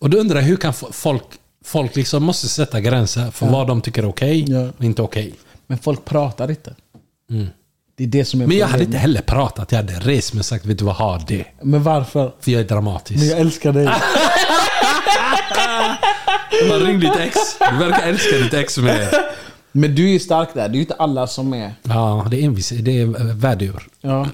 Och 0.00 0.10
då 0.10 0.18
undrar 0.18 0.36
jag, 0.40 0.44
hur 0.46 0.56
kan 0.56 0.72
folk... 0.74 1.22
Folk 1.64 1.96
liksom 1.96 2.22
måste 2.22 2.48
sätta 2.48 2.80
gränser 2.80 3.30
för 3.30 3.46
vad 3.46 3.66
de 3.66 3.80
tycker 3.80 4.02
är 4.02 4.08
okej 4.08 4.44
Ja. 4.48 4.68
och 4.78 4.84
inte 4.84 5.02
okej. 5.02 5.34
Men 5.66 5.78
folk 5.78 6.04
pratar 6.04 6.50
inte. 6.50 6.74
Det 7.98 8.04
är 8.04 8.08
det 8.08 8.24
som 8.24 8.40
är. 8.40 8.46
Men 8.46 8.56
jag 8.56 8.66
hade 8.66 8.72
problemet. 8.72 8.88
inte 8.88 8.98
heller 8.98 9.20
pratat. 9.20 9.72
Jag 9.72 9.78
hade 9.78 9.92
rest 9.92 10.34
mig 10.34 10.38
och 10.38 10.44
sagt, 10.44 10.66
vet 10.66 10.78
du 10.78 10.84
vad, 10.84 10.94
ha 10.94 11.18
det. 11.26 11.44
Men 11.62 11.82
varför? 11.82 12.32
För 12.40 12.50
jag 12.50 12.60
är 12.60 12.64
dramatisk. 12.64 13.18
Men 13.20 13.28
jag 13.28 13.38
älskar 13.38 13.72
dig. 13.72 13.84
Man 16.68 16.80
ring 16.80 17.00
ditt 17.00 17.16
ex. 17.16 17.36
Du 17.70 17.76
verkar 17.76 18.06
älska 18.08 18.36
ditt 18.36 18.54
ex 18.54 18.78
mer. 18.78 19.08
Men 19.72 19.94
du 19.94 20.04
är 20.08 20.12
ju 20.12 20.18
stark 20.18 20.48
där. 20.54 20.68
Det 20.68 20.72
är 20.72 20.74
ju 20.74 20.80
inte 20.80 20.94
alla 20.94 21.26
som 21.26 21.54
är... 21.54 21.72
Ja, 21.82 22.26
det 22.30 22.40
är 22.40 22.44
envis. 22.44 22.68
Det 22.68 23.00
är 23.00 23.20
eh, 23.20 23.34
värdur. 23.34 23.82
Ja. 24.00 24.26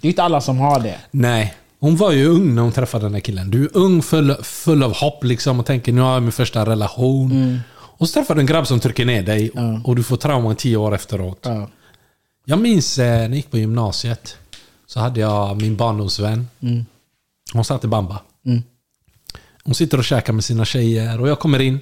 Det 0.00 0.08
är 0.08 0.10
inte 0.10 0.22
alla 0.22 0.40
som 0.40 0.58
har 0.58 0.80
det. 0.80 0.96
Nej. 1.10 1.54
Hon 1.80 1.96
var 1.96 2.12
ju 2.12 2.26
ung 2.26 2.54
när 2.54 2.62
hon 2.62 2.72
träffade 2.72 3.04
den 3.04 3.14
här 3.14 3.20
killen. 3.20 3.50
Du 3.50 3.64
är 3.64 3.68
ung, 3.72 4.02
full, 4.02 4.34
full 4.42 4.82
av 4.82 4.94
hopp 4.94 5.24
liksom 5.24 5.60
och 5.60 5.66
tänker 5.66 5.92
nu 5.92 6.00
har 6.00 6.12
jag 6.12 6.22
min 6.22 6.32
första 6.32 6.66
relation. 6.66 7.30
Mm. 7.30 7.58
Och 7.72 8.08
så 8.08 8.14
träffar 8.14 8.34
du 8.34 8.40
en 8.40 8.46
grabb 8.46 8.66
som 8.66 8.80
trycker 8.80 9.04
ner 9.04 9.22
dig 9.22 9.50
och 9.84 9.96
du 9.96 10.02
får 10.02 10.16
trauma 10.16 10.54
tio 10.54 10.76
år 10.76 10.94
efteråt. 10.94 11.40
Ja. 11.42 11.68
Jag 12.44 12.58
minns 12.58 12.98
eh, 12.98 13.04
när 13.04 13.20
jag 13.22 13.34
gick 13.34 13.50
på 13.50 13.58
gymnasiet. 13.58 14.36
Så 14.86 15.00
hade 15.00 15.20
jag 15.20 15.62
min 15.62 15.76
barndomsvän. 15.76 16.48
Mm. 16.60 16.86
Hon 17.52 17.64
satt 17.64 17.84
i 17.84 17.86
bamba. 17.86 18.18
Hon 19.64 19.74
sitter 19.74 19.98
och 19.98 20.04
käkar 20.04 20.32
med 20.32 20.44
sina 20.44 20.64
tjejer 20.64 21.20
och 21.20 21.28
jag 21.28 21.38
kommer 21.38 21.58
in. 21.60 21.80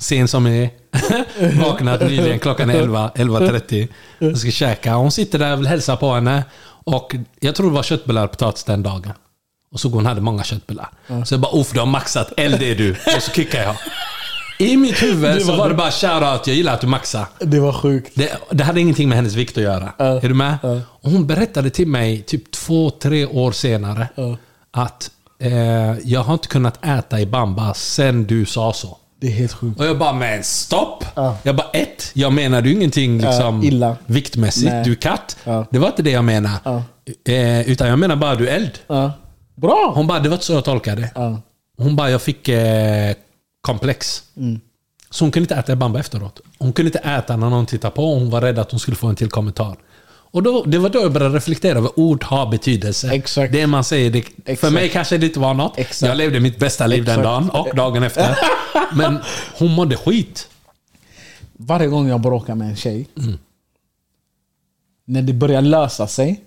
Sen 0.00 0.28
som 0.28 0.46
är. 0.46 0.70
Vaknat 1.64 2.00
nyligen, 2.00 2.38
klockan 2.38 2.70
är 2.70 2.74
11, 2.74 3.10
11.30. 3.14 3.88
Jag 4.18 4.38
ska 4.38 4.50
käka. 4.50 4.94
Hon 4.94 5.10
sitter 5.12 5.38
där 5.38 5.52
och 5.52 5.58
vill 5.58 5.66
hälsa 5.66 5.96
på 5.96 6.14
henne. 6.14 6.44
Och 6.64 7.14
jag 7.40 7.54
tror 7.54 7.66
det 7.66 7.74
var 7.74 7.82
köttbullar 7.82 8.24
och 8.24 8.30
potatis 8.30 8.64
den 8.64 8.82
dagen. 8.82 9.12
Och 9.72 9.80
så 9.80 9.88
hon 9.88 10.06
hade 10.06 10.20
många 10.20 10.44
köttbullar. 10.44 10.90
Så 11.24 11.34
jag 11.34 11.40
bara 11.40 11.60
uff, 11.60 11.72
du 11.72 11.78
har 11.78 11.86
maxat. 11.86 12.32
Eld 12.36 12.62
är 12.62 12.74
du. 12.74 12.90
Och 12.90 13.22
så 13.22 13.30
kickar 13.30 13.62
jag. 13.62 13.76
I 14.58 14.76
mitt 14.76 15.02
huvud 15.02 15.34
Det 15.34 15.40
så 15.40 15.50
var 15.52 15.58
var 15.58 15.68
det. 15.68 15.74
bara 15.74 15.90
shoutout, 15.90 16.46
jag 16.46 16.56
gillar 16.56 16.74
att 16.74 16.80
du 16.80 16.86
maxar. 16.86 17.26
Det 17.40 17.60
var 17.60 17.72
sjukt. 17.72 18.12
Det, 18.14 18.32
det 18.50 18.64
hade 18.64 18.80
ingenting 18.80 19.08
med 19.08 19.16
hennes 19.16 19.34
vikt 19.34 19.56
att 19.56 19.62
göra. 19.62 19.92
Ja. 19.98 20.04
Är 20.04 20.28
du 20.28 20.34
med? 20.34 20.58
Ja. 20.62 20.80
Och 20.86 21.10
hon 21.10 21.26
berättade 21.26 21.70
till 21.70 21.86
mig 21.88 22.22
typ 22.22 22.50
två, 22.50 22.90
tre 22.90 23.26
år 23.26 23.52
senare 23.52 24.08
Ja. 24.14 24.36
att 24.70 25.10
eh, 25.40 25.52
jag 26.04 26.20
har 26.20 26.32
inte 26.34 26.48
kunnat 26.48 26.84
äta 26.84 27.20
i 27.20 27.26
bamba 27.26 27.74
sen 27.74 28.24
du 28.26 28.46
sa 28.46 28.72
så. 28.72 28.96
Det 29.20 29.26
är 29.26 29.30
helt 29.30 29.52
sjukt. 29.52 29.80
Och 29.80 29.86
jag 29.86 29.98
bara, 29.98 30.12
men 30.12 30.44
stopp! 30.44 31.04
Ja. 31.14 31.36
Jag 31.42 31.56
bara, 31.56 31.70
ett, 31.72 32.10
jag 32.14 32.32
menar 32.32 32.62
du 32.62 32.72
ingenting 32.72 33.18
liksom, 33.20 33.62
illa. 33.64 33.96
viktmässigt. 34.06 34.72
Nej. 34.72 34.84
Du 34.84 34.90
är 34.90 34.94
katt. 34.96 35.36
Det 35.70 35.78
var 35.78 35.88
inte 35.88 36.02
det 36.02 36.10
jag 36.10 36.24
menade. 36.24 36.82
Eh, 37.28 37.60
utan 37.70 37.88
jag 37.88 37.98
menar 37.98 38.16
bara, 38.16 38.34
du 38.34 38.48
är 38.48 38.56
eld. 38.56 38.70
Bra! 39.54 39.92
Hon 39.94 40.06
bara, 40.06 40.18
det 40.20 40.28
var 40.28 40.36
inte 40.36 40.46
så 40.46 40.52
jag 40.52 40.64
tolkade 40.64 41.00
det. 41.14 41.36
Hon 41.78 41.96
bara, 41.96 42.10
jag 42.10 42.22
fick 42.22 42.48
eh, 42.48 43.14
komplex. 43.68 44.22
Mm. 44.36 44.60
Så 45.10 45.24
hon 45.24 45.32
kunde 45.32 45.44
inte 45.44 45.54
äta 45.54 45.76
bamba 45.76 46.00
efteråt. 46.00 46.40
Hon 46.58 46.72
kunde 46.72 46.88
inte 46.88 46.98
äta 46.98 47.36
när 47.36 47.50
någon 47.50 47.66
tittade 47.66 47.94
på. 47.94 48.14
Hon 48.14 48.30
var 48.30 48.40
rädd 48.40 48.58
att 48.58 48.70
hon 48.70 48.80
skulle 48.80 48.96
få 48.96 49.06
en 49.06 49.16
till 49.16 49.30
kommentar. 49.30 49.76
Och 50.30 50.42
då, 50.42 50.64
det 50.64 50.78
var 50.78 50.88
då 50.88 50.98
jag 50.98 51.12
började 51.12 51.36
reflektera 51.36 51.78
över 51.78 51.98
ord 51.98 52.24
har 52.24 52.50
betydelse. 52.50 53.10
Exakt. 53.12 53.52
Det 53.52 53.66
man 53.66 53.84
säger, 53.84 54.10
det, 54.10 54.22
för 54.22 54.52
Exakt. 54.52 54.72
mig 54.72 54.88
kanske 54.88 55.18
det 55.18 55.26
inte 55.26 55.40
var 55.40 55.54
något. 55.54 55.78
Exakt. 55.78 56.08
Jag 56.08 56.16
levde 56.16 56.40
mitt 56.40 56.58
bästa 56.58 56.86
liv 56.86 57.04
den 57.04 57.22
dagen 57.22 57.50
och 57.50 57.68
dagen 57.76 58.02
efter. 58.02 58.38
Men 58.94 59.18
hon 59.58 59.70
mådde 59.70 59.96
skit. 59.96 60.48
Varje 61.52 61.86
gång 61.86 62.08
jag 62.08 62.20
bråkar 62.20 62.54
med 62.54 62.68
en 62.68 62.76
tjej. 62.76 63.06
Mm. 63.18 63.38
När 65.04 65.22
det 65.22 65.32
börjar 65.32 65.62
lösa 65.62 66.06
sig. 66.06 66.44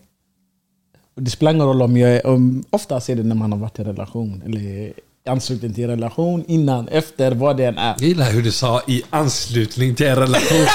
och 1.16 1.22
Det 1.24 1.32
spelar 1.32 1.54
ingen 1.54 1.66
roll 1.68 1.82
om 1.82 1.98
jag 1.98 2.12
är... 2.16 2.28
Om, 2.28 2.64
oftast 2.70 3.10
är 3.10 3.16
det 3.16 3.24
när 3.24 3.36
man 3.36 3.52
har 3.52 3.60
varit 3.60 3.80
i 3.80 3.84
relation. 3.84 4.42
Eller 4.46 4.94
anslutning 5.30 5.74
till 5.74 5.88
relation. 5.88 6.46
Innan, 6.48 6.88
efter, 6.88 7.32
vad 7.32 7.58
det 7.58 7.66
än 7.66 7.78
är. 7.78 7.96
Jag 8.00 8.08
gillar 8.08 8.32
hur 8.32 8.42
du 8.42 8.52
sa 8.52 8.82
i 8.88 9.04
anslutning 9.10 9.96
till 9.96 10.08
en 10.08 10.16
relation. 10.16 10.68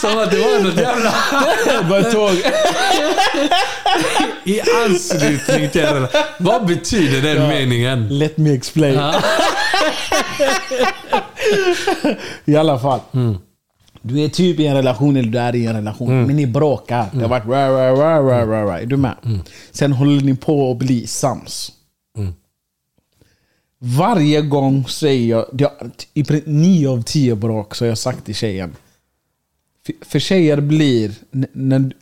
Som 0.00 0.18
att 0.18 0.30
det 0.30 0.38
var 0.38 0.64
något 0.64 0.76
jävla... 0.76 1.14
Bara 1.88 2.02
tåg. 2.02 2.36
I 4.44 4.60
anslutning 4.84 5.70
till 5.70 5.80
en 5.80 5.94
relation. 5.94 6.20
Vad 6.38 6.66
betyder 6.66 7.34
den 7.34 7.48
meningen? 7.48 8.18
Let 8.18 8.36
me 8.36 8.54
explain. 8.54 8.94
I 12.44 12.56
alla 12.56 12.78
fall. 12.78 13.00
Mm. 13.14 13.38
Du 14.02 14.24
är 14.24 14.28
typ 14.28 14.60
i 14.60 14.66
en 14.66 14.76
relation 14.76 15.16
eller 15.16 15.28
du 15.28 15.38
är 15.38 15.56
i 15.56 15.66
en 15.66 15.74
relation. 15.74 16.26
Men 16.26 16.36
ni 16.36 16.46
bråkar. 16.46 17.06
Det 17.12 17.20
har 17.20 17.28
varit 17.28 17.46
ra, 17.46 17.68
ra, 17.68 17.92
ra, 17.92 18.22
ra, 18.22 18.46
ra, 18.46 18.64
ra. 18.64 18.80
Är 18.80 18.86
du 18.86 18.96
med? 18.96 19.14
Mm. 19.24 19.40
Sen 19.72 19.92
håller 19.92 20.20
ni 20.20 20.36
på 20.36 20.70
att 20.70 20.76
bli 20.76 21.06
sams. 21.06 21.72
Varje 23.84 24.42
gång 24.42 24.88
säger 24.88 25.28
jag, 25.30 25.46
det 25.52 25.70
i 26.14 26.42
nio 26.44 26.88
av 26.88 27.02
tio 27.02 27.34
bråk 27.34 27.74
så 27.74 27.84
har 27.84 27.88
jag 27.88 27.98
sagt 27.98 28.24
till 28.24 28.34
tjejen. 28.34 28.76
För, 29.86 29.94
för 30.00 30.18
tjejer 30.18 30.60
blir, 30.60 31.12
när, 31.52 31.92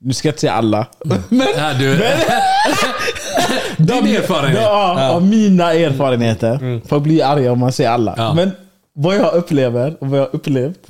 nu 0.00 0.12
ska 0.12 0.28
jag 0.28 0.32
inte 0.32 0.40
säga 0.40 0.52
alla. 0.52 0.86
Men 1.28 1.46
Ja, 1.56 1.74
du, 1.74 1.94
din 3.76 4.16
erfarenhet. 4.16 4.62
Ja, 4.62 5.10
Av 5.10 5.26
mina 5.26 5.72
erfarenheter. 5.74 6.80
Får 6.88 7.00
bli 7.00 7.22
arga 7.22 7.52
om 7.52 7.58
man 7.58 7.72
säger 7.72 7.90
alla. 7.90 8.14
Ja. 8.16 8.34
Men 8.34 8.50
vad 8.92 9.16
jag 9.16 9.34
upplever 9.34 9.96
och 10.00 10.08
vad 10.08 10.20
jag 10.20 10.24
har 10.24 10.36
upplevt. 10.36 10.86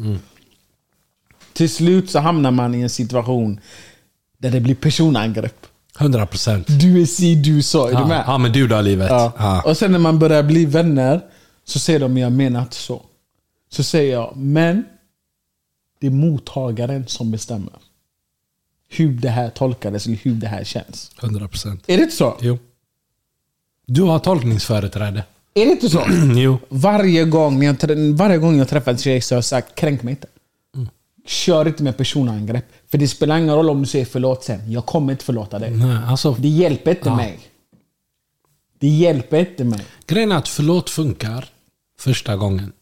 Till 1.53 1.71
slut 1.71 2.11
så 2.11 2.19
hamnar 2.19 2.51
man 2.51 2.75
i 2.75 2.81
en 2.81 2.91
situation 2.91 3.61
där 4.39 4.51
det 4.51 4.61
blir 4.61 4.75
personangrepp. 4.75 5.67
100 5.99 6.27
procent. 6.27 6.67
Du 6.81 7.03
är 7.03 7.07
si, 7.07 7.35
du 7.35 7.59
är 7.59 7.63
så. 7.63 7.87
Är 7.87 7.91
du 7.91 7.95
Ja, 7.99 8.07
med? 8.07 8.25
ja, 8.27 8.39
men 8.39 8.53
du 8.53 8.69
då 8.69 8.81
livet. 8.81 9.11
Ja. 9.11 9.33
Ja. 9.39 9.63
Och 9.63 9.77
sen 9.77 9.93
när 9.93 9.99
man 9.99 10.19
börjar 10.19 10.43
bli 10.43 10.65
vänner 10.65 11.21
så 11.65 11.79
säger 11.79 12.01
de 12.01 12.17
jag 12.19 12.33
menar 12.33 12.63
inte 12.63 12.77
så. 12.77 13.03
Så 13.71 13.83
säger 13.83 14.13
jag, 14.13 14.37
men 14.37 14.85
det 16.01 16.07
är 16.07 16.11
mottagaren 16.11 17.07
som 17.07 17.31
bestämmer. 17.31 17.73
Hur 18.89 19.13
det 19.13 19.29
här 19.29 19.51
tolkades 19.51 20.07
eller 20.07 20.17
hur 20.17 20.35
det 20.35 20.47
här 20.47 20.65
känns. 20.65 21.11
100 21.23 21.49
procent. 21.49 21.85
Är 21.87 21.97
det 21.97 22.03
inte 22.03 22.17
så? 22.17 22.37
Jo. 22.41 22.59
Du 23.87 24.03
har 24.03 24.19
tolkningsföreträde. 24.19 25.25
Är 25.55 25.65
det 25.67 25.71
inte 25.73 25.91
så? 25.91 26.03
jo. 26.37 26.59
Varje 26.69 27.25
gång, 27.25 27.63
jag, 27.63 27.77
varje 28.15 28.39
gång 28.39 28.59
jag 28.59 28.69
träffar 28.69 28.93
en 28.93 28.99
tjej 28.99 29.21
så 29.21 29.35
har 29.35 29.37
jag 29.37 29.45
sagt 29.45 29.75
kränk 29.75 30.03
mig 30.03 30.13
inte. 30.13 30.27
Kör 31.27 31.69
inte 31.69 31.83
med 31.83 31.97
personangrepp. 31.97 32.65
För 32.91 32.99
det 32.99 33.09
spelar 33.09 33.39
ingen 33.39 33.55
roll 33.55 33.71
om 33.71 33.81
du 33.81 33.87
säger 33.87 34.05
förlåt 34.05 34.45
sen. 34.45 34.71
Jag 34.73 34.87
kommer 34.87 35.13
inte 35.13 35.25
förlåta 35.25 35.59
dig. 35.59 35.71
Nej, 35.71 35.99
alltså, 36.09 36.37
Det 36.39 36.49
hjälper 36.49 36.91
inte 36.91 37.09
Ja. 37.09 37.17
mig. 37.17 37.39
Det 38.81 38.89
hjälper 38.89 39.39
inte 39.41 39.65
mig. 39.65 39.81
grejen 40.07 40.33
är 40.33 40.37
att 40.37 40.49
förlåt 40.49 40.91
funkar 40.91 41.45
första 42.01 42.37
gången. 42.37 42.73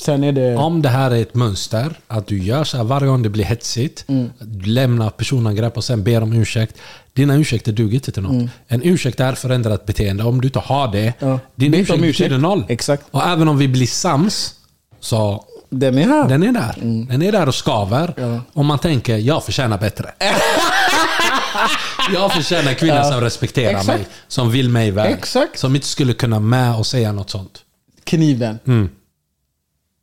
Sen 0.00 0.24
är 0.24 0.32
det... 0.32 0.56
Om 0.56 0.82
det 0.82 0.88
här 0.88 1.10
är 1.10 1.22
ett 1.22 1.34
mönster, 1.34 1.98
att 2.06 2.26
du 2.26 2.38
gör 2.38 2.64
så 2.64 2.76
här 2.76 2.84
varje 2.84 3.06
gång 3.08 3.22
det 3.22 3.28
blir 3.28 3.44
hetsigt, 3.44 4.04
Mm. 4.08 4.30
du 4.40 4.70
lämnar 4.70 5.10
personangrepp 5.10 5.76
och 5.76 5.84
sen 5.84 6.02
ber 6.04 6.22
om 6.22 6.32
ursäkt. 6.32 6.76
Dina 7.12 7.34
ursäkter 7.36 7.72
duger 7.72 7.94
inte 7.94 8.12
till 8.12 8.22
något. 8.22 8.50
En 8.66 8.82
ursäkt 8.82 9.20
är 9.20 9.32
förändrat 9.34 9.86
beteende. 9.86 10.24
Om 10.24 10.40
du 10.40 10.48
inte 10.48 10.58
har 10.58 10.88
det, 10.92 11.14
Mm. 11.20 11.32
Ja. 11.32 11.38
din 11.54 11.74
ursäkt 11.74 11.98
ursäkt. 11.98 12.18
betyder 12.18 12.38
noll. 12.38 12.64
Exakt. 12.68 13.04
Och 13.10 13.22
även 13.26 13.48
om 13.48 13.58
vi 13.58 13.68
blir 13.68 13.86
sams, 13.86 14.54
så 15.00 15.44
Den 15.78 15.98
är 15.98 16.06
här. 16.06 16.28
den 16.28 16.42
är 16.42 16.52
där. 16.52 16.74
Den 17.08 17.22
är 17.22 17.32
där 17.32 17.48
och 17.48 17.54
skaver. 17.54 18.14
Mm. 18.16 18.32
Ja. 18.34 18.40
Om 18.52 18.66
man 18.66 18.78
tänker, 18.78 19.16
jag 19.16 19.44
förtjänar 19.44 19.78
bättre. 19.78 20.10
jag 22.14 22.32
förtjänar 22.32 22.68
en 22.70 22.76
kvinna 22.76 22.94
Ja. 22.94 23.04
som 23.12 23.20
respekterar 23.20 23.70
Exakt. 23.70 23.86
mig. 23.86 24.06
Som 24.28 24.50
vill 24.50 24.68
mig 24.68 24.90
väl. 24.90 25.12
Exakt. 25.12 25.58
Som 25.58 25.74
inte 25.74 25.86
skulle 25.86 26.12
kunna 26.12 26.40
med 26.40 26.74
och 26.74 26.86
säga 26.86 27.12
något 27.12 27.30
sånt. 27.30 27.58
Kniven. 28.04 28.58
Mm. 28.66 28.88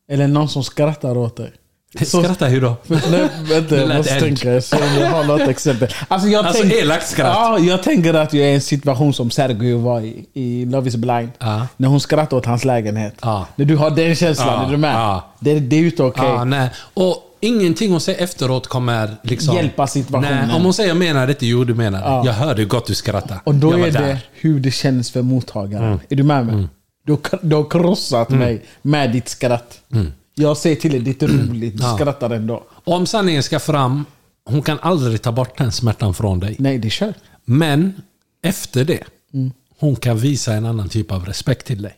Eller 0.09 0.27
någon 0.27 0.49
som 0.49 0.63
skrattar 0.63 1.17
åt 1.17 1.37
dig. 1.37 1.51
Skratta 1.99 2.45
hur 2.45 2.61
då? 2.61 2.75
Nej, 2.87 3.27
vänta, 3.49 3.75
jag 3.77 3.95
måste 3.97 4.19
tänka. 4.19 4.61
Så 4.61 4.75
om 4.75 4.83
jag 4.99 5.09
har 5.09 5.23
något 5.23 5.41
exempel. 5.49 5.89
Alltså, 6.07 6.27
jag 6.27 6.45
Alltså, 6.45 6.61
tänk- 6.61 6.73
elakt 6.73 7.07
skratt. 7.09 7.33
Ja, 7.35 7.59
jag 7.59 7.83
tänker 7.83 8.13
att 8.13 8.33
jag 8.33 8.45
är 8.47 8.51
i 8.51 8.55
en 8.55 8.61
situation 8.61 9.13
som 9.13 9.31
Sergio 9.31 9.77
var 9.77 10.01
i, 10.01 10.25
i 10.33 10.65
Love 10.65 10.87
is 10.89 10.95
blind. 10.95 11.29
Ja. 11.39 11.67
När 11.77 11.87
hon 11.87 11.99
skrattar 11.99 12.37
åt 12.37 12.45
hans 12.45 12.65
lägenhet. 12.65 13.13
Ja. 13.21 13.47
När 13.55 13.65
du 13.65 13.75
har 13.75 13.89
den 13.89 14.15
känslan, 14.15 14.47
Ja, 14.47 14.65
är 14.67 14.71
du 14.71 14.77
med? 14.77 15.21
Det, 15.39 15.59
det 15.59 15.75
är 15.75 15.83
inte 15.85 16.03
okej. 16.03 16.45
Nej. 16.45 16.69
Och 16.93 17.17
ingenting 17.39 17.91
hon 17.91 18.01
säger 18.01 18.23
efteråt 18.23 18.67
kommer 18.67 19.15
liksom... 19.23 19.55
Hjälpa 19.55 19.87
situationen. 19.87 20.47
Nej, 20.47 20.55
om 20.55 20.63
hon 20.63 20.73
säger 20.73 20.89
jag 20.89 20.97
menar 20.97 21.27
det 21.27 21.31
inte, 21.33 21.45
jo 21.45 21.63
du 21.63 21.73
menar 21.75 21.99
det. 21.99 22.05
Ja. 22.05 22.23
Jag 22.25 22.33
hörde 22.33 22.65
gott 22.65 22.85
du 22.87 22.95
skrattade. 22.95 23.39
Och 23.43 23.55
då 23.55 23.73
är 23.73 23.91
där. 23.91 24.01
det 24.01 24.17
hur 24.33 24.59
det 24.59 24.71
känns 24.71 25.11
för 25.11 25.21
mottagaren. 25.21 25.85
Mm. 25.87 25.99
Är 26.09 26.15
du 26.15 26.23
med 26.23 26.45
mig? 26.45 26.67
Du, 27.05 27.11
har- 27.11 27.39
du 27.41 27.55
har 27.55 27.69
krossat 27.69 28.29
mig 28.29 28.61
med 28.81 29.11
ditt 29.11 29.29
skratt. 29.29 29.79
Jag 30.35 30.57
säger 30.57 30.75
till 30.75 30.91
dig, 30.91 30.99
det 30.99 31.21
är 31.21 31.27
roligt. 31.27 31.77
Du 31.77 31.83
Ja. 31.83 31.95
skrattar 31.97 32.29
ändå. 32.29 32.63
Om 32.83 33.05
sanningen 33.05 33.43
ska 33.43 33.59
fram, 33.59 34.05
hon 34.45 34.61
kan 34.61 34.79
aldrig 34.81 35.21
ta 35.21 35.31
bort 35.31 35.57
den 35.57 35.71
smärtan 35.71 36.13
från 36.13 36.39
dig. 36.39 36.55
Nej, 36.59 36.77
det 36.77 36.87
är 36.87 36.89
kört. 36.89 37.15
Men 37.45 37.93
efter 38.43 38.83
det, 38.85 39.03
Mm. 39.33 39.51
hon 39.79 39.95
kan 39.95 40.17
visa 40.17 40.53
en 40.53 40.65
annan 40.65 40.89
typ 40.89 41.11
av 41.11 41.25
respekt 41.25 41.67
till 41.67 41.81
dig. 41.81 41.93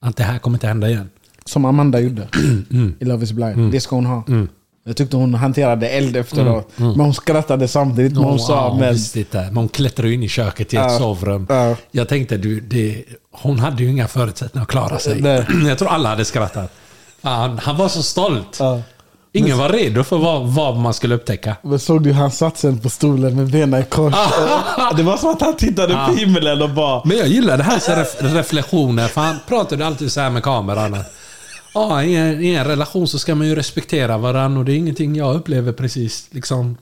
Att 0.00 0.16
det 0.16 0.22
här 0.24 0.38
kommer 0.38 0.56
inte 0.56 0.66
hända 0.66 0.88
igen. 0.88 1.10
Som 1.44 1.64
Amanda 1.64 2.00
gjorde 2.00 2.28
Mm. 2.70 2.94
i 3.00 3.04
Love 3.04 3.24
is 3.24 3.32
blind. 3.32 3.72
Det 3.72 3.80
ska 3.80 3.96
hon 3.96 4.06
ha. 4.06 4.22
Jag 4.84 4.96
tyckte 4.96 5.16
hon 5.16 5.34
hanterade 5.34 5.88
eld 5.88 6.16
efteråt. 6.16 6.72
Men 6.76 7.00
hon 7.00 7.14
skrattade 7.14 7.68
samtidigt. 7.68 8.12
Men 8.14 8.24
hon 8.24 8.38
sa 8.38 8.76
men... 8.80 8.96
inte. 9.16 9.40
Men 9.46 9.56
hon 9.56 9.68
klättrade 9.68 10.12
in 10.12 10.22
i 10.22 10.28
köket 10.28 10.74
i 10.74 10.76
ett 10.76 10.82
Ja. 10.82 10.98
sovrum. 10.98 11.46
Ja. 11.48 11.76
Jag 11.90 12.08
tänkte, 12.08 12.36
du, 12.36 12.60
det, 12.60 13.04
hon 13.32 13.58
hade 13.58 13.82
ju 13.82 13.90
inga 13.90 14.08
förutsättningar 14.08 14.62
att 14.62 14.68
klara 14.70 14.98
sig. 14.98 15.20
Nej. 15.20 15.46
Jag 15.68 15.78
tror 15.78 15.88
alla 15.88 16.08
hade 16.08 16.24
skrattat. 16.24 16.72
Fan, 17.22 17.58
han 17.58 17.76
var 17.76 17.88
så 17.88 18.02
stolt. 18.02 18.56
Ja. 18.58 18.82
Ingen 19.32 19.58
var 19.58 19.68
redo 19.68 20.04
för 20.04 20.18
vad, 20.18 20.46
vad 20.46 20.76
man 20.76 20.94
skulle 20.94 21.14
upptäcka. 21.14 21.56
Men 21.62 21.78
såg 21.78 22.02
du 22.02 22.12
han 22.12 22.30
satt 22.30 22.58
sen 22.58 22.80
på 22.80 22.90
stolen 22.90 23.36
med 23.36 23.50
benen 23.50 23.80
i 23.80 23.84
kors? 23.84 24.14
det 24.96 25.02
var 25.02 25.16
som 25.16 25.30
att 25.30 25.40
han 25.40 25.56
tittade 25.56 26.06
på 26.06 26.12
himlen 26.12 26.62
och 26.62 26.70
bara... 26.70 27.02
Men 27.04 27.16
jag 27.16 27.26
gillar 27.28 27.56
det 27.56 27.62
här 27.62 27.78
så 27.78 27.92
ref 27.92 28.16
reflektioner. 28.20 29.08
För 29.08 29.20
han 29.20 29.36
pratade 29.48 29.86
alltid 29.86 30.12
så 30.12 30.20
här 30.20 30.30
med 30.30 30.42
kameran. 30.42 30.96
Ja, 31.74 32.02
i, 32.02 32.16
en, 32.16 32.44
I 32.44 32.54
en 32.54 32.64
relation 32.64 33.08
så 33.08 33.18
ska 33.18 33.34
man 33.34 33.46
ju 33.46 33.54
respektera 33.54 34.18
varandra 34.18 34.58
och 34.58 34.64
det 34.64 34.72
är 34.72 34.76
ingenting 34.76 35.16
jag 35.16 35.36
upplever 35.36 35.72
precis. 35.72 36.28
Liksom. 36.30 36.76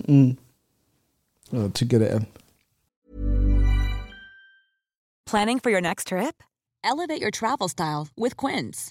Jag 1.50 1.74
tycker 1.74 2.00
det 2.00 2.08
är... 2.08 2.24
Planning 5.30 5.60
for 5.60 5.72
your 5.72 5.80
next 5.80 6.08
trip? 6.08 6.34
Elevate 6.92 7.20
your 7.22 7.30
travel 7.30 7.68
style 7.68 8.06
with 8.16 8.36
Quince. 8.36 8.90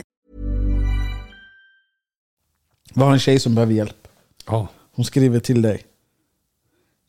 Vi 2.93 3.01
har 3.01 3.11
en 3.11 3.19
tjej 3.19 3.39
som 3.39 3.55
behöver 3.55 3.73
hjälp. 3.73 4.07
Ja. 4.47 4.67
Hon 4.95 5.05
skriver 5.05 5.39
till 5.39 5.61
dig. 5.61 5.81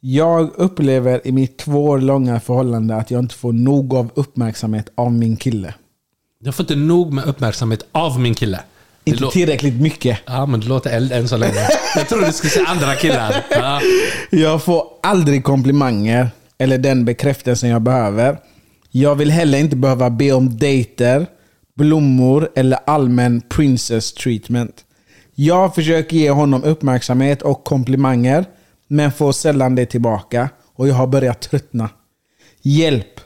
Jag 0.00 0.50
upplever 0.56 1.26
i 1.26 1.32
mitt 1.32 1.58
två 1.58 1.84
år 1.84 1.98
långa 1.98 2.40
förhållande 2.40 2.96
att 2.96 3.10
jag 3.10 3.18
inte 3.18 3.34
får 3.34 3.52
nog 3.52 3.94
av 3.94 4.10
uppmärksamhet 4.14 4.88
av 4.94 5.12
min 5.12 5.36
kille. 5.36 5.74
Jag 6.38 6.54
får 6.54 6.62
inte 6.64 6.76
nog 6.76 7.12
med 7.12 7.24
uppmärksamhet 7.24 7.86
av 7.92 8.20
min 8.20 8.34
kille. 8.34 8.60
Det 9.04 9.10
Inte 9.10 9.30
tillräckligt 9.30 9.80
mycket. 9.80 10.18
Ja, 10.26 10.46
men 10.46 10.60
det 10.60 10.66
låter 10.66 10.90
eld 10.90 11.12
än 11.12 11.28
så 11.28 11.36
länge. 11.36 11.68
Jag 11.96 12.08
trodde 12.08 12.26
du 12.26 12.32
skulle 12.32 12.50
säga 12.50 12.66
andra 12.66 12.94
killar. 12.94 13.44
Ja. 13.50 13.80
Jag 14.30 14.62
får 14.62 14.84
aldrig 15.02 15.44
komplimanger 15.44 16.30
eller 16.58 16.78
den 16.78 17.04
bekräftelsen 17.04 17.70
jag 17.70 17.82
behöver. 17.82 18.38
Jag 18.90 19.14
vill 19.14 19.30
heller 19.30 19.58
inte 19.58 19.76
behöva 19.76 20.10
be 20.10 20.32
om 20.32 20.58
dejter, 20.58 21.26
blommor 21.74 22.48
eller 22.54 22.78
allmän 22.86 23.40
princess 23.48 24.12
treatment. 24.12 24.84
Jag 25.44 25.74
försöker 25.74 26.16
ge 26.16 26.30
honom 26.30 26.64
uppmärksamhet 26.64 27.42
och 27.42 27.64
komplimanger, 27.64 28.44
men 28.88 29.12
får 29.12 29.32
sällan 29.32 29.74
det 29.74 29.86
tillbaka. 29.86 30.48
Och 30.74 30.88
jag 30.88 30.94
har 30.94 31.06
börjat 31.06 31.40
tröttna. 31.40 31.90
Hjälp! 32.62 33.20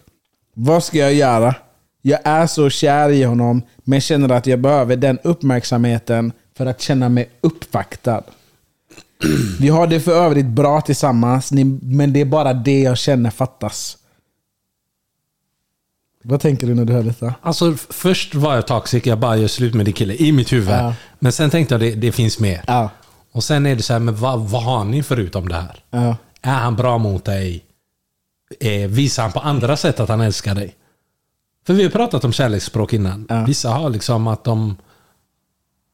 Vad 0.55 0.85
ska 0.85 0.99
jag 0.99 1.15
göra? 1.15 1.55
Jag 2.03 2.21
är 2.25 2.47
så 2.47 2.71
kär 2.71 3.11
i 3.11 3.23
honom, 3.23 3.63
men 3.85 4.01
känner 4.01 4.29
att 4.29 4.47
jag 4.47 4.61
behöver 4.61 4.97
den 4.97 5.19
uppmärksamheten 5.23 6.33
för 6.57 6.67
att 6.67 6.81
känna 6.81 7.09
mig 7.09 7.31
uppvaktad. 7.41 8.23
Vi 9.61 9.69
har 9.69 9.87
det 9.87 10.01
för 10.01 10.13
övrigt 10.13 10.47
bra 10.47 10.81
tillsammans, 10.81 11.53
men 11.83 12.13
det 12.13 12.21
är 12.21 12.25
bara 12.25 12.55
det 12.55 12.81
jag 12.81 12.99
känner 12.99 13.31
fattas. 13.31 13.99
Vad 16.29 16.41
tänker 16.41 16.67
du 16.67 16.75
när 16.75 16.85
du 16.85 16.93
hör 16.93 17.03
detta? 17.03 17.35
Alltså, 17.43 17.75
först 17.77 18.35
var 18.35 18.55
jag 18.55 18.67
toxic, 18.67 19.07
jag 19.07 19.19
bara 19.19 19.37
gör 19.37 19.49
slut 19.49 19.75
med 19.75 19.87
din 19.87 19.95
kille 19.95 20.15
i 20.15 20.33
mitt 20.33 20.53
huvud. 20.53 20.75
Ja. 20.75 20.95
Men 21.19 21.33
sen 21.33 21.51
tänkte 21.51 21.75
jag 21.75 21.81
det, 21.81 21.95
det 21.95 22.13
finns 22.13 22.41
mer. 22.41 22.65
Ja. 22.67 22.91
Och 23.33 23.45
sen 23.45 23.67
är 23.67 23.77
det 23.77 23.83
så 23.83 23.93
här, 23.93 24.01
men 24.01 24.17
vad, 24.17 24.41
vad 24.41 24.63
har 24.63 24.85
ni 24.85 25.03
förutom 25.03 25.49
det 25.49 25.55
här? 25.55 25.85
Ja. 25.91 26.17
Är 26.43 26.55
han 26.55 26.77
bra 26.77 26.99
mot 26.99 27.25
dig? 27.25 27.65
Eh, 28.61 28.89
visar 28.89 29.23
han 29.23 29.33
på 29.33 29.41
andra 29.41 29.77
sätt 29.77 30.01
att 30.01 30.09
han 30.09 30.21
älskar 30.21 30.55
dig? 30.55 30.75
För 31.67 31.75
vi 31.75 31.83
har 31.83 31.91
pratat 31.91 32.25
om 32.25 32.33
kärleksspråk 32.33 32.93
innan. 32.93 33.29
Vissa 33.47 33.71
har 33.71 33.91
liksom 33.91 34.27
att 34.27 34.45
de, 34.45 34.77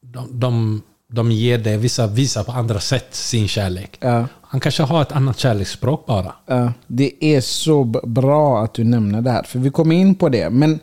de, 0.01 0.41
de, 0.41 0.83
de 1.13 1.33
ger 1.33 1.59
det, 1.59 1.77
vissa 1.77 2.07
visar 2.07 2.45
på 2.45 2.53
andra 2.53 2.81
sätt 2.81 3.15
sin 3.15 3.49
kärlek. 3.49 3.99
Ja. 4.01 4.27
Han 4.43 4.61
kanske 4.61 4.83
har 4.83 5.03
ett 5.03 5.13
annat 5.13 5.39
kärleksspråk 5.39 6.07
bara. 6.07 6.33
Ja, 6.47 6.73
det 6.87 7.25
är 7.25 7.41
så 7.41 7.85
bra 7.85 8.65
att 8.65 8.75
du 8.75 8.85
nämner 8.85 9.23
det 9.23 9.31
här, 9.31 9.43
för 9.43 9.59
vi 9.59 9.71
kommer 9.71 9.95
in 9.95 10.15
på 10.15 10.29
det. 10.29 10.51
Men 10.51 10.81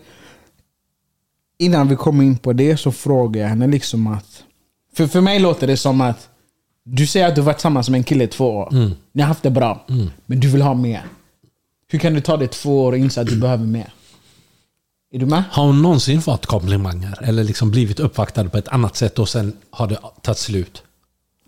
innan 1.57 1.88
vi 1.88 1.95
kommer 1.95 2.23
in 2.23 2.38
på 2.38 2.53
det 2.53 2.77
så 2.77 2.91
frågar 2.91 3.41
jag 3.41 3.49
henne 3.49 3.67
liksom 3.67 4.07
att... 4.07 4.43
För, 4.95 5.07
för 5.07 5.21
mig 5.21 5.39
låter 5.39 5.67
det 5.67 5.77
som 5.77 6.01
att 6.01 6.30
du 6.84 7.07
säger 7.07 7.27
att 7.27 7.36
du 7.36 7.41
varit 7.41 7.57
tillsammans 7.57 7.89
med 7.89 7.97
en 7.97 8.03
kille 8.03 8.23
i 8.23 8.27
två 8.27 8.49
år. 8.49 8.69
Ni 9.11 9.21
har 9.21 9.27
haft 9.27 9.43
det 9.43 9.51
bra, 9.51 9.86
men 10.25 10.39
du 10.39 10.47
vill 10.49 10.61
ha 10.61 10.73
mer. 10.73 11.03
Hur 11.91 11.99
kan 11.99 12.13
du 12.13 12.21
ta 12.21 12.38
det 12.38 12.47
två 12.47 12.84
år 12.84 12.91
och 12.91 12.97
inse 12.97 13.21
att 13.21 13.27
du 13.27 13.38
behöver 13.41 13.65
mer? 13.65 13.93
Är 15.12 15.20
du 15.20 15.26
med? 15.26 15.43
Har 15.51 15.66
hon 15.66 15.82
någonsin 15.82 16.22
fått 16.22 16.45
komplimanger? 16.45 17.18
Eller 17.22 17.43
liksom 17.43 17.72
blivit 17.72 17.99
uppvaktad 17.99 18.49
på 18.49 18.57
ett 18.57 18.68
annat 18.68 18.95
sätt 18.95 19.20
och 19.20 19.30
sen 19.30 19.57
har 19.70 19.88
det 19.88 19.99
tagit 20.22 20.38
slut? 20.38 20.84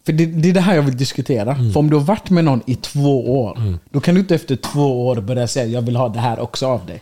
För 0.06 0.14
det, 0.14 0.26
det 0.26 0.50
är 0.50 0.54
det 0.54 0.62
här 0.62 0.76
jag 0.76 0.82
vill 0.84 0.98
diskutera. 0.98 1.56
För 1.56 1.78
om 1.78 1.90
du 1.90 1.96
har 1.96 2.04
varit 2.04 2.30
med 2.30 2.46
någon 2.46 2.62
i 2.66 2.76
två 2.76 3.42
år, 3.42 3.78
då 3.90 4.00
kan 4.00 4.16
du 4.16 4.22
inte 4.22 4.36
efter 4.36 4.56
två 4.56 5.08
år 5.08 5.22
börja 5.22 5.48
säga 5.48 5.66
jag 5.66 5.82
vill 5.82 5.96
ha 5.96 6.10
det 6.10 6.20
här 6.20 6.40
också 6.40 6.68
av 6.68 6.86
dig. 6.86 7.02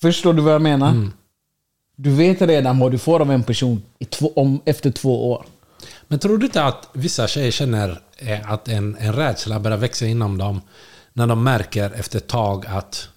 Förstår 0.00 0.32
du 0.32 0.42
vad 0.42 0.54
jag 0.54 0.62
menar? 0.62 1.10
Du 1.96 2.10
vet 2.10 2.42
redan 2.42 2.78
vad 2.78 2.92
du 2.92 2.98
får 2.98 3.20
av 3.20 3.30
en 3.30 3.42
person 3.42 3.82
två, 4.10 4.32
om, 4.36 4.60
efter 4.64 4.90
två 4.90 5.30
år. 5.30 5.46
Men 6.08 6.18
tror 6.18 6.38
du 6.38 6.46
inte 6.46 6.64
att 6.64 6.88
vissa 6.92 7.28
tjejer 7.28 7.50
känner 7.50 8.00
eh, 8.16 8.52
att 8.52 8.68
en, 8.68 8.96
en 9.00 9.12
rädsla 9.12 9.60
börjar 9.60 9.78
växa 9.78 10.06
inom 10.06 10.38
dem 10.38 10.60
när 11.12 11.26
de 11.26 11.44
märker 11.44 11.90
efter 11.90 12.18
ett 12.18 12.26
tag 12.26 12.66
att 12.66 13.08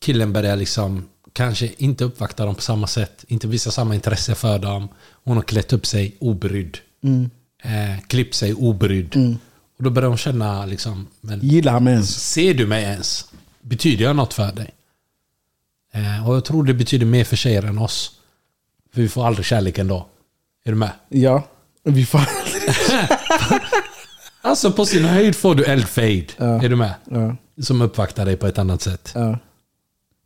killen 0.00 0.32
börjar 0.32 0.56
liksom 0.56 1.08
kanske 1.32 1.70
inte 1.78 2.04
uppvakta 2.04 2.44
dem 2.46 2.54
på 2.54 2.62
samma 2.62 2.86
sätt, 2.86 3.24
inte 3.28 3.46
visa 3.48 3.70
samma 3.70 3.94
intresse 3.94 4.34
för 4.34 4.58
dem. 4.58 4.88
Hon 5.24 5.36
har 5.36 5.42
klätt 5.44 5.72
upp 5.72 5.86
sig 5.86 6.16
obrydd. 6.20 6.78
Mm. 7.04 7.30
Eh, 7.62 8.00
klippt 8.06 8.34
sig 8.34 8.54
obrydd. 8.54 9.38
Och 9.78 9.84
då 9.84 9.90
börjar 9.90 10.08
de 10.08 10.16
känna 10.16 10.66
liksom, 10.66 11.06
men 11.20 11.40
Gillar 11.42 11.72
han 11.72 11.84
mig 11.84 11.92
ens? 11.92 12.32
ser 12.32 12.54
du 12.54 12.66
mig 12.66 12.82
ens? 12.84 13.26
Betyder 13.60 14.04
jag 14.04 14.16
något 14.16 14.34
för 14.34 14.52
dig? 14.52 14.70
Eh, 15.92 16.28
och 16.28 16.36
jag 16.36 16.44
tror 16.44 16.64
det 16.64 16.74
betyder 16.74 17.06
mer 17.06 17.24
för 17.24 17.36
tjejer 17.36 17.62
än 17.62 17.78
oss. 17.78 18.10
För 18.94 19.02
vi 19.02 19.08
får 19.08 19.26
aldrig 19.26 19.46
kärlek 19.46 19.78
ändå. 19.78 20.06
Är 20.64 20.70
du 20.70 20.76
med? 20.76 20.90
Ja. 21.08 21.48
Vi 21.84 22.06
får... 22.06 22.20
Alltså 24.42 24.72
på 24.72 24.86
sin 24.86 25.04
höjd 25.04 25.36
får 25.36 25.54
du 25.54 25.64
eldfade. 25.64 26.24
Är 26.38 26.68
du 26.68 26.76
med? 26.76 26.94
ja. 27.10 27.36
Som 27.62 27.82
uppvaktar 27.82 28.24
dig 28.24 28.36
på 28.36 28.46
ett 28.46 28.58
annat 28.58 28.82
sätt. 28.82 29.12
Ja. 29.14 29.38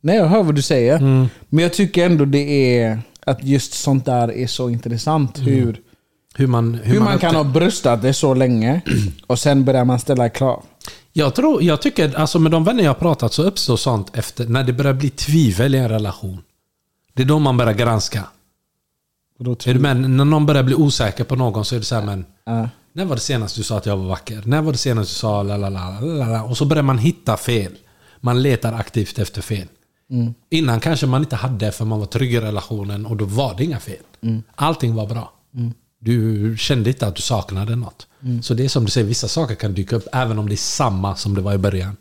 Nej, 0.05 0.15
jag 0.17 0.25
hör 0.27 0.43
vad 0.43 0.55
du 0.55 0.61
säger. 0.61 0.97
Mm. 0.97 1.27
Men 1.49 1.63
jag 1.63 1.73
tycker 1.73 2.05
ändå 2.05 2.25
det 2.25 2.79
är 2.81 2.99
att 3.25 3.43
just 3.43 3.73
sånt 3.73 4.05
där 4.05 4.31
är 4.31 4.47
så 4.47 4.69
intressant. 4.69 5.39
Hur, 5.39 5.79
Hur 6.35 6.47
man, 6.47 6.73
hur 6.73 6.93
hur 6.93 6.99
man, 6.99 7.19
kan 7.19 7.31
upptä- 7.31 7.37
ha 7.37 7.43
bröstat 7.43 8.01
det 8.01 8.13
så 8.13 8.33
länge 8.33 8.81
och 9.27 9.39
sen 9.39 9.65
börjar 9.65 9.85
man 9.85 9.99
ställa 9.99 10.29
krav. 10.29 10.63
Jag, 11.13 11.35
tror, 11.35 11.63
jag 11.63 11.81
tycker, 11.81 12.15
alltså 12.19 12.39
med 12.39 12.51
de 12.51 12.63
vänner 12.63 12.83
jag 12.83 12.89
har 12.89 12.95
pratat 12.99 13.33
så 13.33 13.43
uppstår 13.43 13.77
sånt 13.77 14.17
efter 14.17 14.47
när 14.47 14.63
det 14.63 14.73
börjar 14.73 14.93
bli 14.93 15.09
tvivel 15.09 15.75
i 15.75 15.77
en 15.77 15.89
relation. 15.89 16.41
Det 17.13 17.21
är 17.23 17.27
då 17.27 17.39
man 17.39 17.57
börjar 17.57 17.73
granska. 17.73 18.23
Med? 19.81 19.97
När 20.09 20.25
någon 20.25 20.45
börjar 20.45 20.63
bli 20.63 20.75
osäker 20.75 21.23
på 21.23 21.35
någon 21.35 21.65
så 21.65 21.75
är 21.75 21.79
det 21.79 21.85
så 21.85 21.95
här, 21.95 22.01
men 22.05 22.25
Ja. 22.45 22.69
När 22.93 23.05
var 23.05 23.15
det 23.15 23.21
senast 23.21 23.55
du 23.55 23.63
sa 23.63 23.77
att 23.77 23.85
jag 23.85 23.97
var 23.97 24.05
vacker? 24.05 24.41
När 24.45 24.61
var 24.61 24.71
det 24.71 24.77
senast 24.77 25.09
du 25.09 25.15
sa 25.15 25.43
la 25.43 25.57
la 25.57 25.69
la 25.69 25.99
la 26.01 26.25
la? 26.29 26.43
Och 26.43 26.57
så 26.57 26.65
börjar 26.65 26.83
man 26.83 26.97
hitta 26.97 27.37
fel. 27.37 27.71
Man 28.21 28.41
letar 28.41 28.73
aktivt 28.73 29.19
efter 29.19 29.41
fel. 29.41 29.67
Innan 30.49 30.79
kanske 30.79 31.05
man 31.07 31.21
inte 31.21 31.35
hade 31.35 31.71
för 31.71 31.85
man 31.85 31.99
var 31.99 32.05
trygg 32.05 32.33
i 32.33 32.39
relationen 32.39 33.05
och 33.05 33.17
då 33.17 33.25
var 33.25 33.55
det 33.57 33.63
inga 33.63 33.79
fel. 33.79 34.03
Allting 34.55 34.95
var 34.95 35.07
bra. 35.07 35.33
Du 35.99 36.55
kände 36.57 36.89
inte 36.89 37.07
att 37.07 37.15
du 37.15 37.21
saknade 37.21 37.75
något. 37.75 38.07
Så 38.41 38.53
det 38.53 38.65
är 38.65 38.69
som 38.69 38.85
du 38.85 38.91
säger, 38.91 39.07
vissa 39.07 39.27
saker 39.27 39.55
kan 39.55 39.73
dyka 39.73 39.95
upp 39.95 40.07
även 40.13 40.39
om 40.39 40.49
det 40.49 40.55
är 40.55 40.57
samma 40.57 41.15
som 41.15 41.35
det 41.35 41.41
var 41.41 41.53
i 41.53 41.57
början. 41.57 41.97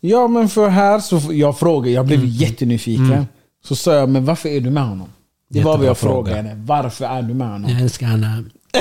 Ja, 0.00 0.28
men 0.28 0.48
för 0.48 0.68
här 0.68 1.00
så 1.00 1.20
jag 1.30 1.58
frågade, 1.58 1.90
jag 1.90 2.06
blev 2.06 2.24
jättenyfiken. 2.24 3.26
Så 3.64 3.76
sa 3.76 3.94
jag, 3.94 4.08
men 4.08 4.24
varför 4.24 4.48
är 4.48 4.60
du 4.60 4.70
med 4.70 4.88
honom? 4.88 5.08
Det 5.50 5.62
var 5.62 5.78
vad 5.78 5.86
jag 5.86 5.98
fråga. 5.98 6.14
frågade 6.14 6.48
henne. 6.48 6.64
Varför 6.66 7.04
är 7.04 7.22
du 7.22 7.34
med 7.34 7.48
honom? 7.48 7.70
Jag 7.70 7.80
älskar 7.80 8.06
henne. 8.06 8.44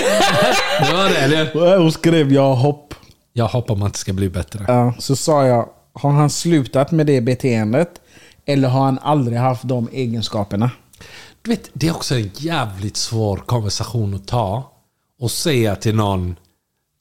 det 0.80 0.94
var 0.94 1.10
det 1.10 1.18
eller? 1.18 1.78
Hon 1.78 1.92
skrev 1.92 2.34
jag 2.34 2.56
hopp. 2.56 2.94
Jag 3.34 3.48
hoppas 3.48 3.78
man 3.78 3.86
inte 3.88 4.00
ska 4.00 4.14
bli 4.14 4.30
bättre. 4.30 4.66
Ja, 4.68 4.94
så 5.00 5.16
sa 5.16 5.46
jag, 5.46 5.70
har 5.94 6.12
han 6.12 6.30
slutat 6.30 6.92
med 6.92 7.06
det 7.06 7.22
beteendet? 7.22 7.90
Eller 8.46 8.68
har 8.68 8.86
han 8.86 9.00
aldrig 9.00 9.38
haft 9.38 9.64
de 9.64 9.90
egenskaperna? 9.92 10.72
Du 11.42 11.50
vet, 11.52 11.70
det 11.74 11.88
är 11.88 11.96
också 11.96 12.16
en 12.16 12.32
jävligt 12.34 12.98
svår 12.98 13.38
konversation 13.38 14.14
att 14.14 14.28
ta. 14.28 14.72
Och 15.20 15.32
säga 15.32 15.76
till 15.76 15.96
någon, 15.96 16.36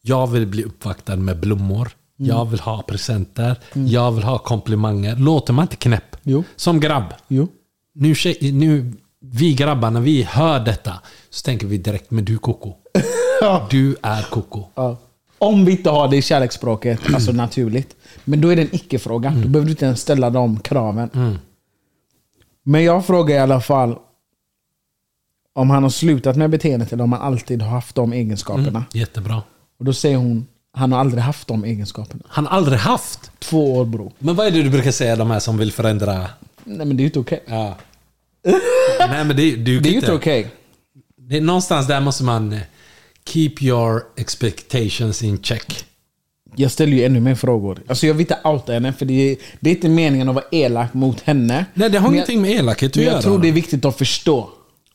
jag 0.02 0.26
vill 0.26 0.46
bli 0.46 0.64
uppvaktad 0.64 1.16
med 1.16 1.40
blommor. 1.40 1.90
Jag 2.16 2.44
vill 2.44 2.60
ha 2.60 2.82
presenter. 2.82 3.60
Jag 3.72 4.12
vill 4.12 4.24
ha 4.24 4.38
komplimanger. 4.38 5.16
Låter 5.16 5.52
man 5.52 5.62
inte 5.62 5.76
knäpp? 5.76 6.16
Jo. 6.22 6.44
Som 6.56 6.80
grabb. 6.80 7.14
Jo. 7.28 7.48
Nu, 7.94 8.14
tjej, 8.14 8.52
nu, 8.52 8.92
vi 9.20 9.54
grabbar, 9.54 9.90
när 9.90 10.00
vi 10.00 10.22
hör 10.22 10.60
detta 10.60 10.92
så 11.30 11.42
tänker 11.42 11.66
vi 11.66 11.78
direkt, 11.78 12.10
men 12.10 12.24
du 12.24 12.34
är 12.34 12.38
koko. 12.38 12.74
Du 13.70 13.96
är 14.02 14.22
koko. 14.22 14.64
Ja. 14.74 14.96
Om 15.44 15.64
vi 15.64 15.72
inte 15.72 15.90
har 15.90 16.08
det 16.08 16.16
i 16.16 16.22
kärleksspråket, 16.22 17.00
alltså 17.14 17.32
naturligt. 17.32 17.96
Men 18.24 18.40
då 18.40 18.48
är 18.48 18.56
det 18.56 18.62
en 18.62 18.74
icke-fråga. 18.74 19.30
Då 19.30 19.48
behöver 19.48 19.64
du 19.64 19.70
inte 19.70 19.84
ens 19.84 20.00
ställa 20.00 20.30
de 20.30 20.60
kraven. 20.60 21.38
Men 22.62 22.84
jag 22.84 23.06
frågar 23.06 23.36
i 23.36 23.38
alla 23.38 23.60
fall 23.60 23.98
om 25.52 25.70
han 25.70 25.82
har 25.82 25.90
slutat 25.90 26.36
med 26.36 26.50
beteendet 26.50 26.92
eller 26.92 27.04
om 27.04 27.12
han 27.12 27.22
alltid 27.22 27.62
har 27.62 27.70
haft 27.70 27.94
de 27.94 28.12
egenskaperna. 28.12 28.84
Jättebra. 28.92 29.42
Och 29.78 29.84
då 29.84 29.92
säger 29.92 30.16
hon, 30.16 30.46
han 30.72 30.92
har 30.92 31.00
aldrig 31.00 31.22
haft 31.22 31.48
de 31.48 31.64
egenskaperna. 31.64 32.22
Han 32.28 32.46
har 32.46 32.56
aldrig 32.56 32.78
haft. 32.78 33.30
Två 33.38 33.76
år 33.76 33.84
bro. 33.84 34.12
Men 34.18 34.34
vad 34.34 34.46
är 34.46 34.50
det 34.50 34.62
du 34.62 34.70
brukar 34.70 34.90
säga 34.90 35.16
de 35.16 35.30
här 35.30 35.40
som 35.40 35.58
vill 35.58 35.72
förändra? 35.72 36.26
Nej 36.64 36.86
men 36.86 36.96
det 36.96 37.00
är 37.00 37.04
ju 37.04 37.08
inte 37.08 37.18
okej. 37.18 37.42
Ja. 37.46 37.76
Nej 38.98 39.24
men 39.24 39.36
det, 39.36 39.56
du 39.56 39.80
Det 39.80 39.88
är 39.88 39.92
ju 39.92 39.98
inte 39.98 40.12
okej. 40.12 40.50
Det 41.16 41.36
är 41.36 41.40
någonstans 41.40 41.86
där 41.86 42.00
måste 42.00 42.24
man 42.24 42.56
keep 43.28 43.54
your 43.60 44.02
expectations 44.16 45.22
in 45.22 45.38
check. 45.42 45.84
Jag 46.56 46.70
ställer 46.70 46.92
ju 46.92 47.04
ännu 47.04 47.20
mer 47.20 47.34
frågor. 47.34 47.82
Alltså 47.88 48.06
jag 48.06 48.14
vill 48.14 48.20
inte 48.20 48.38
outa 48.44 48.72
henne 48.72 48.92
för 48.92 49.04
det 49.06 49.14
är, 49.32 49.36
det 49.60 49.70
är 49.70 49.74
inte 49.74 49.88
meningen 49.88 50.28
att 50.28 50.34
vara 50.34 50.44
elak 50.50 50.94
mot 50.94 51.20
henne. 51.20 51.66
Nej, 51.74 51.90
det 51.90 51.98
har 51.98 52.08
Men 52.08 52.14
ingenting 52.14 52.42
med 52.42 52.50
elakhet 52.50 52.90
att 52.90 52.96
göra. 52.96 53.14
jag 53.14 53.22
tror 53.22 53.38
det 53.38 53.48
är 53.48 53.52
viktigt 53.52 53.84
att 53.84 53.98
förstå. 53.98 54.48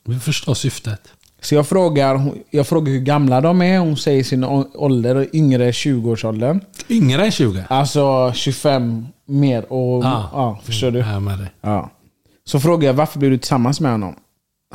Vi 0.05 0.19
förstår 0.19 0.53
syftet. 0.53 1.01
Så 1.41 1.55
jag 1.55 1.67
frågar, 1.67 2.31
jag 2.49 2.67
frågar 2.67 2.91
hur 2.93 2.99
gamla 2.99 3.41
de 3.41 3.61
är. 3.61 3.79
Hon 3.79 3.97
säger 3.97 4.23
sin 4.23 4.43
ålder, 4.43 5.27
yngre 5.33 5.71
20-årsåldern. 5.71 6.59
Yngre 6.89 7.25
än 7.25 7.31
20? 7.31 7.63
Alltså 7.69 8.31
25 8.35 9.05
mer. 9.25 9.73
Och, 9.73 10.03
Ah. 10.05 10.29
ja, 10.33 10.59
förstår 10.65 10.91
du? 10.91 10.99
Jag 10.99 11.07
är 11.07 11.19
med 11.19 11.37
dig. 11.39 11.47
Ja. 11.61 11.91
Så 12.45 12.59
frågar 12.59 12.87
jag 12.87 12.93
varför 12.93 13.19
blev 13.19 13.31
du 13.31 13.37
tillsammans 13.37 13.79
med 13.79 13.91
honom? 13.91 14.15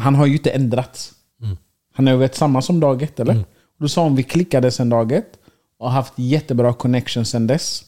Han 0.01 0.15
har 0.15 0.27
ju 0.27 0.33
inte 0.33 0.51
ändrats. 0.51 1.13
Han 1.95 2.07
har 2.07 2.15
varit 2.15 2.35
samma 2.35 2.63
som 2.63 2.81
dag 2.81 3.03
ett, 3.03 3.21
eller? 3.21 3.45
Då 3.79 3.89
sa 3.89 4.03
hon 4.03 4.17
vi 4.17 4.23
klickade 4.23 4.71
sen 4.71 4.89
dag 4.89 5.13
ett 5.13 5.33
och 5.79 5.91
haft 5.91 6.13
jättebra 6.17 6.73
connection 6.73 7.25
sen 7.25 7.47
dess. 7.47 7.83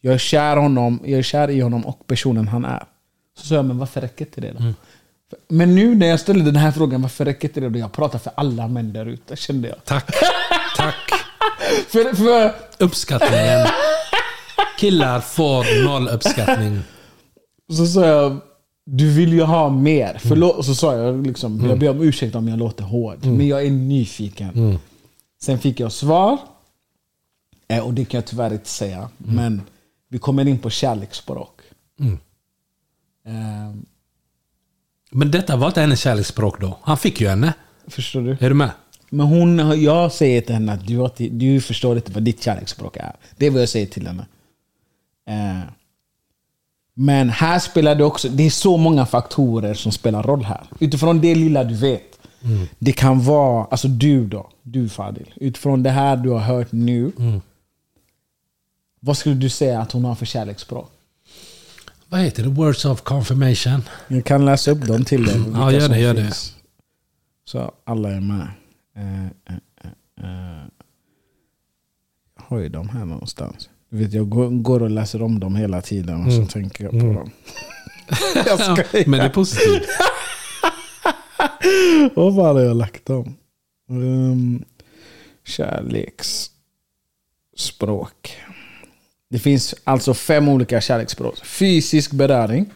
Jag 0.00 0.14
är 0.14 0.18
kär, 0.18 0.56
honom, 0.56 1.00
jag 1.04 1.18
är 1.18 1.22
kär 1.22 1.50
i 1.50 1.60
honom 1.60 1.86
och 1.86 2.06
personen 2.06 2.48
han 2.48 2.64
är. 2.64 2.84
Så 3.38 3.46
sa 3.46 3.54
jag, 3.54 3.64
men 3.64 3.78
varför 3.78 4.00
räcker 4.00 4.24
inte 4.24 4.40
det 4.40 4.52
då? 4.52 4.72
Men 5.48 5.74
nu 5.74 5.94
när 5.94 6.06
jag 6.06 6.20
ställer 6.20 6.44
den 6.44 6.56
här 6.56 6.72
frågan, 6.72 7.02
varför 7.02 7.24
räcker 7.24 7.48
inte 7.48 7.60
det 7.60 7.68
då? 7.68 7.78
Jag 7.78 7.92
pratar 7.92 8.18
för 8.18 8.32
alla 8.36 8.68
män 8.68 8.92
där 8.92 9.06
ute, 9.06 9.36
kände 9.36 9.68
jag. 9.68 9.84
Tack. 9.84 10.10
Tack. 10.76 10.94
För, 11.88 12.16
för, 12.16 12.54
Uppskattningen. 12.78 13.66
Killar 14.78 15.20
får 15.20 15.84
noll 15.84 16.08
uppskattning. 16.08 16.80
Så 17.72 17.86
sa 17.86 18.06
jag, 18.06 18.40
du 18.88 19.10
vill 19.12 19.32
ju 19.32 19.42
ha 19.42 19.70
mer. 19.70 20.18
Förlåt. 20.20 20.64
Så 20.66 20.74
sa 20.74 20.96
jag, 20.96 21.26
liksom, 21.26 21.66
jag 21.68 21.78
ber 21.78 21.88
om 21.90 22.00
ursäkt 22.02 22.34
om 22.34 22.48
jag 22.48 22.58
låter 22.58 22.84
hård. 22.84 23.24
Men 23.26 23.46
jag 23.48 23.66
är 23.66 23.70
nyfiken. 23.70 24.78
Sen 25.42 25.58
fick 25.58 25.80
jag 25.80 25.92
svar. 25.92 26.38
Eh, 27.68 27.86
Och 27.86 27.94
det 27.94 28.04
kan 28.04 28.18
jag 28.18 28.26
tyvärr 28.26 28.52
inte 28.52 28.68
säga. 28.68 29.08
Men 29.18 29.62
vi 30.08 30.18
kommer 30.18 30.48
in 30.48 30.58
på 30.58 30.70
kärleksspråk. 30.70 31.60
Eh, 33.26 33.74
Men 35.10 35.30
detta 35.30 35.56
var 35.56 35.66
inte 35.66 35.80
hennes 35.80 36.00
kärleksspråk 36.00 36.60
då. 36.60 36.78
Han 36.82 36.98
fick 36.98 37.20
ju 37.20 37.28
henne. 37.28 37.54
förstår 37.88 38.20
du? 38.22 38.30
Är 38.40 38.48
du 38.48 38.54
med? 38.54 38.70
Men 39.10 39.26
hon, 39.26 39.82
jag 39.82 40.12
säger 40.12 40.40
till 40.40 40.54
henne 40.54 40.72
att 40.72 40.86
du, 40.86 41.28
du 41.28 41.60
förstår 41.60 41.96
inte 41.96 42.12
vad 42.12 42.22
ditt 42.22 42.42
kärleksspråk 42.42 42.96
är. 42.96 43.12
Det 43.36 43.46
är 43.46 43.50
vad 43.50 43.62
jag 43.62 43.68
säger 43.68 43.86
till 43.86 44.06
henne. 44.06 44.26
Eh, 45.28 45.60
men 46.98 47.30
här 47.30 47.58
spelar 47.58 47.94
det 47.94 48.04
också, 48.04 48.28
det 48.28 48.42
är 48.42 48.50
så 48.50 48.76
många 48.76 49.06
faktorer 49.06 49.74
som 49.74 49.92
spelar 49.92 50.22
roll 50.22 50.44
här. 50.44 50.66
Utifrån 50.80 51.20
det 51.20 51.34
lilla 51.34 51.64
du 51.64 51.74
vet. 51.74 52.18
Det 52.78 52.92
kan 52.92 53.24
vara, 53.24 53.64
alltså 53.64 53.88
du 53.88 54.26
då, 54.26 54.50
du 54.62 54.88
Fadil. 54.88 55.34
Utifrån 55.36 55.82
det 55.82 55.90
här 55.90 56.16
du 56.16 56.30
har 56.30 56.38
hört 56.38 56.72
nu. 56.72 57.12
Vad 59.00 59.16
skulle 59.16 59.34
du 59.34 59.48
säga 59.48 59.80
att 59.80 59.92
hon 59.92 60.04
har 60.04 60.14
för 60.14 60.26
kärleksspråk? 60.26 60.90
Vad 62.08 62.20
heter 62.20 62.42
det? 62.42 62.48
Words 62.48 62.84
of 62.84 63.02
confirmation. 63.02 63.82
Jag 64.08 64.24
kan 64.24 64.44
läsa 64.44 64.70
upp 64.70 64.86
dem 64.86 65.04
till 65.04 65.24
dig. 65.24 65.38
vilka 65.38 65.72
gör 65.72 65.88
det, 65.88 65.98
gör 65.98 66.14
det. 66.14 66.32
Så 67.44 67.72
alla 67.84 68.10
är 68.10 68.20
med. 68.20 68.48
Jag 72.36 72.42
har 72.44 72.58
ju 72.58 72.68
dem 72.68 72.88
här 72.88 73.04
någonstans. 73.04 73.68
Vet, 73.88 74.12
jag 74.12 74.28
går, 74.62 74.82
och 74.82 74.90
läser 74.90 75.22
om 75.22 75.40
dem 75.40 75.56
hela 75.56 75.82
tiden 75.82 76.26
och 76.26 76.32
så 76.32 76.46
tänker 76.46 76.84
jag 76.84 76.92
på 76.92 76.98
dem. 76.98 77.30
jag 78.46 78.60
skojar. 78.60 79.08
Men 79.08 79.20
det 79.20 79.26
är 79.26 79.30
positivt. 79.30 79.82
Vad 82.14 82.34
fan 82.36 82.56
har 82.56 82.60
jag 82.62 82.76
lagt 82.76 83.06
dem? 83.06 83.36
Um, 83.90 84.64
kärleksspråk. 85.44 88.36
Det 89.30 89.38
finns 89.38 89.74
alltså 89.84 90.14
fem 90.14 90.48
olika 90.48 90.80
kärleksspråk. 90.80 91.46
Fysisk 91.46 92.12
beröring, 92.12 92.66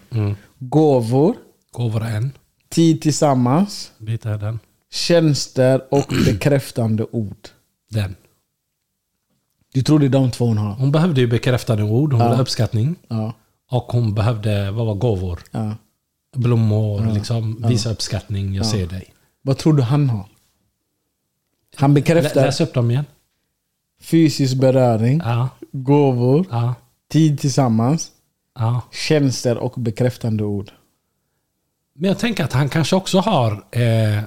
gåvor, 0.58 1.36
Gåvor 1.70 2.04
en. 2.04 2.32
tid 2.68 3.02
tillsammans, 3.02 3.92
Bit 3.98 4.26
är 4.26 4.38
den. 4.38 4.58
tjänster 4.90 5.82
och 5.90 6.12
bekräftande 6.26 7.06
ord. 7.10 7.48
Den. 7.90 8.16
Du 9.74 9.82
tror 9.82 9.98
det 9.98 10.06
är 10.06 10.10
de 10.10 10.30
två 10.30 10.46
hon 10.46 10.58
har? 10.58 10.72
Hon 10.74 10.92
behövde 10.92 11.20
ju 11.20 11.26
bekräftande 11.26 11.82
ord. 11.82 12.12
Hon 12.12 12.20
Ja. 12.22 12.30
ville 12.30 12.42
uppskattning. 12.42 12.96
Ja. 13.08 13.32
Och 13.70 13.82
hon 13.82 14.14
behövde, 14.14 14.70
vad 14.70 14.86
var 14.86 14.94
gåvor? 14.94 15.40
ja. 15.50 15.74
blommor, 16.36 17.12
liksom, 17.14 17.64
visa 17.68 17.90
uppskattning, 17.90 18.54
jag 18.54 18.64
Ja. 18.66 18.70
ser 18.70 18.86
dig. 18.86 19.04
Vad 19.42 19.58
tror 19.58 19.72
du 19.74 19.82
han 19.82 20.10
har? 20.10 20.26
Han 21.76 21.94
bekräftar 21.94 22.42
läs 22.44 22.60
upp 22.60 22.74
dem 22.74 22.90
igen. 22.90 23.04
fysisk 24.02 24.56
beröring, 24.56 25.20
Ja, 25.24 25.48
gåvor, 25.72 26.46
ja, 26.50 26.74
tid 27.12 27.40
tillsammans, 27.40 28.10
ja. 28.58 28.80
tjänster 28.92 29.58
och 29.58 29.72
bekräftande 29.80 30.44
ord. 30.44 30.70
Men 31.94 32.08
jag 32.08 32.18
tänker 32.18 32.44
att 32.44 32.52
han 32.52 32.68
kanske 32.68 32.96
också 32.96 33.18
har 33.18 33.52
eh, 33.70 34.22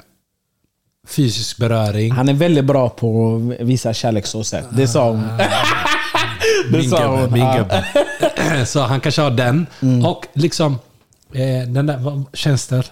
fysisk 1.08 1.58
beröring. 1.58 2.12
Han 2.12 2.30
är 2.30 2.34
väldigt 2.34 2.66
bra 2.66 2.89
på 2.89 3.36
att 3.60 3.66
visa 3.66 3.93
kärlek 3.93 4.26
så 4.26 4.43
sätt. 4.43 4.66
Det 4.72 4.88
sa 4.88 5.10
hon. 5.10 5.28
Det 6.72 6.78
min 7.32 7.58
gubbe. 7.58 7.86
Min. 8.51 8.66
Så 8.66 8.82
han 8.82 8.99
kanske 8.99 9.22
har 9.22 9.32
den. 9.32 9.66
Och 10.06 10.26
liksom, 10.34 10.80
eh, 11.34 11.68
den 11.68 11.86
där, 11.86 11.97
vad, 11.97 12.24
tjänster. 12.34 12.86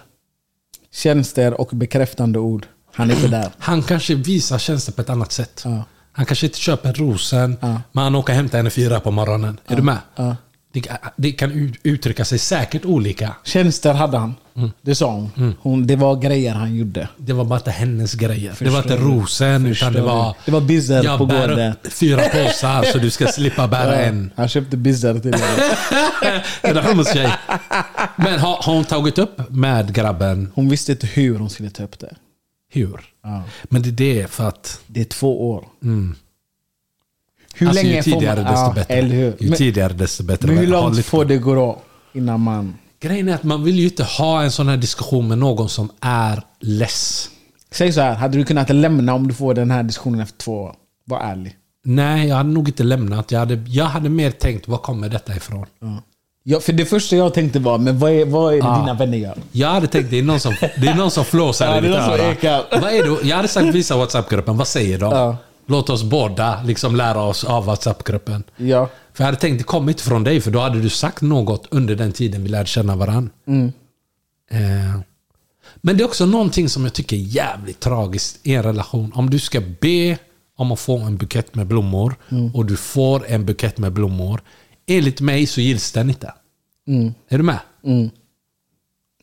Tjänster 0.92 1.60
och 1.60 1.68
bekräftande 1.72 2.38
ord. 2.38 2.66
Han 2.94 3.10
är 3.10 3.14
inte 3.14 3.28
där. 3.28 3.50
Han 3.58 3.82
kanske 3.82 4.14
visar 4.14 4.58
tjänster 4.58 4.92
på 4.92 5.00
ett 5.00 5.10
annat 5.10 5.32
sätt. 5.32 5.62
Ja. 5.64 5.84
Han 6.12 6.26
kanske 6.26 6.46
inte 6.46 6.58
köper 6.58 6.92
rosen, 6.92 7.56
men 7.92 8.04
han 8.04 8.14
åker 8.14 8.32
och 8.32 8.36
hämtar 8.36 8.58
henne 8.58 8.70
fyra 8.70 9.00
på 9.00 9.10
morgonen. 9.10 9.60
Är 9.66 9.76
du 9.76 9.82
med? 9.82 9.98
Ja. 10.16 10.36
Det, 10.72 10.82
det 11.16 11.32
kan 11.32 11.52
ut- 11.52 11.80
uttrycka 11.82 12.24
sig 12.24 12.38
säkert 12.38 12.84
olika. 12.84 13.34
Tjänster 13.44 13.94
hade 13.94 14.18
han. 14.18 14.34
Mm. 14.56 14.70
Det 14.82 14.94
sa 14.94 15.12
hon. 15.12 15.54
hon. 15.60 15.86
Det 15.86 15.96
var 15.96 16.16
grejer 16.16 16.54
han 16.54 16.74
gjorde. 16.76 17.08
Det 17.16 17.32
var 17.32 17.44
bara 17.44 17.58
inte 17.58 17.70
hennes 17.70 18.14
grejer. 18.14 18.54
det 18.58 18.70
var 18.70 18.78
inte 18.78 18.88
Förstår 18.88 19.04
rosen, 19.10 19.66
utan 19.66 19.92
det 19.92 19.98
Förstår 19.98 20.14
var... 20.14 20.36
Det 20.44 20.50
var 20.52 20.60
bizar 20.60 21.04
jag 21.04 21.18
på 21.18 21.26
gården. 21.26 21.74
fyra 21.90 22.22
påsar 22.28 22.82
så 22.92 22.98
du 22.98 23.10
ska 23.10 23.26
slippa 23.26 23.68
bära 23.68 23.96
en. 23.96 24.30
Han 24.36 24.48
köpte 24.48 24.76
bizar 24.76 25.18
till 25.18 25.34
henne. 25.34 25.72
En 26.62 26.76
hummus-tjej. 26.76 27.32
Men 28.16 28.38
har, 28.38 28.62
har 28.62 28.74
hon 28.74 28.84
tagit 28.84 29.18
upp 29.18 29.50
med 29.50 29.94
grabben 29.94 30.52
Hon 30.54 30.68
visste 30.68 30.92
inte 30.92 31.06
hur 31.06 31.38
hon 31.38 31.50
skulle 31.50 31.70
ta 31.70 31.82
upp 31.82 31.98
det. 31.98 32.14
hur? 32.72 33.00
Ja. 33.22 33.42
Men 33.64 33.82
det 33.82 33.88
är 33.88 33.92
det 33.92 34.30
för 34.30 34.48
att... 34.48 34.80
Det 34.86 35.00
är 35.00 35.04
två 35.04 35.50
år. 35.50 35.64
Mm. 35.82 36.14
Hur 37.54 37.68
alltså, 37.68 37.82
länge 37.84 37.96
ju 37.96 38.02
får 38.02 38.10
man- 38.10 38.18
tidigare 38.18 38.40
desto 38.40 38.54
Ja, 38.66 38.72
bättre. 38.74 38.94
eller 38.94 39.14
hur? 39.14 39.36
Ju 39.38 39.48
Men- 39.48 39.58
tidigare 39.58 39.92
desto 39.92 40.22
bättre. 40.24 40.48
Men 40.48 40.56
hur 40.58 40.66
långt 40.66 41.04
får 41.06 41.24
det 41.24 41.36
gå? 41.38 41.82
Innan 42.14 42.40
man... 42.40 42.74
Grejen 43.00 43.28
är 43.28 43.34
att 43.34 43.42
man 43.42 43.64
vill 43.64 43.78
ju 43.78 43.84
inte 43.84 44.04
ha 44.04 44.42
en 44.42 44.50
sån 44.50 44.68
här 44.68 44.76
diskussion 44.76 45.28
med 45.28 45.38
någon 45.38 45.68
som 45.68 45.90
är 46.00 46.42
less. 46.60 47.28
Säg 47.70 47.92
så 47.92 48.00
här, 48.00 48.14
hade 48.14 48.38
du 48.38 48.44
kunnat 48.44 48.70
lämna 48.70 49.14
om 49.14 49.28
du 49.28 49.34
får 49.34 49.54
den 49.54 49.70
här 49.70 49.82
diskussionen 49.82 50.20
efter 50.20 50.38
två 50.38 50.52
år? 50.62 50.74
Var 51.06 51.20
ärlig. 51.20 51.56
Nej, 51.84 52.28
jag 52.28 52.36
hade 52.36 52.48
nog 52.50 52.68
inte 52.68 52.82
lämnat. 52.82 53.30
Jag 53.30 53.38
hade, 53.38 53.54
jag 53.66 53.84
hade 53.84 54.08
mer 54.08 54.30
tänkt, 54.30 54.68
var 54.68 54.78
kommer 54.78 55.08
detta 55.08 55.36
ifrån? 55.36 55.66
Ja, 56.44 56.60
för 56.60 56.72
det 56.72 56.84
första 56.84 57.16
jag 57.16 57.34
tänkte 57.34 57.58
var, 57.58 57.78
men 57.78 57.98
vad 57.98 58.12
är, 58.12 58.24
vad 58.24 58.52
är 58.54 58.56
det 58.56 58.66
Ja. 58.68 58.78
dina 58.80 58.94
vänner 58.94 59.18
gör? 59.18 59.38
Jag 59.52 59.68
hade 59.68 59.86
tänkt, 59.86 60.10
det 60.10 60.18
är 60.18 60.22
någon 60.22 60.40
som, 60.40 60.54
det 60.60 60.86
är 60.88 60.94
någon 60.94 61.10
som 61.10 61.24
flåsar 61.24 61.66
Ja, 61.66 61.78
i 61.78 61.80
ditt 61.80 61.90
öra. 61.96 62.30
ekar. 62.32 62.62
Vad 62.70 62.92
är 62.92 63.02
det? 63.22 63.28
Jag 63.28 63.36
hade 63.36 63.48
sagt 63.48 63.66
visa 63.74 63.96
WhatsApp-gruppen, 63.96 64.56
vad 64.56 64.66
säger 64.68 64.98
de? 64.98 65.12
Ja. 65.12 65.36
Låt 65.66 65.90
oss 65.90 66.02
båda 66.02 66.62
liksom 66.62 66.96
lära 66.96 67.20
oss 67.22 67.44
av 67.44 67.64
WhatsApp-gruppen. 67.64 68.44
Ja. 68.56 68.88
För 69.12 69.24
jag 69.24 69.26
hade 69.26 69.36
tänkt, 69.38 69.58
det 69.58 69.64
kommer 69.64 69.92
inte 69.92 70.02
från 70.02 70.24
dig, 70.24 70.40
för 70.40 70.50
då 70.50 70.60
hade 70.60 70.80
du 70.80 70.88
sagt 70.88 71.22
något 71.22 71.66
under 71.70 71.96
den 71.96 72.12
tiden 72.12 72.42
vi 72.42 72.48
lärde 72.48 72.66
känna 72.66 72.96
varandra. 72.96 73.30
Mm. 73.46 73.72
Eh. 74.50 75.00
Men 75.76 75.96
det 75.96 76.02
är 76.02 76.06
också 76.06 76.26
någonting 76.26 76.68
som 76.68 76.84
jag 76.84 76.92
tycker 76.92 77.16
är 77.16 77.20
jävligt 77.20 77.80
tragiskt 77.80 78.38
i 78.42 78.54
en 78.54 78.62
relation. 78.62 79.12
Om 79.14 79.30
du 79.30 79.38
ska 79.38 79.60
be 79.80 80.18
om 80.56 80.72
att 80.72 80.80
få 80.80 80.98
en 80.98 81.16
bukett 81.16 81.54
med 81.54 81.66
blommor 81.66 82.14
Mm. 82.30 82.54
och 82.54 82.66
du 82.66 82.76
får 82.76 83.26
en 83.26 83.46
bukett 83.46 83.78
med 83.78 83.92
blommor. 83.92 84.40
Enligt 84.86 85.20
mig 85.20 85.46
så 85.46 85.60
gills 85.60 85.92
den 85.92 86.08
inte. 86.08 86.32
Mm. 86.88 87.14
Är 87.28 87.38
du 87.38 87.44
med? 87.44 87.58
Mm. 87.84 88.10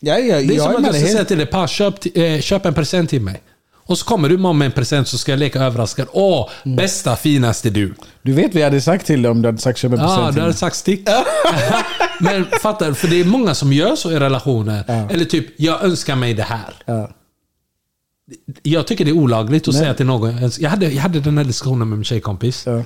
Ja, 0.02 0.18
ja, 0.18 0.36
Det 0.36 0.44
är 0.44 0.52
jag 0.58 0.64
som 0.64 0.74
är 0.74 0.78
att 0.90 0.96
jag 0.96 0.96
ska 0.96 1.12
säga 1.14 1.26
till 1.26 1.38
dig, 1.38 1.46
"Pa, 1.46 1.68
köp, 1.68 2.18
eh, 2.18 2.40
köp 2.42 2.66
en 2.66 2.74
present 2.74 3.10
till 3.10 3.22
mig. 3.22 3.42
Och 3.90 3.98
så 3.98 4.06
kommer 4.06 4.30
du 4.30 4.38
med 4.38 4.66
en 4.66 4.72
present 4.72 5.08
så 5.08 5.18
ska 5.18 5.32
jag 5.32 5.40
leka 5.40 5.64
överraskad. 5.64 6.08
Åh, 6.12 6.50
Mm. 6.66 6.76
bästa 6.76 7.16
finaste 7.16 7.70
du. 7.70 7.94
Du 8.22 8.34
vet 8.34 8.54
vad 8.54 8.62
jag 8.62 8.68
hade 8.68 8.82
sagt 8.82 9.06
till 9.06 9.22
dig 9.22 9.32
om 9.32 9.42
du 9.42 9.48
hade 9.48 9.58
sagt 9.58 9.80
köp 9.80 9.92
en 9.94 10.00
Ja, 10.00 10.06
present 10.06 10.28
du 10.28 10.34
till 10.34 10.42
hade 10.42 10.54
sagt 10.54 10.76
stick. 10.76 11.08
Men 12.20 12.46
fattar 12.62 12.94
För 12.94 13.08
det 13.08 13.16
är 13.20 13.26
många 13.26 13.56
som 13.56 13.74
gör 13.74 13.96
så 13.96 14.12
i 14.12 14.20
relationer. 14.20 15.08
Eller 15.12 15.26
typ, 15.26 15.46
jag 15.58 15.84
önskar 15.84 16.16
mig 16.16 16.34
det 16.34 16.44
här. 16.44 16.74
Ja. 16.86 17.10
Jag 18.64 18.88
tycker 18.88 19.06
det 19.06 19.12
är 19.12 19.16
olagligt 19.18 19.68
att 19.68 19.74
Nej. 19.74 19.84
säga 19.84 19.94
till 19.94 20.06
någon. 20.06 20.50
Jag 20.60 20.70
hade, 20.70 20.86
jag 20.92 21.02
hade 21.02 21.20
den 21.20 21.38
här 21.38 21.46
diskussionen 21.46 21.90
med 21.90 21.98
min 21.98 22.04
tjejkompis. 22.06 22.64
Ja. 22.66 22.84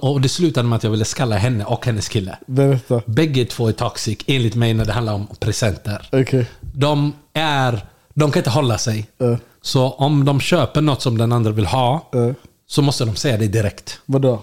Och, 0.00 0.20
det 0.20 0.28
slutade 0.28 0.68
med 0.68 0.76
att 0.76 0.84
jag 0.84 0.90
ville 0.90 1.04
skalla 1.04 1.36
henne 1.36 1.64
och 1.64 1.86
hennes 1.86 2.08
kille. 2.08 2.38
Berätta. 2.46 3.02
Bägge 3.06 3.44
två 3.44 3.68
är 3.68 3.72
toxic, 3.72 4.18
enligt 4.26 4.54
mig 4.54 4.74
när 4.74 4.84
det 4.84 4.92
handlar 4.92 5.12
om 5.12 5.26
presenter. 5.40 6.08
Okej. 6.12 6.46
De 6.60 7.12
är... 7.34 7.86
De 8.14 8.30
kan 8.30 8.40
inte 8.40 8.50
hålla 8.50 8.78
sig. 8.78 9.06
Ja. 9.18 9.38
Så 9.64 9.90
om 9.90 10.24
de 10.24 10.40
köper 10.40 10.80
något 10.80 11.02
som 11.02 11.18
den 11.18 11.32
andra 11.32 11.50
vill 11.52 11.66
ha, 11.66 12.08
Ja. 12.12 12.34
så 12.66 12.82
måste 12.82 13.04
de 13.04 13.16
säga 13.16 13.36
det 13.36 13.46
direkt. 13.48 13.98
Vadå? 14.06 14.42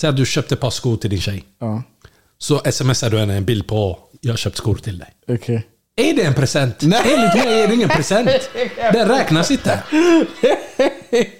Säg 0.00 0.10
att 0.10 0.16
du 0.16 0.26
köpte 0.26 0.54
ett 0.54 0.60
par 0.60 0.70
skor 0.70 0.96
till 0.96 1.10
din 1.10 1.20
tjej. 1.20 1.44
Ja. 1.60 1.82
Så 2.38 2.58
smsar 2.72 3.10
du 3.10 3.18
henne 3.18 3.34
en 3.36 3.44
bild 3.44 3.66
på 3.66 3.98
jag 4.20 4.32
har 4.32 4.36
köpt 4.36 4.56
skor 4.56 4.74
till 4.74 4.98
dig. 4.98 5.08
Okej. 5.28 5.66
Är 5.96 6.14
det 6.14 6.22
en 6.22 6.34
present? 6.34 6.76
Nej. 6.82 7.00
Enligt 7.14 7.34
mig 7.44 7.60
är 7.62 7.68
det 7.68 7.74
ingen 7.74 7.88
present. 7.88 8.30
Den 8.92 9.08
räknas 9.08 9.50
inte. 9.50 9.82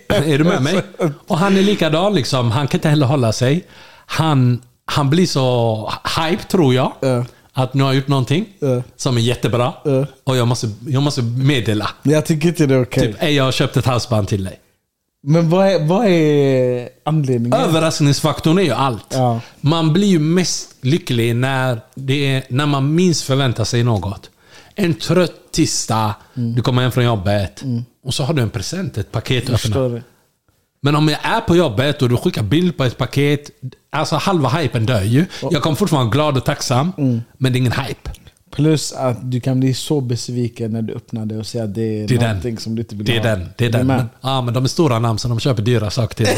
Är 0.09 0.39
du 0.39 0.45
med 0.45 0.63
mig? 0.63 0.83
Och 1.27 1.39
han 1.39 1.57
är 1.57 1.63
likadan 1.63 2.15
liksom. 2.15 2.51
Han 2.51 2.69
kan 2.69 2.79
inte 2.79 2.89
heller 2.89 3.07
hålla 3.07 3.33
sig. 3.33 3.65
Han, 4.07 4.63
han 4.85 5.11
blir 5.11 5.27
så 5.27 5.93
hype 6.21 6.43
tror 6.45 6.75
jag. 6.75 6.93
Ja. 7.01 7.25
Att 7.59 7.75
nu 7.75 7.83
har 7.83 7.91
jag 7.91 7.97
gjort 7.97 8.09
någonting 8.09 8.47
Ja. 8.59 8.83
som 8.97 9.17
är 9.17 9.21
jättebra. 9.21 9.73
Ja. 9.85 10.07
Och 10.25 10.37
jag 10.37 10.49
måste, 10.49 10.71
jag 10.89 11.03
måste 11.03 11.23
meddela. 11.23 11.91
Jag 12.03 12.27
tycker 12.27 12.49
inte 12.49 12.67
det 12.67 12.75
är 12.75 12.83
okej. 12.83 13.07
Typ, 13.13 13.23
"Ey, 13.23 13.31
jag 13.35 13.45
har 13.45 13.53
köpt 13.53 13.77
ett 13.77 13.87
halsband 13.87 14.29
till 14.29 14.45
dig. 14.45 14.61
Men 15.23 15.51
vad 15.51 15.67
är, 15.67 15.87
vad 15.87 16.07
är 16.07 16.89
anledningen? 17.05 17.61
Överraskningsfaktorn 17.61 18.59
är 18.59 18.63
ju 18.63 18.71
allt. 18.73 19.07
Ja. 19.11 19.41
Man 19.61 19.93
blir 19.93 20.09
ju 20.09 20.19
mest 20.19 20.69
lycklig 20.81 21.37
när, 21.37 21.81
det 21.95 22.27
är, 22.35 22.43
när 22.49 22.67
man 22.67 22.95
minst 22.95 23.23
förväntar 23.23 23.65
sig 23.65 23.85
något. 23.85 24.31
En 24.75 24.95
trött 24.95 25.33
tisdag, 25.53 26.15
Mm. 26.37 26.55
du 26.55 26.63
kommer 26.63 26.83
hem 26.83 26.93
från 26.93 27.05
jobbet 27.05 27.63
och 28.05 28.15
så 28.15 28.23
har 28.23 28.35
du 28.35 28.43
en 28.43 28.51
present, 28.51 28.99
ett 28.99 29.13
paket 29.13 29.51
att 29.51 29.65
öppna. 29.67 30.01
Men 30.81 30.97
om 30.97 31.09
jag 31.09 31.19
är 31.23 31.41
på 31.41 31.57
jobbet 31.57 32.03
och 32.03 32.09
du 32.09 32.17
skickar 32.17 32.43
bild 32.43 32.77
på 32.77 32.85
ett 32.85 32.99
paket, 32.99 33.51
alltså 33.93 34.17
halva 34.17 34.49
hypen 34.49 34.87
dör 34.87 35.03
ju. 35.03 35.27
Jag 35.51 35.63
kommer 35.63 35.77
fortfarande 35.77 36.05
vara 36.05 36.13
glad 36.15 36.37
och 36.37 36.45
tacksam, 36.45 36.93
Mm. 36.99 37.23
men 37.39 37.53
det 37.53 37.57
är 37.57 37.61
ingen 37.61 37.73
hype. 37.73 38.11
Plus 38.55 38.93
att 38.93 39.31
du 39.31 39.41
kan 39.41 39.61
bli 39.61 39.75
så 39.75 40.01
besviken 40.01 40.73
när 40.73 40.83
du 40.83 40.95
öppnar 40.95 41.27
det 41.27 41.37
och 41.39 41.47
säger 41.47 41.65
att 41.65 41.75
det 41.75 41.83
är, 42.03 42.09
Det 42.09 42.15
är 42.15 42.19
den. 42.19 42.29
någonting 42.29 42.59
som 42.59 42.75
du 42.75 42.83
inte 42.83 42.95
vill 42.97 43.07
Det 43.07 43.17
är 43.17 43.21
ha. 43.21 43.29
den. 43.29 43.49
Det 43.57 43.67
är 43.67 43.71
den. 43.71 43.87
Men, 43.87 44.09
ja, 44.21 44.41
men 44.43 44.55
de 44.55 44.65
är 44.65 44.69
stora 44.69 44.99
namn 44.99 45.19
så 45.19 45.29
de 45.29 45.41
köper 45.41 45.63
dyra 45.63 45.91
saker 45.91 46.15
till. 46.17 46.27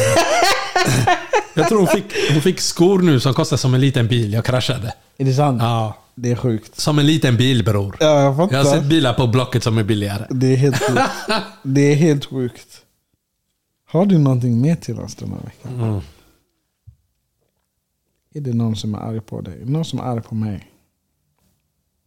Jag 1.54 1.68
tror 1.68 1.78
hon 1.78 1.86
fick, 1.86 2.04
hon 2.32 2.42
fick 2.42 2.60
skor 2.60 2.98
nu 2.98 3.20
som 3.20 3.34
kostar 3.34 3.56
som 3.56 3.74
en 3.74 3.80
liten 3.80 4.08
bil. 4.08 4.32
Jag 4.32 4.44
kraschade. 4.44 4.92
Är 5.18 5.24
det 5.24 5.34
sant? 5.34 5.62
Ja. 5.62 5.96
Det 6.14 6.30
är 6.30 6.36
sjukt. 6.36 6.80
Som 6.80 6.98
en 6.98 7.06
liten 7.06 7.36
bil 7.36 7.64
bror. 7.64 7.96
Ja, 8.00 8.22
jag 8.22 8.36
fattar. 8.36 8.56
Jag 8.56 8.64
har 8.64 8.70
sett 8.74 8.84
bilar 8.84 9.12
på 9.12 9.26
Blocket 9.26 9.62
som 9.64 9.78
är 9.78 9.82
billigare. 9.82 10.24
Det 10.30 10.52
är 10.52 10.56
helt 10.56 10.76
sjukt. 10.82 11.00
det 11.62 11.80
är 11.80 11.94
helt 11.94 12.24
sjukt. 12.24 12.66
Har 13.90 14.06
du 14.06 14.18
någonting 14.18 14.60
mer 14.60 14.76
till 14.76 15.00
oss 15.00 15.14
den 15.14 15.32
här 15.32 15.40
veckan? 15.40 15.80
Mm. 15.80 16.00
Är 18.34 18.40
det 18.40 18.52
någon 18.52 18.76
som 18.76 18.94
är 18.94 18.98
arg 18.98 19.20
på 19.20 19.40
dig? 19.40 19.64
Någon 19.64 19.84
som 19.84 19.98
är 19.98 20.02
arg 20.02 20.22
på 20.22 20.34
mig? 20.34 20.70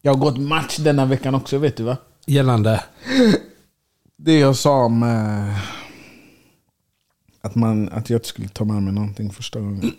Jag 0.02 0.14
har 0.14 0.20
gått 0.20 0.38
match 0.38 0.78
denna 0.78 1.06
veckan 1.06 1.36
också, 1.36 1.58
vet 1.58 1.78
du 1.78 1.84
va? 1.84 1.98
Gällande. 2.26 2.84
Det 4.18 4.40
jag 4.40 4.56
sa 4.56 4.86
om 4.86 5.04
eh, 5.04 5.58
att, 7.42 7.56
man, 7.56 7.90
att 7.90 8.10
jag 8.10 8.18
inte 8.18 8.28
skulle 8.28 8.48
ta 8.48 8.64
med 8.64 8.84
mig 8.84 8.94
någonting 8.94 9.32
första 9.32 9.60
gången. 9.60 9.92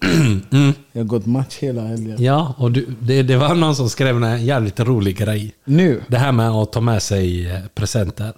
Jag 0.93 1.01
har 1.01 1.05
gått 1.05 1.27
match 1.27 1.59
hela 1.59 1.83
helgen. 1.83 2.23
Ja, 2.23 2.55
och 2.59 2.73
du, 2.73 2.97
det, 3.01 3.23
det 3.23 3.37
var 3.37 3.55
någon 3.55 3.77
som 3.77 3.91
skrev 3.91 4.25
en 4.25 4.45
jävligt 4.45 4.81
rolig 4.81 5.17
grej. 5.17 5.55
Nu? 5.65 6.03
Det 6.09 6.19
här 6.19 6.33
med 6.33 6.51
att 6.51 6.73
ta 6.73 6.81
med 6.81 7.03
sig 7.03 7.51
eh, 7.51 7.61
presenter. 7.75 8.35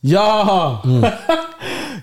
Ja! 0.00 0.82
Mm. 0.84 1.10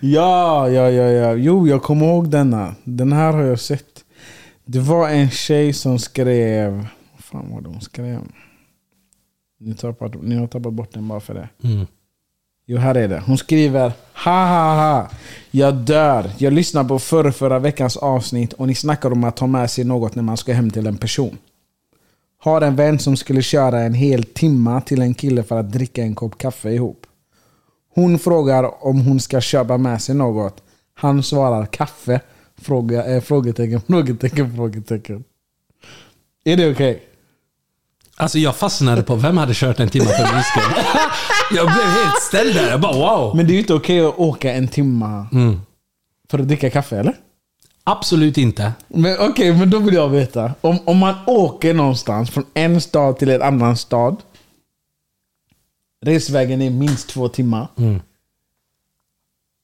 ja, 0.02 0.70
ja, 0.70 0.89
ja, 0.89 1.10
ja. 1.10 1.34
Jo, 1.34 1.68
jag 1.68 1.84
kommer 1.84 2.06
ihåg 2.06 2.30
denna. 2.30 2.76
Den 2.84 3.14
här 3.14 3.34
har 3.34 3.43
jag 3.43 3.60
sett. 3.60 4.04
Det 4.66 4.80
var 4.80 5.10
en 5.10 5.30
tjej 5.30 5.74
som 5.74 5.99
skrev... 5.99 6.72
Vad 7.14 7.24
fan 7.24 7.52
var 7.52 7.62
det 7.62 7.70
hon 7.70 7.82
skrev? 7.82 8.20
Ni, 9.60 9.74
tappat, 9.74 10.24
ni 10.24 10.36
har 10.36 10.47
tappat 10.47 10.74
bort 10.74 10.93
den 10.93 11.08
bara 11.08 11.20
för 11.20 11.34
det. 11.34 11.49
Mm. 11.64 11.86
Jo, 12.66 12.78
här 12.78 12.95
är 12.95 13.08
det. 13.08 13.24
Hon 13.26 13.38
skriver 13.38 13.93
Ha 14.14 14.45
ha 14.45 14.76
ha. 14.76 15.10
Jag 15.52 15.76
dör. 15.76 16.32
Jag 16.38 16.54
lyssnade 16.54 16.89
på 16.89 16.99
förra, 16.99 17.32
förra 17.32 17.60
veckans 17.60 17.97
avsnitt 17.97 18.54
och 18.54 18.68
ni 18.68 18.76
snackar 18.76 19.12
om 19.12 19.24
att 19.24 19.38
ta 19.38 19.47
med 19.47 19.72
sig 19.72 19.84
något 19.84 20.16
när 20.16 20.24
man 20.24 20.38
ska 20.38 20.54
hem 20.54 20.72
till 20.72 20.88
en 20.88 20.97
person. 20.97 21.38
Har 22.38 22.62
en 22.62 22.76
vän 22.76 22.99
som 22.99 23.18
skulle 23.18 23.41
köra 23.41 23.80
en 23.80 23.93
hel 23.93 24.24
timma 24.24 24.82
till 24.82 25.02
en 25.02 25.14
kille 25.14 25.43
för 25.43 25.60
att 25.60 25.72
dricka 25.72 26.04
en 26.04 26.16
kopp 26.16 26.38
kaffe 26.38 26.70
ihop. 26.70 27.01
Hon 27.94 28.20
frågar 28.20 28.86
om 28.86 29.02
hon 29.02 29.20
ska 29.20 29.42
köpa 29.42 29.78
med 29.78 30.02
sig 30.02 30.16
något. 30.16 30.64
Han 30.94 31.24
svarar 31.24 31.66
kaffe. 31.66 32.20
Fråga, 32.62 33.06
eh, 33.06 33.22
frågetecken, 33.22 33.82
frågetecken, 33.88 34.56
frågetecken. 34.56 35.24
Är 36.44 36.58
det 36.58 36.72
okej? 36.72 37.04
Alltså 38.18 38.39
jag 38.39 38.56
fastnade 38.56 39.04
på 39.04 39.16
vem 39.16 39.38
hade 39.38 39.54
kört 39.54 39.80
en 39.80 39.89
timme 39.89 40.06
för 40.06 40.34
min 40.36 40.44
skull. 40.44 40.84
jag 41.58 41.66
blev 41.66 41.86
helt 41.86 42.22
ställd 42.22 42.56
där. 42.56 42.70
Jag 42.72 42.82
bara 42.82 42.94
wow. 42.94 43.36
Men 43.36 43.48
det 43.48 43.52
är 43.52 43.56
ju 43.56 43.60
inte 43.60 43.74
okej 43.74 44.06
att 44.06 44.20
åka 44.20 44.54
en 44.54 44.68
timma 44.68 45.28
Mm. 45.32 45.62
för 46.30 46.39
att 46.39 46.48
dricka 46.48 46.70
kaffe, 46.70 46.98
eller? 47.00 47.14
Absolut 47.84 48.38
inte. 48.38 48.72
Men 48.88 49.18
Okej, 49.20 49.54
men 49.54 49.70
då 49.70 49.80
vill 49.80 49.94
jag 49.94 50.10
veta. 50.10 50.52
Om, 50.62 50.80
om 50.86 50.98
man 50.98 51.16
åker 51.28 51.74
någonstans 51.74 52.30
från 52.30 52.46
en 52.54 52.82
stad 52.82 53.18
till 53.20 53.30
en 53.30 53.42
annan 53.42 53.78
stad. 53.78 54.18
Resvägen 56.06 56.62
är 56.62 56.70
minst 56.70 57.10
två 57.10 57.28
timmar. 57.28 57.68
Mm. 57.78 58.02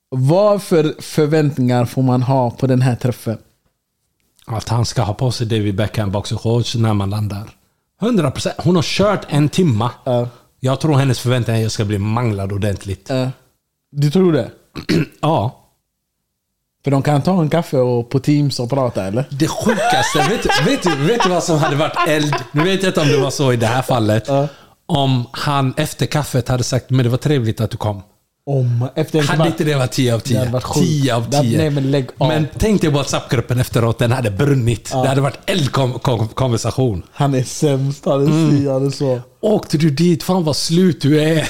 Vad 0.09 0.63
för 0.63 0.95
förväntningar 1.01 1.85
får 1.85 2.01
man 2.01 2.21
ha 2.23 2.51
på 2.51 2.67
den 2.67 2.81
här 2.81 2.95
träffen? 2.95 3.37
Att 4.45 4.69
han 4.69 4.85
ska 4.85 5.01
ha 5.01 5.13
på 5.13 5.31
sig 5.31 5.47
David 5.47 5.75
Beckham 5.75 6.11
boxershorts 6.11 6.75
när 6.75 6.93
man 6.93 7.09
landar. 7.09 7.49
100%. 8.01 8.49
Hon 8.57 8.75
har 8.75 8.83
kört 8.83 9.25
en 9.29 9.49
timma. 9.49 9.91
Ja. 10.03 10.29
Jag 10.59 10.79
tror 10.81 10.95
hennes 10.95 11.19
förväntningar 11.19 11.57
är 11.57 11.61
att 11.61 11.63
jag 11.63 11.71
ska 11.71 11.85
bli 11.85 11.97
manglad 11.97 12.51
ordentligt. 12.51 13.09
Eh, 13.09 13.29
du 13.91 14.11
tror 14.11 14.33
det? 14.33 14.51
Ja. 15.21 15.63
För 16.83 16.91
de 16.91 17.01
kan 17.01 17.21
ta 17.21 17.41
en 17.41 17.49
kaffe 17.49 17.77
och 17.77 18.09
på 18.09 18.19
Teams 18.19 18.59
och 18.59 18.69
prata, 18.69 19.03
eller? 19.07 19.25
Det 19.29 19.47
sjukaste, 19.47 20.19
vet, 20.29 20.43
du- 20.43 20.71
vet, 20.71 20.85
vet 21.09 21.23
du 21.23 21.29
vad 21.29 21.43
som 21.43 21.57
hade 21.59 21.75
varit 21.75 22.07
eld? 22.07 22.35
Nu 22.51 22.63
vet 22.63 22.83
jag 22.83 22.89
inte 22.89 23.01
om 23.01 23.07
det 23.07 23.17
var 23.17 23.29
så 23.29 23.53
i 23.53 23.55
det 23.57 23.67
här 23.67 23.81
fallet. 23.81 24.29
Om 24.89 25.25
han 25.31 25.73
efter 25.77 26.05
kaffet 26.05 26.47
hade 26.49 26.63
sagt 26.63 26.89
men 26.89 27.03
det 27.03 27.09
var 27.09 27.17
trevligt 27.17 27.61
att 27.61 27.71
du 27.71 27.77
kom. 27.77 28.01
Om, 28.45 28.87
efter 28.95 29.21
Hade 29.23 29.47
inte 29.47 29.63
det 29.63 29.75
varit 29.75 29.91
10 29.91 30.13
av 30.13 30.21
Det 30.25 30.33
hade 30.35 30.45
10? 30.45 30.51
varit 30.53 30.63
sjukt. 30.63 30.87
10 30.87 31.15
av 31.15 31.29
Det 31.29 31.37
hade- 31.37 31.49
10. 31.49 31.57
nej, 31.57 31.69
men 31.69 31.91
lägg 31.91 32.09
av. 32.17 32.27
Men 32.27 32.47
tänk 32.57 32.81
dig 32.81 32.89
WhatsApp-gruppen 32.91 33.59
efteråt, 33.59 33.99
den 33.99 34.11
hade 34.11 34.31
brunnit. 34.31 34.89
Det 34.91 35.07
hade 35.07 35.21
varit 35.21 35.39
eldkonversation. 35.45 37.03
Han 37.13 37.33
är 37.35 37.43
sämst, 37.43 38.05
han 38.05 38.21
är 38.21 38.25
Mm. 38.25 38.51
si, 38.57 38.67
han 38.69 38.85
är 38.85 38.89
så. 38.89 39.21
Åkte 39.41 39.77
du 39.77 39.89
dit? 39.89 40.23
Fan 40.23 40.43
vad 40.43 40.55
slut 40.55 41.01
du 41.01 41.21
är. 41.21 41.47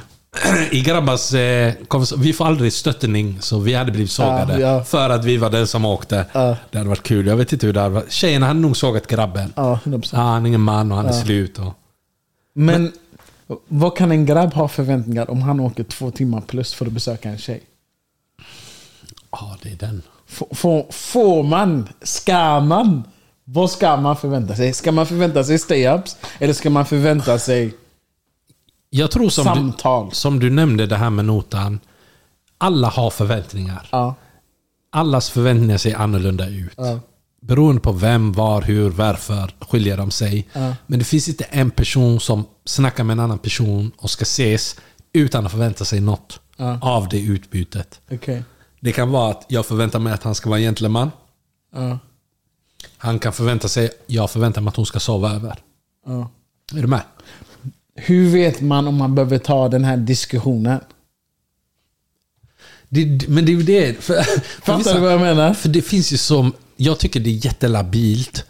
I 0.70 0.80
grabbars 0.80 1.34
eh, 1.34 1.72
Vi 2.16 2.32
får 2.32 2.46
aldrig 2.46 2.72
stöttning, 2.72 3.38
så 3.40 3.58
vi 3.58 3.74
hade 3.74 3.92
blivit 3.92 4.10
sågade. 4.10 4.52
Ja, 4.60 4.68
ja. 4.76 4.84
För 4.84 5.10
att 5.10 5.24
vi 5.24 5.36
var 5.36 5.50
den 5.50 5.66
som 5.66 5.84
åkte. 5.84 6.24
Ja. 6.32 6.56
Det 6.70 6.78
hade 6.78 6.88
varit 6.90 7.02
kul. 7.02 7.26
Jag 7.26 7.36
vet 7.36 7.52
inte 7.52 7.66
hur 7.66 7.72
det 7.72 7.80
hade 7.80 7.94
varit. 7.94 8.12
Tjejerna 8.12 8.46
hade 8.46 8.60
nog 8.60 8.76
sågat 8.76 9.06
grabben. 9.06 9.52
Ja, 9.56 9.78
100%. 9.84 10.08
Ja, 10.12 10.18
han 10.18 10.42
är 10.44 10.48
ingen 10.48 10.60
man 10.60 10.90
och 10.92 10.96
han 10.96 11.06
är 11.06 11.12
Ja. 11.12 11.22
slut. 11.24 11.58
Och... 11.58 11.74
Men, 12.60 12.92
vad 13.68 13.96
kan 13.96 14.10
en 14.10 14.26
grabb 14.26 14.52
ha 14.54 14.68
förväntningar 14.68 15.30
om 15.30 15.42
han 15.42 15.60
åker 15.60 15.84
två 15.84 16.10
timmar 16.10 16.40
plus 16.40 16.74
för 16.74 16.86
att 16.86 16.92
besöka 16.92 17.28
en 17.30 17.38
tjej? 17.38 17.62
Ja, 19.30 19.56
det 19.62 19.68
är 19.72 19.76
den. 19.76 20.02
F- 20.28 20.42
Får, 20.50 20.86
får 20.92 21.42
man? 21.42 21.88
Ska 22.02 22.60
man? 22.60 23.04
Vad 23.44 23.70
ska 23.70 23.96
man 23.96 24.16
förvänta 24.16 24.56
sig? 24.56 24.72
Ska 24.72 24.92
man 24.92 25.06
förvänta 25.06 25.44
sig 25.44 25.56
stay-ups? 25.56 26.16
Eller 26.38 26.52
ska 26.52 26.70
man 26.70 26.86
förvänta 26.86 27.38
sig 27.38 27.74
Jag 28.90 29.10
tror 29.10 29.28
som 29.28 29.44
samtal? 29.44 30.08
du, 30.08 30.14
som 30.14 30.38
du 30.38 30.50
nämnde 30.50 30.86
det 30.86 30.96
här 30.96 31.10
med 31.10 31.24
notan. 31.24 31.80
Alla 32.58 32.88
har 32.88 33.10
förväntningar. 33.10 33.88
Ja. 33.92 34.14
Allas 34.90 35.30
förväntningar 35.30 35.78
ser 35.78 35.94
annorlunda 35.96 36.48
ut. 36.48 36.72
Ja. 36.76 37.00
Beroende 37.50 37.80
på 37.80 37.92
vem, 37.92 38.32
var, 38.32 38.62
hur, 38.62 38.90
varför 38.90 39.54
skiljer 39.60 39.96
de 39.96 40.10
sig. 40.10 40.48
Ja. 40.52 40.76
Men 40.86 40.98
det 40.98 41.04
finns 41.04 41.28
inte 41.28 41.44
en 41.44 41.70
person 41.70 42.20
som 42.20 42.44
snackar 42.64 43.04
med 43.04 43.12
en 43.14 43.20
annan 43.20 43.38
person 43.38 43.92
och 43.96 44.10
ska 44.10 44.22
ses 44.22 44.76
utan 45.12 45.46
att 45.46 45.52
förvänta 45.52 45.84
sig 45.84 46.00
något 46.00 46.40
Ja. 46.56 46.78
av 46.82 47.08
det 47.08 47.20
utbytet. 47.20 48.00
Okej. 48.10 48.44
Det 48.80 48.92
kan 48.92 49.10
vara 49.10 49.30
att 49.30 49.44
jag 49.48 49.66
förväntar 49.66 49.98
mig 49.98 50.12
att 50.12 50.22
han 50.22 50.34
ska 50.34 50.48
vara 50.50 50.58
en 50.58 50.64
gentleman. 50.64 51.10
Ja. 51.74 51.98
Han 52.98 53.18
kan 53.18 53.32
förvänta 53.32 53.68
sig, 53.68 53.90
jag 54.06 54.30
förväntar 54.30 54.60
mig 54.60 54.68
att 54.68 54.76
hon 54.76 54.86
ska 54.86 55.00
sova 55.00 55.32
över. 55.34 55.58
Är 56.74 56.82
du 56.82 56.86
med? 56.86 57.02
Hur 57.94 58.30
vet 58.30 58.60
man 58.60 58.86
om 58.88 58.94
man 58.96 59.14
behöver 59.14 59.38
ta 59.38 59.68
den 59.68 59.84
här 59.84 59.96
diskussionen? 59.96 60.80
Det, 62.88 63.28
men 63.28 63.44
det 63.46 63.52
är 63.52 63.56
ju 63.56 63.62
det. 63.62 64.04
För, 64.04 64.14
för 64.22 64.40
Fattar 64.62 64.78
vissa- 64.78 64.94
du 64.94 65.00
vad 65.00 65.12
jag 65.12 65.20
menar? 65.20 65.54
För 65.54 65.68
det 65.68 65.82
finns 65.82 66.12
ju 66.12 66.16
som... 66.16 66.52
Jag 66.82 66.98
tycker 66.98 67.20
det 67.20 67.30
är 67.30 67.44
jättelabilt. 67.46 68.44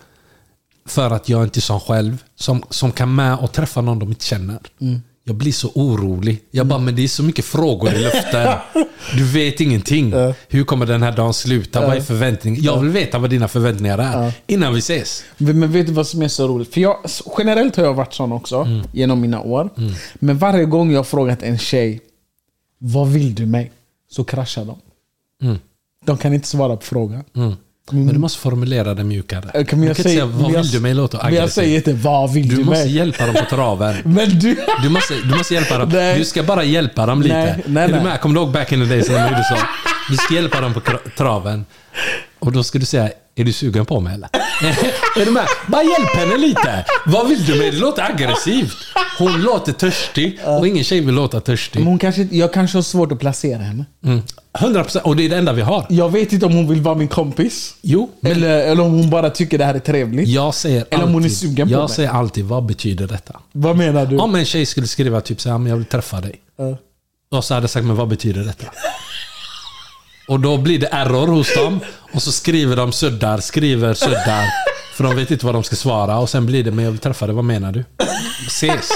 För 0.87 1.11
att 1.11 1.29
jag 1.29 1.43
inte 1.43 1.59
är 1.59 1.61
sån 1.61 1.81
själv. 1.81 2.25
Som, 2.37 2.63
som 2.71 2.93
kan 2.93 3.15
med 3.15 3.39
och 3.39 3.53
träffa 3.53 3.81
någon 3.81 3.99
de 3.99 4.09
inte 4.09 4.25
känner. 4.25 4.59
Mm. 4.81 5.01
Jag 5.25 5.37
blir 5.37 5.53
så 5.53 5.71
orolig. 5.75 6.41
Jag 6.51 6.67
bara, 6.67 6.79
men 6.79 6.97
det 6.97 7.05
är 7.05 7.09
så 7.09 7.23
mycket 7.23 7.45
frågor 7.45 7.93
i 7.95 7.99
luften. 8.03 8.49
Du 9.17 9.25
vet 9.33 9.61
ingenting. 9.61 10.13
Hur 10.49 10.65
kommer 10.65 10.87
den 10.87 11.03
här 11.03 11.13
dagen 11.13 11.35
sluta? 11.35 11.87
Vad 11.87 11.97
är 11.97 12.01
förväntningen? 12.01 12.63
Jag 12.63 12.81
vill 12.81 12.91
veta 12.91 13.19
vad 13.19 13.31
dina 13.31 13.49
förväntningar 13.49 13.99
är. 13.99 14.33
Innan 14.47 14.73
vi 14.75 14.79
ses. 14.79 15.25
Men 15.37 15.73
vet 15.73 15.87
du 15.87 15.93
vad 15.93 16.07
som 16.07 16.23
är 16.23 16.29
så 16.29 16.49
roligt? 16.49 16.75
För 16.75 16.81
jag, 16.81 16.97
generellt 17.39 17.77
har 17.77 17.85
jag 17.85 17.95
varit 17.95 18.15
sån 18.15 18.33
också, 18.33 18.57
Mm. 18.57 18.87
genom 18.93 19.21
mina 19.21 19.41
år. 19.41 19.71
Men 20.15 20.39
varje 20.39 20.65
gång 20.65 20.91
jag 20.91 20.99
har 20.99 21.05
frågat 21.05 21.43
en 21.43 21.59
tjej, 21.59 22.01
vad 22.79 23.09
vill 23.09 23.35
du 23.35 23.47
mig? 23.47 23.73
Så 24.11 24.25
kraschar 24.25 24.65
de. 24.65 24.79
Mm. 25.43 25.59
De 26.05 26.17
kan 26.19 26.35
inte 26.35 26.49
svara 26.49 26.77
på 26.77 26.83
frågan. 26.83 27.25
Men 27.93 28.07
du 28.15 28.19
måste 28.19 28.39
formulera 28.39 28.95
det 28.95 29.05
mjukare. 29.05 29.43
Okej, 29.49 29.65
Du 29.71 29.77
men 29.77 29.87
kan 29.87 29.89
inte 29.89 30.03
säga, 30.03 30.27
vad 30.27 30.53
vill 30.53 30.71
du 30.71 30.81
mig? 30.81 30.95
låter 30.95 31.21
men 31.25 31.35
jag 31.35 31.51
säger 31.51 31.77
inte, 31.77 31.93
vad 31.93 32.33
vill 32.33 32.49
Du 32.49 32.57
du 32.57 32.65
måste 32.65 32.85
mig? 32.85 32.93
hjälpa 32.97 33.27
dem 33.27 33.35
på 33.35 33.45
traven. 33.57 33.95
Men 34.05 34.29
du... 34.39 34.57
Du 34.83 34.89
måste, 34.89 35.15
du 35.25 35.37
måste 35.37 35.55
hjälpa 35.55 35.79
dem. 35.79 35.89
Nej. 35.93 36.19
Du 36.19 36.25
ska 36.25 36.43
bara 36.43 36.65
hjälpa 36.65 37.07
dem 37.07 37.23
lite. 37.23 37.35
Nej, 37.35 37.63
nej, 37.67 37.85
är 37.85 37.89
du 37.89 37.95
nej. 37.95 38.05
med? 38.05 38.21
Kommer 38.21 38.35
du 38.35 38.41
ihåg 38.41 38.51
back 38.53 38.73
in 38.73 38.81
the 38.81 38.87
days 38.95 39.09
när 39.09 39.15
de 39.19 39.25
gjorde 39.31 39.45
så? 39.45 39.57
Du 40.11 40.17
ska 40.17 40.35
hjälpa 40.35 40.61
dem 40.61 40.75
på 40.75 40.81
traven. 41.17 41.65
Och 42.41 42.53
då 42.53 42.63
ska 42.63 42.79
du 42.79 42.85
säga, 42.85 43.11
är 43.37 43.45
du 43.45 43.53
sugen 43.53 43.87
på 43.87 44.01
mig 44.01 44.15
eller? 44.15 44.29
är 45.21 45.25
du 45.25 45.31
med? 45.31 45.47
Bara 45.67 45.83
hjälp 45.83 46.15
henne 46.15 46.37
lite. 46.37 46.85
Vad 47.07 47.29
vill 47.29 47.45
du 47.47 47.59
med? 47.59 47.73
Det 47.73 47.79
låter 47.79 48.03
aggressivt. 48.03 48.77
Hon 49.19 49.43
låter 49.43 49.73
törstig 49.73 50.39
och 50.45 50.67
ingen 50.69 50.85
tjej 50.85 51.01
vill 51.01 51.15
låta 51.15 51.41
törstig. 51.41 51.81
Men 51.81 51.89
hon 51.89 51.99
kanske, 51.99 52.29
jag 52.31 52.53
kanske 52.53 52.77
har 52.79 52.83
svårt 52.83 53.13
att 53.13 53.19
placera 53.21 53.59
henne. 53.63 53.85
Mm. 54.05 54.23
100% 54.59 54.99
och 55.01 55.17
det 55.17 55.25
är 55.25 55.29
det 55.29 55.37
enda 55.37 55.53
vi 55.53 55.63
har. 55.63 55.87
Jag 55.89 56.13
vet 56.13 56.33
inte 56.33 56.47
om 56.47 56.53
hon 56.53 56.69
vill 56.69 56.81
vara 56.81 56.95
min 56.95 57.09
kompis. 57.09 57.75
Jo, 57.83 58.11
men 58.21 58.33
Eller, 58.33 58.59
eller 58.61 58.83
om 58.83 58.93
hon 58.93 59.11
bara 59.11 59.31
tycker 59.31 59.59
det 59.59 59.65
här 59.65 59.75
är 59.75 59.79
trevligt. 59.79 60.29
jag 60.29 60.55
säger 60.55 60.85
Eller 60.91 61.05
om 61.05 61.13
hon 61.13 61.23
är 61.23 61.27
alltid, 61.27 61.39
sugen 61.39 61.69
på 61.69 61.73
jag 61.73 61.81
mig. 61.81 61.89
säger 61.89 62.11
alltid, 62.11 62.45
vad 62.45 62.65
betyder 62.67 63.07
detta? 63.07 63.41
Vad 63.53 63.77
menar 63.77 64.07
du? 64.07 64.19
Om 64.19 64.35
en 64.35 64.45
tjej 64.45 64.67
skulle 64.67 64.87
skriva 64.87 65.21
typ 65.21 65.41
såhär, 65.41 65.59
men 65.59 65.71
jag 65.71 65.77
vill 65.77 65.87
träffa 65.87 66.21
dig. 66.21 66.35
Ja. 66.59 66.77
Och 67.39 67.45
så 67.45 67.55
hade 67.55 67.65
jag 67.65 67.71
sagt, 67.71 67.87
men 67.87 67.97
vad 67.97 68.09
betyder 68.09 68.45
detta? 68.45 68.67
Och 70.31 70.41
då 70.41 70.57
blir 70.59 70.79
det 70.79 70.87
error 70.93 71.27
hos 71.27 71.55
dem. 71.55 71.81
Och 72.13 72.23
så 72.23 72.33
skriver 72.33 72.77
de 72.77 72.93
suddar, 72.93 73.39
skriver 73.41 73.95
suddar. 73.95 74.45
För 74.97 75.05
de 75.05 75.17
vet 75.17 75.31
inte 75.31 75.47
vad 75.47 75.55
de 75.55 75.63
ska 75.63 75.77
svara. 75.77 76.19
Och 76.19 76.31
sen 76.31 76.47
blir 76.47 76.65
det, 76.65 76.71
men 76.71 76.85
jag 76.85 76.93
vill 76.93 77.01
träffa 77.01 77.27
dig, 77.27 77.35
vad 77.35 77.45
menar 77.45 77.73
du? 77.73 77.85
Ses. 78.47 78.89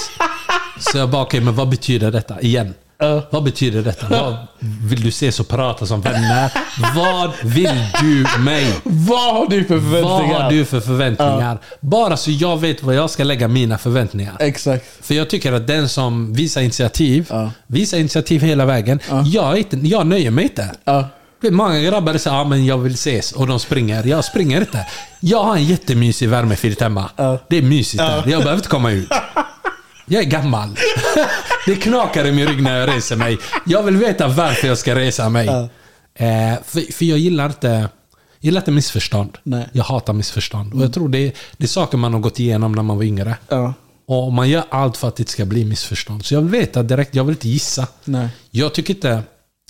Så 0.81 0.99
jag 0.99 1.11
bara, 1.11 1.23
okej, 1.23 1.41
men 1.41 1.55
vad 1.55 1.69
betyder 1.69 2.11
detta? 2.11 2.41
Igen. 2.41 2.75
Vad 3.31 3.43
betyder 3.45 3.83
detta? 3.83 4.07
Vad 4.09 4.37
vill 4.91 5.01
du 5.03 5.09
ses 5.09 5.41
och 5.41 5.49
prata 5.49 5.87
som 5.87 6.01
vänner? 6.01 6.51
Vad 6.95 7.31
vill 7.43 7.85
du 8.01 8.27
mig? 8.41 8.75
Vad 8.85 9.35
har 9.35 9.47
du 9.49 9.65
för 9.65 9.77
Vad 9.77 9.93
förväntningar? 9.93 10.41
har 10.43 10.51
du 10.51 10.65
för 10.65 10.81
förväntningar? 10.81 11.59
Bara 11.81 12.17
så 12.17 12.31
jag 12.31 12.57
vet 12.61 12.83
vad 12.83 12.95
jag 12.95 13.11
ska 13.11 13.25
lägga 13.25 13.49
mina 13.49 13.79
förväntningar. 13.79 14.37
Exakt. 14.41 14.85
För 15.07 15.15
jag 15.15 15.31
tycker 15.31 15.53
att 15.53 15.67
den 15.67 15.89
som 15.89 16.33
visar 16.33 16.61
initiativ, 16.61 17.27
Ja. 17.31 17.51
visar 17.67 17.99
initiativ 17.99 18.43
hela 18.43 18.65
vägen. 18.67 19.01
Jag, 19.25 19.59
inte, 19.59 19.77
jag 19.77 20.07
nöjer 20.07 20.31
mig 20.31 20.45
inte. 20.45 20.71
Ja. 21.45 21.51
Det 21.51 21.55
är 21.55 21.57
Många 21.57 21.81
grabbar 21.81 22.19
säger 22.19 22.37
ah, 22.37 22.45
men 22.45 22.67
jag 22.67 22.79
vill 22.79 22.95
ses 22.95 23.33
och 23.33 23.47
de 23.47 23.61
springer. 23.61 24.05
Jag 24.05 24.25
springer 24.25 24.61
inte. 24.61 24.87
Jag 25.21 25.45
har 25.45 25.57
en 25.57 25.65
jättemysig 25.65 26.29
värmefilt 26.29 26.81
hemma. 26.81 27.11
Det 27.49 27.59
är 27.59 27.63
mysigt 27.63 27.99
där. 27.99 28.17
Jag 28.17 28.25
behöver 28.25 28.55
inte 28.55 28.69
komma 28.69 28.91
ut. 28.91 29.09
Jag 30.07 30.23
är 30.23 30.27
gammal. 30.27 30.77
Det 31.67 31.75
knakar 31.77 32.27
i 32.27 32.33
min 32.33 32.47
rygg 32.47 32.63
när 32.63 32.81
jag 32.81 32.89
reser 32.89 33.17
mig. 33.17 33.39
Jag 33.67 33.83
vill 33.83 33.97
veta 33.97 34.29
varför 34.29 34.69
jag 34.69 34.79
ska 34.79 34.95
resa 34.95 35.29
mig. 35.29 35.49
Eh, 36.15 36.55
för, 36.65 36.93
för 36.93 37.05
jag 37.05 37.19
gillar 37.19 37.47
inte, 37.47 37.69
jag 37.69 37.89
gillar 38.41 38.61
inte 38.61 38.71
missförstånd. 38.71 39.39
Nej. 39.43 39.69
Jag 39.73 39.85
hatar 39.85 40.13
missförstånd. 40.13 40.75
Och 40.75 40.83
jag 40.83 40.93
tror 40.95 41.09
det 41.09 41.19
är, 41.19 41.33
det 41.57 41.65
är 41.65 41.69
saker 41.69 41.99
man 41.99 42.13
har 42.13 42.21
gått 42.21 42.41
igenom 42.41 42.73
när 42.73 42.83
man 42.83 42.97
var 42.97 43.05
yngre. 43.05 43.37
Ja. 43.49 43.75
Och 44.07 44.33
man 44.33 44.49
gör 44.49 44.65
allt 44.71 44.97
för 44.97 45.09
att 45.09 45.17
det 45.17 45.21
inte 45.21 45.33
ska 45.33 45.45
bli 45.45 45.65
missförstånd. 45.65 46.25
Så 46.25 46.35
jag 46.35 46.41
vill 46.41 46.51
veta 46.51 46.83
direkt, 46.83 47.15
jag 47.15 47.25
vill 47.25 47.35
inte 47.35 47.49
gissa. 47.49 47.87
Nej. 48.05 48.29
Jag 48.51 48.75
tycker 48.75 48.95
inte 48.95 49.23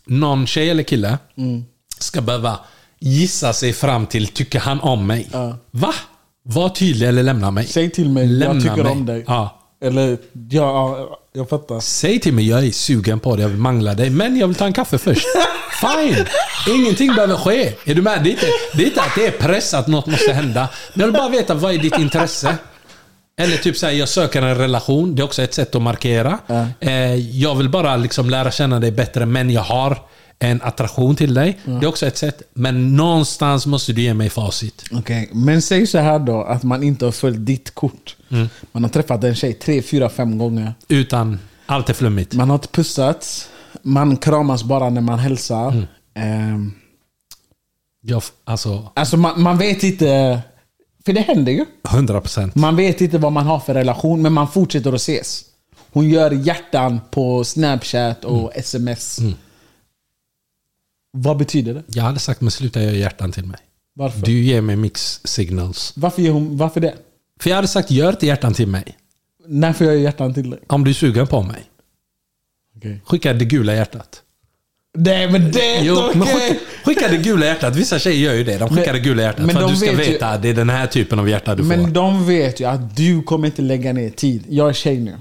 någon 0.07 0.47
tjej 0.47 0.71
eller 0.71 0.83
kille 0.83 1.19
Mm. 1.39 1.65
ska 1.99 2.21
behöva 2.21 2.59
gissa 2.99 3.53
sig 3.53 3.73
fram 3.73 4.07
till, 4.07 4.27
tycker 4.27 4.59
han 4.61 4.81
om 4.81 5.07
mig? 5.07 5.29
Ja. 5.33 5.57
Va? 5.71 5.95
Var 6.43 6.69
tydlig 6.69 7.09
eller 7.09 7.23
lämna 7.23 7.51
mig. 7.51 7.67
Säg 7.67 7.91
till 7.91 8.09
mig, 8.11 8.27
Lämna 8.27 8.55
jag 8.55 8.63
tycker 8.63 8.83
mig. 8.83 8.93
om 8.93 9.07
dig. 9.07 9.25
Ja. 9.27 9.61
Eller, 9.85 10.11
ja, 10.51 10.99
ja, 10.99 11.19
jag 11.33 11.49
fattar. 11.49 11.81
Säg 11.81 12.21
till 12.21 12.35
mig, 12.35 12.49
jag 12.49 12.67
är 12.67 12.71
sugen 12.73 13.21
på 13.21 13.37
dig, 13.37 13.43
jag 13.43 13.49
vill 13.49 13.59
mangla 13.59 13.95
dig, 13.95 14.11
men 14.11 14.37
jag 14.37 14.47
vill 14.47 14.57
ta 14.57 14.65
en 14.67 14.73
kaffe 14.73 14.99
först. 14.99 15.27
Fine! 15.81 16.27
Ingenting 16.75 17.15
behöver 17.15 17.37
ske. 17.37 17.73
Är 17.85 17.95
du 17.95 18.03
med? 18.03 18.23
Det 18.25 18.29
är 18.29 18.33
inte, 18.33 18.47
det 18.75 18.83
är 18.83 18.87
inte 18.87 19.03
att 19.03 19.15
det 19.15 19.27
är 19.27 19.31
press 19.31 19.75
att 19.75 19.87
något 19.87 20.07
måste 20.07 20.33
hända. 20.33 20.69
Men 20.95 21.01
jag 21.01 21.07
vill 21.07 21.15
bara 21.17 21.29
veta, 21.29 21.55
vad 21.55 21.75
är 21.75 21.79
ditt 21.79 21.99
intresse? 21.99 22.57
Eller 23.37 23.57
typ 23.57 23.77
såhär, 23.77 23.93
jag 23.93 24.09
söker 24.09 24.43
en 24.43 24.55
relation. 24.59 25.15
Det 25.15 25.23
är 25.23 25.25
också 25.25 25.43
ett 25.43 25.55
sätt 25.55 25.75
att 25.75 25.83
markera. 25.83 26.39
Eh, 26.81 27.15
jag 27.15 27.55
vill 27.55 27.69
bara 27.69 27.97
liksom 27.97 28.31
lära 28.31 28.51
känna 28.51 28.81
dig 28.81 28.91
bättre, 28.93 29.27
men 29.27 29.51
jag 29.51 29.63
har 29.63 29.99
en 30.39 30.63
attraktion 30.63 31.17
till 31.17 31.35
dig. 31.35 31.59
Det 31.65 31.73
är 31.73 31.87
också 31.87 32.07
ett 32.07 32.17
sätt. 32.19 32.43
Men 32.55 32.97
någonstans 32.97 33.67
måste 33.67 33.93
du 33.93 34.03
ge 34.03 34.15
mig 34.15 34.31
facit. 34.31 34.85
Okej, 34.93 35.31
men 35.33 35.63
säg 35.63 35.87
så 35.87 35.99
här 35.99 36.19
då 36.19 36.43
att 36.43 36.63
man 36.63 36.83
inte 36.83 37.05
har 37.05 37.13
följt 37.13 37.47
ditt 37.47 37.75
kort. 37.75 38.17
Mm. 38.31 38.49
Man 38.73 38.83
har 38.85 38.91
träffat 38.91 39.25
en 39.25 39.35
tjej 39.35 39.53
tre, 39.55 39.83
fyra, 39.83 40.09
fem 40.09 40.39
gånger. 40.39 40.75
Utan 40.89 41.39
allt 41.67 41.91
är 41.91 41.95
flummigt. 41.95 42.35
Man 42.35 42.49
har 42.51 42.55
inte 42.55 42.69
pussats. 42.69 43.49
Man 43.83 44.17
kramas 44.17 44.65
bara 44.65 44.91
när 44.91 45.01
man 45.01 45.19
hälsar. 45.19 45.69
Mm. 45.71 45.85
Ehm, 46.15 46.73
Jag, 48.03 48.23
alltså, 48.45 48.89
alltså 48.97 49.17
man, 49.17 49.43
man 49.43 49.59
vet 49.59 49.83
inte... 49.83 50.41
För 51.07 51.13
det 51.13 51.21
händer 51.21 51.53
ju. 51.53 51.65
100%. 51.83 52.51
Man 52.55 52.77
vet 52.77 53.01
inte 53.01 53.19
vad 53.19 53.33
man 53.33 53.47
har 53.47 53.61
för 53.61 53.75
relation, 53.75 54.23
men 54.23 54.33
man 54.33 54.49
fortsätter 54.51 54.91
att 54.93 55.01
ses. 55.01 55.45
Hon 55.93 56.09
gör 56.09 56.31
hjärtan 56.31 57.01
på 57.11 57.45
Snapchat 57.45 58.25
och 58.25 58.39
Mm. 58.39 58.51
sms. 58.55 59.19
Vad 61.13 61.37
betyder 61.37 61.75
det? 61.75 61.83
Jag 61.87 62.03
hade 62.05 62.19
sagt 62.19 62.41
men 62.41 62.51
sluta 62.51 62.83
göra 62.83 62.93
hjärtan 62.93 63.33
till 63.33 63.45
mig. 63.47 63.59
Varför? 63.95 64.21
Du 64.27 64.43
ger 64.43 64.61
mig 64.61 64.77
mix 64.77 65.21
signals. 65.25 65.93
Varför, 65.97 66.23
gör 66.23 66.33
hon, 66.33 66.57
varför 66.57 66.81
det? 66.81 66.95
För 67.41 67.51
jag 67.51 67.57
hade 67.57 67.69
sagt 67.69 67.91
gör 67.91 68.11
inte 68.11 68.27
hjärtan 68.27 68.55
till 68.55 68.69
mig. 68.69 68.99
När 69.47 69.73
får 69.73 69.87
jag 69.87 69.97
hjärtan 69.99 70.35
till 70.35 70.51
dig? 70.51 70.61
Om 70.67 70.85
du 70.85 70.91
är 70.91 70.95
sugen 70.95 71.27
på 71.27 71.43
mig. 71.43 71.63
Okej. 72.77 73.01
Skicka 73.05 73.33
det 73.33 73.45
gula 73.45 73.75
hjärtat. 73.75 74.23
Nej 74.99 75.31
men 75.31 75.53
det 75.53 75.81
Jo, 75.83 75.95
inte 76.07 76.19
men 76.19 76.27
skicka, 76.27 76.55
skicka 76.85 77.09
det 77.09 77.17
gula 77.17 77.47
hjärtat. 77.47 77.77
Vissa 77.77 77.99
tjejer 77.99 78.19
gör 78.31 78.35
ju 78.35 78.45
det. 78.45 78.59
De 78.59 78.69
skickar 78.69 78.85
Men- 78.93 78.95
det 78.95 79.01
gula 79.01 79.23
hjärtat. 79.23 79.47
men 79.47 79.55
för 79.57 79.63
att 79.63 79.71
du 79.71 79.77
ska 79.77 79.93
veta 79.93 80.29
att 80.29 80.43
det 80.43 80.49
är 80.49 80.55
den 80.55 80.71
här 80.71 80.87
typen 80.87 81.19
av 81.19 81.29
hjärta 81.29 81.55
du 81.55 81.63
Men 81.63 81.85
får. 81.85 81.91
de 81.91 82.27
vet 82.27 82.61
ju 82.61 82.65
att 82.65 82.97
du 82.97 83.23
kommer 83.23 83.47
inte 83.47 83.63
lägga 83.63 83.93
ner 83.93 84.11
tid. 84.11 84.45
Jag 84.49 84.69
är 84.69 84.73
tjej 84.73 85.01
nu. 85.01 85.15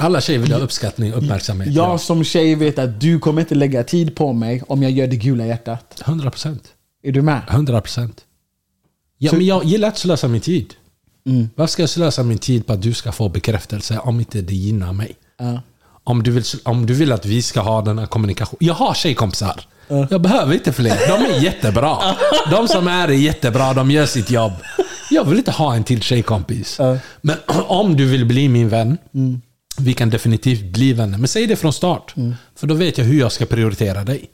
Alla 0.00 0.20
tjejer 0.20 0.38
vill 0.40 0.52
ha 0.52 0.58
uppskattning 0.60 1.12
och 1.14 1.18
uppmärksamhet. 1.22 1.68
Jag 1.74 2.00
som 2.00 2.24
tjej 2.24 2.54
vet 2.54 2.78
att 2.78 3.00
du 3.00 3.18
kommer 3.18 3.40
inte 3.40 3.54
lägga 3.54 3.84
tid 3.84 4.14
på 4.16 4.32
mig 4.32 4.62
om 4.68 4.82
jag 4.82 4.92
gör 4.92 5.06
det 5.06 5.16
gula 5.16 5.46
hjärtat. 5.46 6.02
100 6.06 6.30
procent. 6.30 6.62
Är 7.02 7.12
du 7.12 7.22
med? 7.22 7.40
100 7.50 7.80
procent. 7.80 8.20
Ja, 9.18 9.30
Så- 9.30 9.36
men 9.36 9.46
jag 9.46 9.64
gillar 9.64 9.88
att 9.88 9.98
slösa 9.98 10.28
min 10.28 10.40
tid. 10.40 10.74
Mm. 11.26 11.48
Varför 11.54 11.72
ska 11.72 11.82
jag 11.82 11.90
slösa 11.90 12.22
min 12.22 12.38
tid 12.38 12.66
på 12.66 12.72
att 12.72 12.82
du 12.82 12.94
ska 12.94 13.12
få 13.12 13.28
bekräftelse 13.28 13.98
om 13.98 14.18
inte 14.18 14.40
det 14.42 14.54
gynnar 14.54 14.92
mig? 14.92 15.12
Ja. 15.38 15.62
Om 16.06 16.22
du, 16.22 16.30
vill, 16.30 16.44
om 16.64 16.86
du 16.86 16.94
vill 16.94 17.12
att 17.12 17.26
vi 17.26 17.42
ska 17.42 17.60
ha 17.60 17.82
den 17.82 17.98
här 17.98 18.06
kommunikationen. 18.06 18.56
Jag 18.60 18.74
har 18.74 18.94
tjejkompisar. 18.94 19.60
Jag 20.10 20.20
behöver 20.20 20.54
inte 20.54 20.72
fler. 20.72 20.96
De 21.08 21.34
är 21.34 21.40
jättebra. 21.42 21.96
De 22.50 22.68
som 22.68 22.88
är 22.88 23.08
är 23.08 23.12
jättebra, 23.12 23.74
de 23.74 23.90
gör 23.90 24.06
sitt 24.06 24.30
jobb. 24.30 24.52
Jag 25.10 25.24
vill 25.24 25.38
inte 25.38 25.50
ha 25.50 25.74
en 25.74 25.84
till 25.84 26.02
tjejkompis. 26.02 26.78
Men 27.20 27.36
om 27.66 27.96
du 27.96 28.04
vill 28.06 28.24
bli 28.26 28.48
min 28.48 28.68
vän, 28.68 28.98
vi 29.78 29.94
kan 29.94 30.10
definitivt 30.10 30.72
bli 30.72 30.92
vänner. 30.92 31.18
Men 31.18 31.28
säg 31.28 31.46
det 31.46 31.56
från 31.56 31.72
start. 31.72 32.14
För 32.56 32.66
då 32.66 32.74
vet 32.74 32.98
jag 32.98 33.04
hur 33.04 33.20
jag 33.20 33.32
ska 33.32 33.46
prioritera 33.46 34.04
dig. 34.04 34.24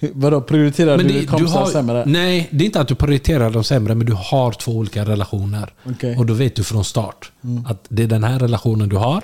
Hur- 0.00 0.10
Vadå, 0.14 0.40
prioriterar 0.40 0.96
Men 0.96 1.06
du 1.06 1.12
det, 1.12 1.20
du 1.20 1.26
kompisar 1.26 1.60
har, 1.60 1.66
sämre? 1.66 2.02
nej, 2.06 2.48
det 2.50 2.64
är 2.64 2.66
inte 2.66 2.80
att 2.80 2.88
du 2.88 2.94
prioriterar 2.94 3.50
dem 3.50 3.64
sämre, 3.64 3.94
men 3.94 4.06
du 4.06 4.12
har 4.12 4.52
två 4.52 4.72
olika 4.72 5.04
relationer. 5.04 5.72
Okej. 5.90 6.16
Och 6.16 6.26
då 6.26 6.34
vet 6.34 6.56
du 6.56 6.64
från 6.64 6.84
start 6.84 7.32
att 7.66 7.84
det 7.88 8.02
är 8.02 8.06
den 8.06 8.24
här 8.24 8.38
relationen 8.38 8.88
du 8.88 8.96
har. 8.96 9.22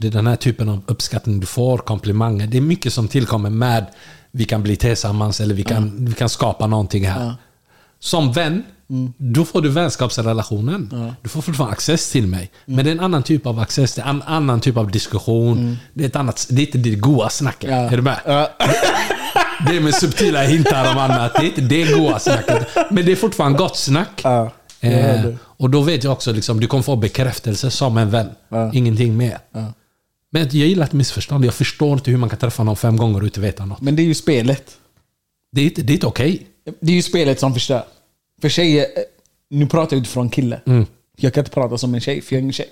Det 0.00 0.06
är 0.06 0.10
den 0.10 0.26
här 0.26 0.36
typen 0.36 0.68
av 0.68 0.80
uppskattning 0.86 1.40
du 1.40 1.46
får, 1.46 1.78
komplimanger. 1.78 2.46
Det 2.46 2.56
är 2.56 2.60
mycket 2.60 2.92
som 2.92 3.08
tillkommer 3.08 3.50
med 3.50 3.86
vi 4.30 4.44
kan 4.44 4.62
bli 4.62 4.76
tillsammans 4.76 5.40
eller 5.40 5.54
vi 5.54 5.62
kan, 5.62 6.04
vi 6.06 6.12
kan 6.12 6.28
skapa 6.28 6.66
någonting 6.66 7.06
här. 7.06 7.34
Som 8.00 8.32
vän, 8.32 8.62
då 9.16 9.44
får 9.44 9.62
du 9.62 9.68
vänskapsrelationen. 9.68 11.14
Du 11.22 11.28
får 11.28 11.42
fortfarande 11.42 11.72
access 11.72 12.10
till 12.10 12.26
mig. 12.26 12.50
Men 12.64 12.84
det 12.84 12.90
är 12.90 12.92
en 12.92 13.00
annan 13.00 13.22
typ 13.22 13.46
av 13.46 13.58
access, 13.58 13.94
det 13.94 14.02
är 14.02 14.08
en 14.08 14.22
annan 14.22 14.60
typ 14.60 14.76
av 14.76 14.90
diskussion. 14.90 15.78
Det 15.94 16.04
är 16.04 16.08
ett 16.08 16.16
annat, 16.16 16.46
det 16.50 16.62
är 16.62 16.66
inte 16.66 16.78
det 16.78 16.94
goa 16.94 17.28
snacket. 17.28 17.70
Ja. 17.70 17.76
Är 17.76 17.96
du 17.96 18.02
med? 18.02 18.20
Ja. 18.24 18.50
Det 19.66 19.76
är 19.76 19.80
med 19.80 19.94
subtila 19.94 20.42
hintar 20.42 20.92
om 20.92 20.98
annat. 20.98 21.32
Det 21.34 21.42
är 21.42 21.46
inte 21.46 21.60
det 21.60 21.84
goa 21.84 22.18
snacket. 22.18 22.68
Men 22.90 23.06
det 23.06 23.12
är 23.12 23.16
fortfarande 23.16 23.58
gott 23.58 23.76
snack. 23.76 24.20
Ja, 24.24 24.50
Eh, 24.80 25.24
och 25.40 25.70
då 25.70 25.80
vet 25.80 26.04
jag 26.04 26.12
också 26.12 26.32
liksom, 26.32 26.60
du 26.60 26.66
kommer 26.66 26.82
få 26.82 26.96
bekräftelse 26.96 27.70
som 27.70 27.96
en 27.96 28.10
vän. 28.10 28.30
Ja. 28.48 28.70
Ingenting 28.72 29.16
mer. 29.16 29.38
Men 30.30 30.42
jag 30.42 30.54
gillar 30.54 30.84
ett 30.84 30.92
missförstånd. 30.92 31.44
Jag 31.44 31.54
förstår 31.54 31.92
inte 31.92 32.10
hur 32.10 32.18
man 32.18 32.28
kan 32.28 32.38
träffa 32.38 32.64
någon 32.64 32.76
fem 32.76 32.96
gånger 32.96 33.18
och 33.20 33.24
inte 33.24 33.40
veta 33.40 33.64
något. 33.64 33.80
Men 33.80 33.96
det 33.96 34.02
är 34.02 34.04
ju 34.04 34.14
spelet. 34.14 34.76
Det 35.52 35.60
är 35.60 35.64
inte, 35.64 35.82
det 35.82 35.92
är 35.92 35.94
inte 35.94 36.06
okej. 36.06 36.46
Det 36.80 36.92
är 36.92 36.96
ju 36.96 37.02
spelet 37.02 37.40
som 37.40 37.54
förstör. 37.54 37.84
För 38.40 38.48
tjejer, 38.48 38.82
eh, 38.82 38.86
nu 39.50 39.66
pratar 39.66 39.96
jag 39.96 40.00
utifrån 40.00 40.30
kille. 40.30 40.60
Mm. 40.66 40.86
Jag 41.16 41.34
kan 41.34 41.40
inte 41.40 41.50
prata 41.50 41.78
som 41.78 41.94
en 41.94 42.00
tjej, 42.00 42.20
för 42.20 42.34
jag 42.34 42.38
är 42.38 42.42
ingen 42.42 42.52
tjej. 42.52 42.68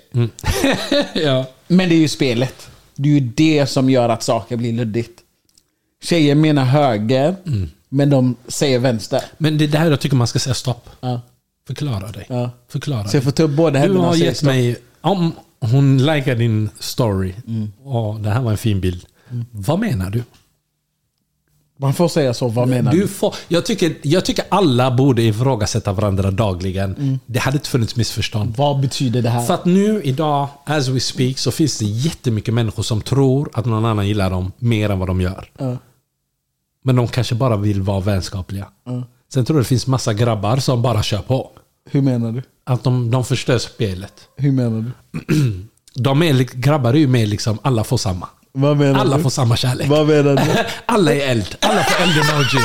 ja. 1.25 1.45
Men 1.67 1.89
det 1.89 1.95
är 1.95 1.99
ju 1.99 2.07
spelet. 2.07 2.69
Det 2.95 3.09
är 3.09 3.13
ju 3.13 3.19
det 3.19 3.67
som 3.67 3.89
gör 3.89 4.09
att 4.09 4.23
saker 4.23 4.57
blir 4.57 4.73
luddigt. 4.73 5.19
Tjejer 6.03 6.35
menar 6.35 6.65
höger, 6.65 7.35
Mm. 7.45 7.69
men 7.89 8.09
de 8.09 8.35
säger 8.47 8.79
vänster. 8.79 9.21
Men 9.37 9.57
det 9.57 9.63
är 9.63 9.67
där 9.67 9.89
jag 9.91 9.99
tycker 9.99 10.15
man 10.15 10.27
ska 10.27 10.39
säga 10.39 10.53
stopp. 10.53 10.89
Ja. 10.99 11.21
Förklara 11.67 12.07
dig. 12.11 12.25
Ja. 12.29 12.49
Förklara 12.67 13.07
Så 13.07 13.17
jag 13.17 13.23
får 13.23 13.31
ta 13.31 13.43
upp 13.43 13.51
båda 13.51 13.71
Du 13.71 13.79
händerna 13.79 14.01
har 14.03 14.09
och 14.09 14.15
säga 14.15 14.25
gett 14.25 14.37
stopp. 14.37 14.47
mig... 14.47 14.75
Om 15.01 15.31
hon 15.59 15.97
likar 15.97 16.35
din 16.35 16.69
story. 16.79 17.33
Mm. 17.47 17.71
Och 17.83 18.19
det 18.19 18.29
här 18.29 18.41
var 18.41 18.51
en 18.51 18.57
fin 18.57 18.81
bild. 18.81 19.05
Vad 19.51 19.79
menar 19.79 20.09
du? 20.09 20.23
Man 21.79 21.93
får 21.93 22.07
säga 22.07 22.33
så, 22.33 22.47
vad 22.47 22.67
menar 22.67 22.91
du? 22.91 22.99
du 23.01 23.07
får, 23.07 23.35
jag, 23.47 23.65
tycker, 23.65 23.97
jag 24.01 24.25
tycker 24.25 24.45
alla 24.49 24.91
borde 24.91 25.21
ifrågasätta 25.21 25.93
varandra 25.93 26.31
dagligen. 26.31 26.95
Mm. 26.95 27.19
Det 27.25 27.39
hade 27.39 27.57
inte 27.57 27.69
funnits 27.69 27.95
missförstånd. 27.95 28.55
Vad 28.57 28.79
betyder 28.79 29.21
det 29.21 29.29
här? 29.29 29.45
För 29.45 29.53
att 29.53 29.65
nu 29.65 30.01
idag, 30.03 30.47
as 30.65 30.87
we 30.87 30.99
speak, 30.99 31.37
så 31.37 31.51
finns 31.51 31.79
det 31.79 31.85
jättemycket 31.85 32.53
människor 32.53 32.83
som 32.83 33.01
tror 33.01 33.49
att 33.53 33.65
någon 33.65 33.85
annan 33.85 34.07
gillar 34.07 34.29
dem 34.29 34.51
mer 34.57 34.89
än 34.89 34.99
vad 34.99 35.07
de 35.07 35.21
gör. 35.21 35.49
Ja. 35.57 35.77
Men 36.83 36.95
de 36.95 37.07
kanske 37.07 37.35
bara 37.35 37.57
vill 37.57 37.81
vara 37.81 37.99
vänskapliga. 37.99 38.67
Ja. 38.85 39.03
Sen 39.33 39.45
tror 39.45 39.57
jag 39.59 39.63
det 39.63 39.67
finns 39.67 39.87
massa 39.87 40.13
grabbar 40.13 40.57
som 40.57 40.81
bara 40.81 41.03
kör 41.03 41.21
på. 41.21 41.51
Hur 41.91 42.01
menar 42.01 42.31
du? 42.31 42.43
Att 42.63 42.83
de, 42.83 43.11
de 43.11 43.25
förstör 43.25 43.57
spelet. 43.57 44.13
Hur 44.37 44.51
menar 44.51 44.81
du? 44.81 44.91
De 45.99 46.21
är, 46.23 46.33
grabbar 46.53 46.93
är 46.93 46.97
ju 46.97 47.07
mer 47.07 47.25
liksom, 47.25 47.59
alla 47.61 47.83
får 47.83 47.97
samma. 47.97 48.27
Vad 48.59 48.77
menar 48.77 48.99
Alla 48.99 49.17
du? 49.17 49.23
får 49.23 49.29
samma 49.29 49.57
kärlek. 49.57 49.87
Vad 49.87 50.07
menar 50.07 50.35
du? 50.35 50.63
Alla 50.85 51.13
är 51.13 51.31
eld. 51.31 51.55
Alla 51.59 51.83
får 51.83 52.03
eld-emoji. 52.03 52.59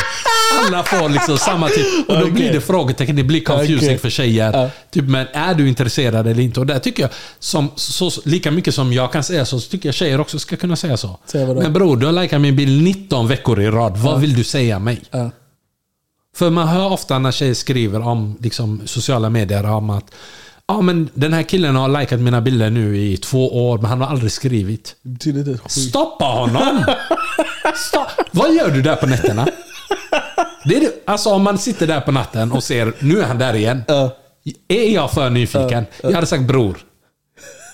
Alla 0.67 0.83
får 0.83 1.09
liksom 1.09 1.39
samma 1.39 1.69
typ. 1.69 2.09
Och 2.09 2.15
då 2.15 2.21
Okej. 2.21 2.33
blir 2.33 2.53
det 2.53 2.61
frågetecken. 2.61 3.17
Det 3.17 3.23
blir 3.23 3.41
confusing 3.45 3.77
Okej. 3.89 3.99
för 3.99 4.11
tjejer. 4.11 4.53
Ja. 4.53 4.71
Typ, 4.91 5.05
men 5.05 5.27
är 5.33 5.55
du 5.55 5.69
intresserad 5.69 6.27
eller 6.27 6.43
inte? 6.43 6.61
Och 6.61 6.67
där 6.67 6.79
tycker 6.79 7.03
jag, 7.03 7.11
som, 7.39 7.71
så, 7.77 8.11
lika 8.25 8.51
mycket 8.51 8.75
som 8.75 8.93
jag 8.93 9.13
kan 9.13 9.25
säga 9.25 9.45
så, 9.45 9.61
så 9.61 9.71
tycker 9.71 9.89
jag 9.89 9.95
tjejer 9.95 10.21
också 10.21 10.39
ska 10.39 10.57
kunna 10.57 10.77
säga 10.77 10.97
så. 10.97 11.19
Men 11.35 11.73
bror, 11.73 11.97
du 11.97 12.07
har 12.07 12.13
likat 12.13 12.41
min 12.41 12.57
bild 12.57 12.83
19 12.83 13.29
veckor 13.29 13.61
i 13.61 13.71
rad. 13.71 13.99
Vad 13.99 14.21
vill 14.21 14.35
du 14.35 14.45
säga 14.45 14.79
mig? 14.79 15.03
Ja. 15.11 15.31
För 16.37 16.51
man 16.51 16.69
hör 16.69 16.93
ofta 16.93 17.19
när 17.19 17.33
tjejer 17.33 17.55
skriver 17.55 18.01
om 18.01 18.37
liksom, 18.41 18.83
sociala 18.85 19.31
medier 19.31 19.67
om 19.67 19.91
att 19.91 20.15
Ja 20.67 20.81
men 20.81 21.09
den 21.15 21.33
här 21.33 21.43
killen 21.43 21.77
har 21.77 22.01
likat 22.01 22.21
mina 22.21 22.41
bilder 22.41 22.71
nu 22.71 22.99
i 22.99 23.17
två 23.17 23.69
år 23.71 23.79
men 23.79 23.87
han 23.87 24.01
har 24.01 24.09
aldrig 24.09 24.33
skrivit. 24.33 24.97
Stoppa 25.69 26.25
honom! 26.25 26.85
Stopp. 27.77 28.09
Vad 28.31 28.55
gör 28.55 28.71
du 28.71 28.83
där 28.83 28.97
på 28.97 29.07
nätterna? 29.07 29.49
Det 30.65 30.77
är 30.77 30.81
det. 30.81 31.03
Alltså 31.07 31.31
om 31.31 31.43
man 31.43 31.59
sitter 31.59 31.87
där 31.87 32.01
på 32.01 32.13
natten 32.13 32.53
och 32.53 32.65
ser, 32.65 32.93
nu 32.99 33.21
är 33.21 33.25
han 33.25 33.39
där 33.39 33.55
igen. 33.55 33.83
Ja. 33.89 34.17
Är 34.69 34.95
jag 34.95 35.11
för 35.11 35.31
nyfiken? 35.31 35.87
Jag 36.03 36.13
hade 36.13 36.27
sagt 36.27 36.43
bror. 36.43 36.79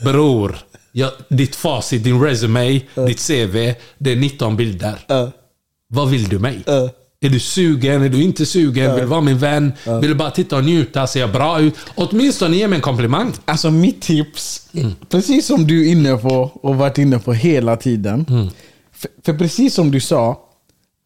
Bror. 0.04 0.58
Jag, 0.92 1.10
ditt 1.28 1.56
facit, 1.56 2.04
din 2.04 2.22
resume, 2.22 2.80
ditt 3.06 3.26
CV. 3.26 3.74
Det 3.98 4.12
är 4.12 4.16
19 4.16 4.56
bilder. 4.56 4.98
Vad 5.88 6.10
vill 6.10 6.28
du 6.28 6.38
mig? 6.38 6.62
Ja. 7.20 7.26
Är 7.28 7.32
du 7.32 7.40
sugen? 7.40 8.02
Är 8.02 8.08
du 8.08 8.22
inte 8.22 8.46
sugen? 8.46 8.90
Vill 8.94 9.00
du 9.00 9.06
vara 9.06 9.20
min 9.20 9.38
vän? 9.38 9.72
Vill 10.00 10.08
du 10.10 10.14
bara 10.14 10.30
titta 10.30 10.56
och 10.56 10.64
njuta? 10.64 11.06
Ser 11.06 11.20
jag 11.20 11.32
bra 11.32 11.60
ut? 11.60 11.74
Åtminstone 11.94 12.56
ge 12.56 12.68
mig 12.68 12.76
en 12.76 12.82
komplimang. 12.82 13.32
Alltså 13.44 13.70
mitt 13.70 14.02
tips, 14.02 14.68
Mm. 14.74 14.94
precis 15.08 15.46
som 15.46 15.66
du 15.66 15.86
är 15.86 15.90
inne 15.92 16.16
på 16.16 16.50
och 16.62 16.76
varit 16.76 16.98
inne 16.98 17.18
på 17.18 17.32
hela 17.32 17.76
tiden. 17.76 18.26
Mm. 18.28 18.48
För, 18.92 19.10
för 19.24 19.38
precis 19.38 19.74
som 19.74 19.90
du 19.90 20.00
sa, 20.00 20.40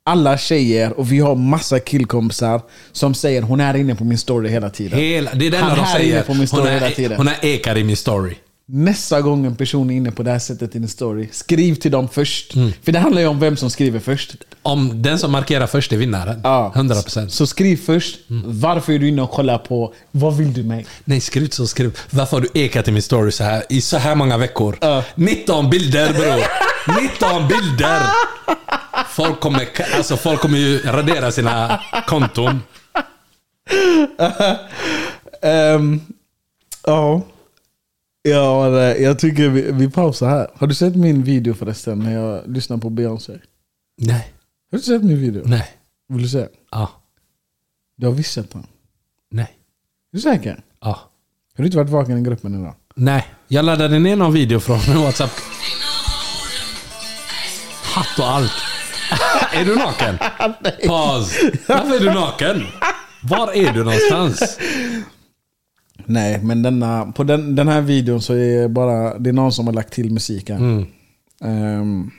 alla 0.04 0.38
tjejer 0.38 0.98
och 0.98 1.12
vi 1.12 1.18
har 1.18 1.34
massa 1.34 1.78
killkompisar 1.80 2.60
som 2.92 3.14
säger 3.14 3.42
hon 3.42 3.60
är 3.60 3.74
inne 3.76 3.94
på 3.94 4.04
min 4.04 4.18
story 4.18 4.48
hela 4.48 4.70
tiden. 4.70 4.98
Hela, 4.98 5.30
det 5.34 5.46
är 5.46 5.50
det 5.50 5.56
enda 5.56 5.74
de 5.74 5.80
här 5.80 5.98
är 5.98 6.02
inne 6.02 6.10
säger. 6.10 6.22
på 6.22 6.34
min 6.34 6.46
story 6.48 6.62
Hon 6.62 6.72
hela 6.72 6.86
är, 6.86 6.90
tiden. 6.90 7.16
hon 7.16 7.28
är 7.28 7.36
ekar 7.44 7.78
i 7.78 7.84
min 7.84 7.96
story. 7.96 8.34
Nästa 8.66 9.20
gång 9.20 9.46
en 9.46 9.56
person 9.56 9.90
är 9.90 9.94
inne 9.94 10.10
på 10.10 10.22
det 10.22 10.30
här 10.30 10.38
sättet 10.38 10.76
i 10.76 10.78
din 10.78 10.88
story, 10.88 11.28
skriv 11.32 11.74
till 11.74 11.90
dem 11.90 12.08
först. 12.08 12.54
Mm. 12.54 12.72
För 12.82 12.92
det 12.92 12.98
handlar 12.98 13.20
ju 13.22 13.28
om 13.28 13.40
vem 13.40 13.56
som 13.56 13.70
skriver 13.70 14.00
först. 14.00 14.34
Om 14.62 15.02
den 15.02 15.18
som 15.18 15.32
markerar 15.32 15.66
först 15.66 15.92
är 15.92 15.96
vinnaren. 15.96 16.40
Ja. 16.44 16.72
100%. 16.76 17.28
Så 17.28 17.46
skriv 17.46 17.76
först, 17.76 18.18
Mm. 18.30 18.42
varför 18.60 18.92
är 18.92 18.98
du 18.98 19.08
inne 19.08 19.22
och 19.22 19.30
kollar 19.30 19.58
på, 19.58 19.94
vad 20.10 20.36
vill 20.36 20.52
du 20.52 20.62
mig? 20.62 20.86
Nej, 21.04 21.20
skriv 21.20 21.48
så. 21.48 21.66
Skriv. 21.66 21.98
Varför 22.10 22.36
har 22.36 22.40
du 22.52 22.60
ekat 22.60 22.88
i 22.88 22.92
min 22.92 23.02
story 23.02 23.30
så 23.32 23.44
här, 23.44 23.62
i 23.68 23.80
så 23.80 23.96
här 23.96 24.14
många 24.14 24.38
veckor? 24.38 24.78
Ja. 24.80 25.04
19 25.14 25.70
bilder 25.70 26.12
bror! 26.12 26.44
19 27.02 27.48
bilder! 27.48 28.00
Folk 29.08 29.40
kommer, 29.40 29.68
alltså, 29.96 30.16
folk 30.16 30.40
kommer 30.40 30.58
ju 30.58 30.78
radera 30.78 31.32
sina 31.32 31.80
konton. 32.06 32.62
Ehm, 35.42 36.00
ja. 36.86 37.22
Ja, 38.22 38.68
det- 38.68 38.96
jag 38.98 39.18
tycker 39.18 39.48
vi, 39.48 39.72
vi 39.72 39.90
pausar 39.90 40.28
här. 40.28 40.48
Har 40.54 40.66
du 40.66 40.74
sett 40.74 40.96
min 40.96 41.22
video 41.22 41.54
förresten 41.54 41.98
när 41.98 42.12
jag 42.14 42.42
lyssnar 42.50 42.76
på 42.76 42.90
Beyoncé? 42.90 43.32
Nej. 43.98 44.32
Har 44.70 44.78
du 44.78 44.84
sett 44.84 45.02
min 45.02 45.20
video? 45.20 45.42
Nej. 45.46 45.68
Vill 46.08 46.22
du 46.22 46.28
se? 46.28 46.46
Ja. 46.70 46.90
Du 47.96 48.06
har 48.06 48.12
visst 48.14 48.32
sett 48.32 48.50
den? 48.52 48.66
Nej. 49.30 49.44
Är 50.12 50.16
du 50.16 50.20
säker? 50.20 50.62
Ja. 50.80 50.88
Har 51.56 51.62
du 51.62 51.64
inte 51.64 51.76
varit 51.76 51.90
vaken 51.90 52.18
i 52.18 52.22
gruppen 52.22 52.60
idag? 52.60 52.74
Nej. 52.94 53.26
Jag 53.48 53.64
laddade 53.64 53.98
ner 53.98 54.16
någon 54.16 54.32
video 54.32 54.60
från 54.60 54.78
WhatsApp. 55.02 55.30
Hatt 57.82 58.18
och 58.18 58.26
allt. 58.30 58.52
är 59.54 59.64
du 59.64 59.76
naken? 59.76 60.18
Paus. 60.88 61.38
Varför 61.68 61.96
är 61.96 62.00
du 62.00 62.06
naken? 62.14 62.62
Var 63.22 63.52
är 63.52 63.72
du 63.72 63.84
någonstans? 63.84 64.58
Nej, 66.06 66.40
men 66.42 66.62
denna, 66.62 67.12
på 67.12 67.24
den, 67.24 67.54
den 67.56 67.68
här 67.68 67.80
videon 67.80 68.22
så 68.22 68.32
är 68.34 68.62
det 68.62 68.68
bara 68.68 69.18
det 69.18 69.30
är 69.30 69.34
någon 69.34 69.52
som 69.52 69.66
har 69.66 69.74
lagt 69.74 69.92
till 69.92 70.12
musiken. 70.12 70.56
Mm. 70.56 70.86
Ehm, 71.44 72.10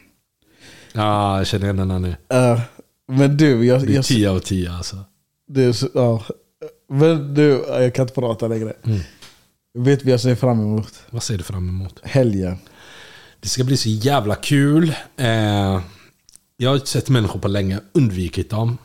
Ja, 0.93 1.38
jag 1.38 1.47
känner 1.47 1.65
igen 1.65 1.77
den 1.77 1.91
här 1.91 1.99
nu. 1.99 2.15
eh, 2.29 2.59
men 3.07 3.38
du, 3.38 3.65
jag... 3.65 3.81
Det 3.81 3.91
är 3.91 3.95
jag 3.95 4.05
10 4.05 4.29
av 4.29 4.39
10 4.39 4.71
alltså. 4.71 4.97
så, 5.73 5.89
ja. 5.93 6.23
Men 6.89 7.34
du, 7.34 7.65
jag 7.67 7.95
kan 7.95 8.03
inte 8.03 8.13
prata 8.13 8.47
längre. 8.47 8.73
Mm. 8.84 8.99
Vet 9.77 10.03
vi 10.05 10.11
jag 10.11 10.19
ser 10.19 10.36
fram 10.36 10.59
emot? 10.59 10.93
Vad 11.09 11.23
ser 11.23 11.38
du 11.38 11.43
fram 11.43 11.69
emot? 11.69 11.99
Helgen. 12.03 12.57
Det 13.39 13.47
ska 13.49 13.63
bli 13.63 13.77
så 13.77 13.89
jävla 13.89 14.36
kul. 14.36 14.93
Eh, 15.17 15.81
jag 16.57 16.69
har 16.69 16.75
inte 16.75 16.88
sett 16.88 17.09
människor 17.09 17.39
på 17.39 17.47
länge, 17.47 17.79
undvikit 17.93 18.49
dem. 18.49 18.77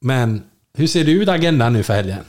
Men 0.00 0.42
hur 0.74 0.86
ser 0.86 1.04
det 1.04 1.12
ut 1.12 1.28
agendan 1.28 1.72
nu 1.72 1.82
för 1.82 1.94
helgen? 1.94 2.24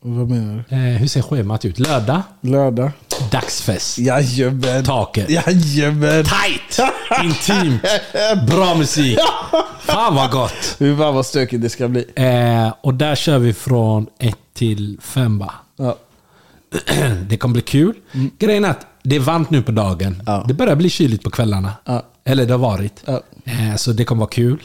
Vad 0.00 0.30
menar 0.30 0.64
du? 0.68 0.76
Eh, 0.76 0.80
hur 0.82 1.06
ser 1.06 1.22
schemat 1.22 1.64
ut? 1.64 1.78
Lördag? 1.78 2.22
Lördag? 2.40 2.90
Dagsfest. 3.30 3.98
Jajamän. 3.98 4.84
Taket. 4.84 5.30
Jajamän. 5.30 6.24
Tight! 6.24 6.88
Intimt. 7.24 7.82
Bra 8.48 8.74
musik. 8.74 9.18
Fan 9.80 10.14
vad 10.14 10.30
gott. 10.30 10.76
Hur 10.78 10.96
fan 10.96 11.14
vad 11.14 11.26
stökigt 11.26 11.62
det 11.62 11.68
ska 11.70 11.88
bli. 11.88 12.04
Eh, 12.14 12.74
och 12.80 12.94
där 12.94 13.14
kör 13.14 13.38
vi 13.38 13.52
från 13.52 14.06
1 14.18 14.36
till 14.54 14.98
5 15.02 15.38
va? 15.38 15.52
Ja. 15.76 15.96
Det 17.28 17.36
kommer 17.36 17.52
bli 17.52 17.62
kul. 17.62 17.94
Grejen 18.38 18.64
är 18.64 18.70
att 18.70 18.86
det 19.02 19.16
är 19.16 19.20
varmt 19.20 19.50
nu 19.50 19.62
på 19.62 19.72
dagen. 19.72 20.22
Ja. 20.26 20.44
Det 20.48 20.54
börjar 20.54 20.76
bli 20.76 20.90
kyligt 20.90 21.24
på 21.24 21.30
kvällarna. 21.30 21.72
Ja. 21.84 22.02
Eller 22.24 22.46
det 22.46 22.52
har 22.52 22.58
varit. 22.58 23.04
Eh, 23.44 23.76
så 23.76 23.92
det 23.92 24.04
kommer 24.04 24.20
vara 24.20 24.30
kul. 24.30 24.62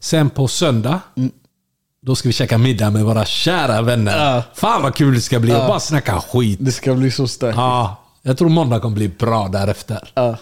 Sen 0.00 0.30
på 0.30 0.48
söndag, 0.48 1.00
Mm. 1.16 1.30
Då 2.02 2.14
ska 2.14 2.28
vi 2.28 2.32
käka 2.32 2.58
middag 2.58 2.90
med 2.90 3.04
våra 3.04 3.24
kära 3.24 3.82
vänner. 3.82 4.34
Ja. 4.34 4.42
Fan 4.54 4.82
vad 4.82 4.94
kul 4.94 5.14
det 5.14 5.20
ska 5.20 5.40
bli. 5.40 5.52
Och 5.52 5.56
bara 5.56 5.80
snacka 5.80 6.20
skit. 6.20 6.58
Det 6.62 6.72
ska 6.72 6.94
bli 6.94 7.10
så 7.10 7.28
stökigt. 7.28 7.56
Ja, 7.56 7.96
jag 8.22 8.38
tror 8.38 8.48
måndag 8.48 8.80
kommer 8.80 8.94
bli 8.96 9.08
bra 9.08 9.48
därefter. 9.48 10.10
Ja. 10.14 10.36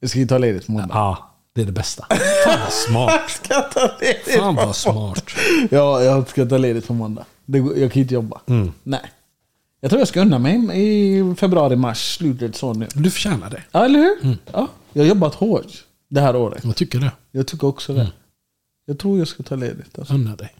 Jag 0.00 0.10
ska 0.10 0.18
ju 0.18 0.26
ta 0.26 0.38
ledigt 0.38 0.66
på 0.66 0.72
måndag. 0.72 0.94
Ja, 0.94 1.30
det 1.54 1.62
är 1.62 1.66
det 1.66 1.72
bästa. 1.72 2.06
Fan 2.46 2.58
vad 2.64 2.72
smart. 2.72 3.30
ska 3.30 3.60
ta 3.60 3.90
ledigt 4.00 4.36
Fan 4.38 4.54
vad 4.54 4.76
smart. 4.76 5.24
Ja, 5.70 6.02
jag 6.02 6.28
ska 6.28 6.46
ta 6.46 6.58
ledigt 6.58 6.86
på 6.86 6.94
måndag. 6.94 7.24
Det, 7.46 7.58
går- 7.60 7.78
jag 7.78 7.92
kan 7.92 8.02
inte 8.02 8.14
jobba. 8.14 8.40
Mm. 8.46 8.72
Nej. 8.82 9.00
Jag 9.80 9.90
tror 9.90 10.00
jag 10.00 10.08
ska 10.08 10.20
unna 10.20 10.38
mig 10.38 10.68
i 10.74 11.34
februari, 11.34 11.76
mars, 11.76 12.16
slutet 12.16 12.56
så 12.56 12.72
nu. 12.72 12.88
Du 12.94 13.10
förtjänar 13.10 13.50
det. 13.50 13.62
Ja, 13.72 13.84
eller 13.84 13.98
hur? 13.98 14.24
Mm. 14.24 14.38
Ja. 14.52 14.68
Jag 14.92 15.02
har 15.02 15.08
jobbat 15.08 15.34
hårt 15.34 15.66
det 16.10 16.20
här 16.20 16.36
året. 16.36 16.64
Jag 16.64 16.76
tycker 16.76 16.98
det. 16.98 17.12
Jag 17.32 17.46
tycker 17.46 17.66
också 17.66 17.94
det. 17.94 18.12
Jag 18.86 18.98
tror 18.98 19.18
jag 19.18 19.28
ska 19.28 19.42
ta 19.42 19.54
ledigt. 19.56 19.98
Alltså. 19.98 20.14
Unna 20.14 20.36
dig. 20.36 20.50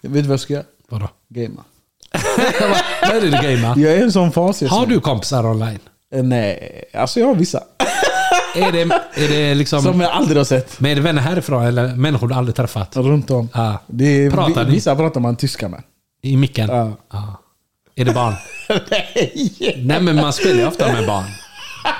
Jag 0.00 0.10
vet 0.10 0.26
vad 0.26 0.32
jag 0.32 0.40
ska 0.40 0.52
göra? 0.52 0.64
Vadå? 0.88 1.08
Gamea. 1.28 1.64
Vad 3.02 3.16
är 3.16 3.20
det 3.20 3.26
du 3.26 3.30
gamear? 3.30 3.78
Jag 3.78 3.92
är 3.92 4.02
en 4.02 4.12
sån 4.12 4.32
fas 4.32 4.62
Har 4.62 4.86
du 4.86 5.00
kompisar 5.00 5.46
online? 5.46 5.78
Eh, 6.14 6.22
Nej, 6.22 6.84
alltså 6.94 7.20
jag 7.20 7.26
har 7.26 7.34
vissa. 7.34 7.62
Är 8.54 8.72
det, 8.72 8.80
är 9.14 9.28
det 9.28 9.54
liksom... 9.54 9.82
Som 9.82 10.00
jag 10.00 10.10
aldrig 10.10 10.36
har 10.36 10.44
sett. 10.44 10.80
Men 10.80 10.90
är 10.90 10.94
det 10.94 11.00
vänner 11.00 11.22
härifrån 11.22 11.64
eller 11.64 11.96
människor 11.96 12.28
du 12.28 12.34
aldrig 12.34 12.54
träffat? 12.56 12.96
Runt 12.96 13.30
om. 13.30 13.48
Det 13.86 14.04
är, 14.04 14.30
Pratar 14.30 14.64
ni? 14.64 14.70
Vissa 14.70 14.96
pratar 14.96 15.20
man 15.20 15.36
tyska 15.36 15.68
med. 15.68 15.82
I 16.22 16.36
micken? 16.36 16.68
Ja. 16.68 16.92
Ja. 17.12 17.40
Är 17.96 18.04
det 18.04 18.12
barn? 18.12 18.34
Nej. 18.90 19.74
Nej 19.76 20.00
men 20.00 20.16
man 20.16 20.32
spelar 20.32 20.60
ju 20.60 20.66
ofta 20.66 20.92
med 20.92 21.06
barn. 21.06 21.24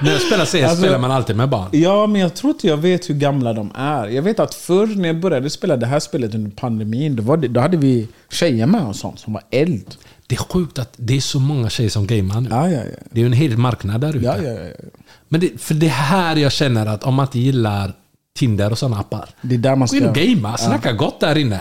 När 0.03 0.13
jag 0.13 0.21
spelar 0.21 0.45
CS 0.45 0.55
Alltså- 0.55 0.77
spelar 0.77 0.99
man 0.99 1.11
alltid 1.11 1.37
med 1.37 1.49
barn. 1.49 1.69
Ja, 1.73 2.07
men 2.07 2.21
jag 2.21 2.35
tror 2.35 2.53
inte 2.53 2.67
jag 2.67 2.77
vet 2.77 3.11
hur 3.11 3.15
gamla 3.15 3.53
de 3.53 3.71
är. 3.75 4.07
Jag 4.07 4.23
vet 4.23 4.41
att 4.41 4.55
förr 4.55 4.87
när 4.87 5.09
jag 5.09 5.21
började 5.21 5.51
spela 5.51 5.77
det 5.77 5.87
här 5.87 6.01
spelet 6.01 6.35
under 6.35 6.51
pandemin, 6.51 7.17
då, 7.17 7.37
det, 7.37 7.49
då 7.49 7.61
hade 7.61 7.77
vi 7.77 8.09
tjejer 8.31 8.67
med 8.67 8.83
och 8.87 8.97
sånt 8.97 9.19
som 9.19 9.33
var 9.33 9.43
eld. 9.51 9.95
Det 10.27 10.35
är 10.35 10.39
sjukt 10.39 10.79
att 10.79 10.93
det 10.97 11.17
är 11.17 11.21
så 11.21 11.41
många 11.41 11.71
tjejer 11.71 11.91
som 11.91 12.07
gamer 12.07 12.41
nu. 12.41 12.49
Ja, 12.51 12.69
ja, 12.69 12.79
ja. 12.79 12.97
Det 13.11 13.21
är 13.21 13.23
ju 13.23 13.27
en 13.27 13.33
hel 13.33 13.57
marknad 13.57 14.01
där 14.01 14.17
ute. 14.17 14.27
Ja, 14.27 14.37
ja, 14.43 14.51
ja. 14.51 14.61
ja. 14.61 14.89
Men 15.29 15.41
det, 15.41 15.61
för 15.61 15.75
det 15.75 15.87
är 15.87 15.91
här 15.91 16.37
jag 16.37 16.53
känner 16.53 16.87
att 16.87 17.05
om 17.05 17.15
man 17.15 17.27
inte 17.27 17.39
gillar 17.39 17.93
Tinder 18.39 18.71
och 18.71 18.79
sådana 18.79 18.99
appar. 19.01 19.29
Det 19.43 19.55
är 19.55 19.59
där 19.59 19.77
man 19.77 19.89
Gå 19.89 19.97
in 19.97 20.07
och 20.07 20.17
ska... 20.17 20.25
gamea, 20.25 20.57
snacka 20.57 20.93
gott 20.93 21.21
där 21.21 21.39
inne. 21.39 21.61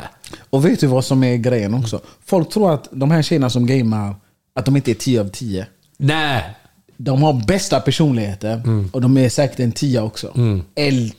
Och 0.49 0.65
vet 0.65 0.79
du 0.79 0.87
vad 0.87 1.05
som 1.05 1.23
är 1.23 1.35
grejen 1.37 1.73
också? 1.73 1.99
Folk 2.25 2.49
tror 2.49 2.73
att 2.73 2.87
de 2.91 3.11
här 3.11 3.21
tjejerna 3.21 3.49
som 3.49 3.65
gamer, 3.65 4.15
att 4.55 4.65
de 4.65 4.75
inte 4.75 4.91
är 4.91 4.95
10 4.95 5.21
av 5.21 5.29
10. 5.29 5.67
Nej. 5.97 6.55
De 7.01 7.23
har 7.23 7.45
bästa 7.47 7.79
personligheter 7.79 8.61
och 8.91 9.01
de 9.01 9.17
är 9.17 9.29
säkert 9.29 9.59
en 9.59 9.71
10 9.71 9.99
också. 10.01 10.33
Eld. 10.75 11.13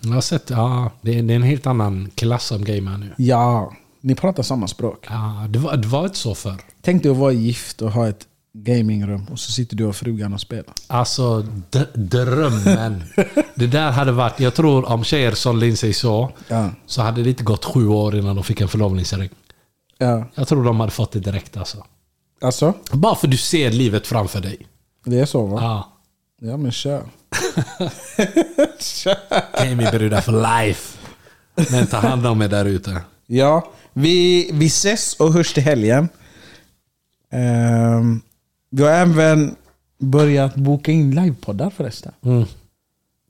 Jag 0.00 0.10
har 0.10 0.20
sett, 0.20 0.50
ja, 0.50 0.90
det 1.00 1.18
är, 1.18 1.22
det 1.22 1.32
är 1.34 1.36
en 1.36 1.42
helt 1.42 1.66
annan 1.66 2.10
klass 2.14 2.52
av 2.52 2.62
gamer 2.64 2.98
nu. 2.98 3.12
Ja, 3.16 3.72
ni 4.00 4.14
pratar 4.14 4.42
samma 4.42 4.68
språk. 4.68 5.06
Ja, 5.10 5.46
det, 5.48 5.58
var, 5.58 5.76
det 5.76 5.88
var 5.88 6.04
inte 6.04 6.18
så 6.18 6.34
förr. 6.34 6.60
Tänk 6.82 7.02
dig 7.02 7.12
att 7.12 7.18
vara 7.18 7.32
gift 7.32 7.82
och 7.82 7.92
ha 7.92 8.08
ett 8.08 8.26
gamingrum 8.54 9.26
och 9.30 9.38
så 9.40 9.52
sitter 9.52 9.76
du 9.76 9.84
och 9.84 9.96
frugan 9.96 10.34
och 10.34 10.40
spelar. 10.40 10.74
Alltså, 10.86 11.46
drömmen. 11.94 13.02
det 13.54 13.66
där 13.66 13.90
hade 13.90 14.12
varit... 14.12 14.40
Jag 14.40 14.54
tror 14.54 14.88
om 14.92 15.04
tjejer 15.04 15.32
sålde 15.32 15.68
in 15.68 15.76
sig 15.76 15.92
så, 15.92 16.30
Ja. 16.48 16.70
så 16.86 17.02
hade 17.02 17.22
det 17.22 17.28
inte 17.30 17.44
gått 17.44 17.64
sju 17.64 17.88
år 17.88 18.16
innan 18.16 18.34
de 18.36 18.44
fick 18.44 18.60
en 18.60 18.68
förlovningsring. 18.68 19.30
Ja. 19.98 20.24
Jag 20.34 20.48
tror 20.48 20.64
de 20.64 20.80
hade 20.80 20.92
fått 20.92 21.12
det 21.12 21.20
direkt 21.20 21.56
alltså. 21.56 21.84
Alltså, 22.40 22.74
Bara 22.92 23.14
för 23.14 23.28
du 23.28 23.36
ser 23.36 23.70
livet 23.70 24.06
framför 24.06 24.40
dig. 24.40 24.66
Det 25.04 25.20
är 25.20 25.26
så 25.26 25.46
va? 25.46 25.60
Ja. 25.60 25.92
Ja 26.40 26.56
men 26.56 26.72
kör. 26.72 27.04
Gamingbrudar 29.58 30.20
for 30.20 30.62
life. 30.62 30.98
Men 31.70 31.86
ta 31.86 31.96
hand 31.96 32.26
om 32.26 32.42
er 32.42 32.48
där 32.48 32.64
ute. 32.64 33.00
Ja, 33.26 33.72
vi, 33.92 34.50
vi 34.52 34.66
ses 34.66 35.14
och 35.14 35.32
hörs 35.32 35.54
till 35.54 35.62
helgen. 35.62 36.08
Ehm, 37.30 38.20
vi 38.70 38.82
har 38.82 38.90
även 38.90 39.56
börjat 39.98 40.54
boka 40.54 40.92
in 40.92 41.14
livepoddar 41.14 41.70
förresten. 41.70 42.12
Mm. 42.22 42.44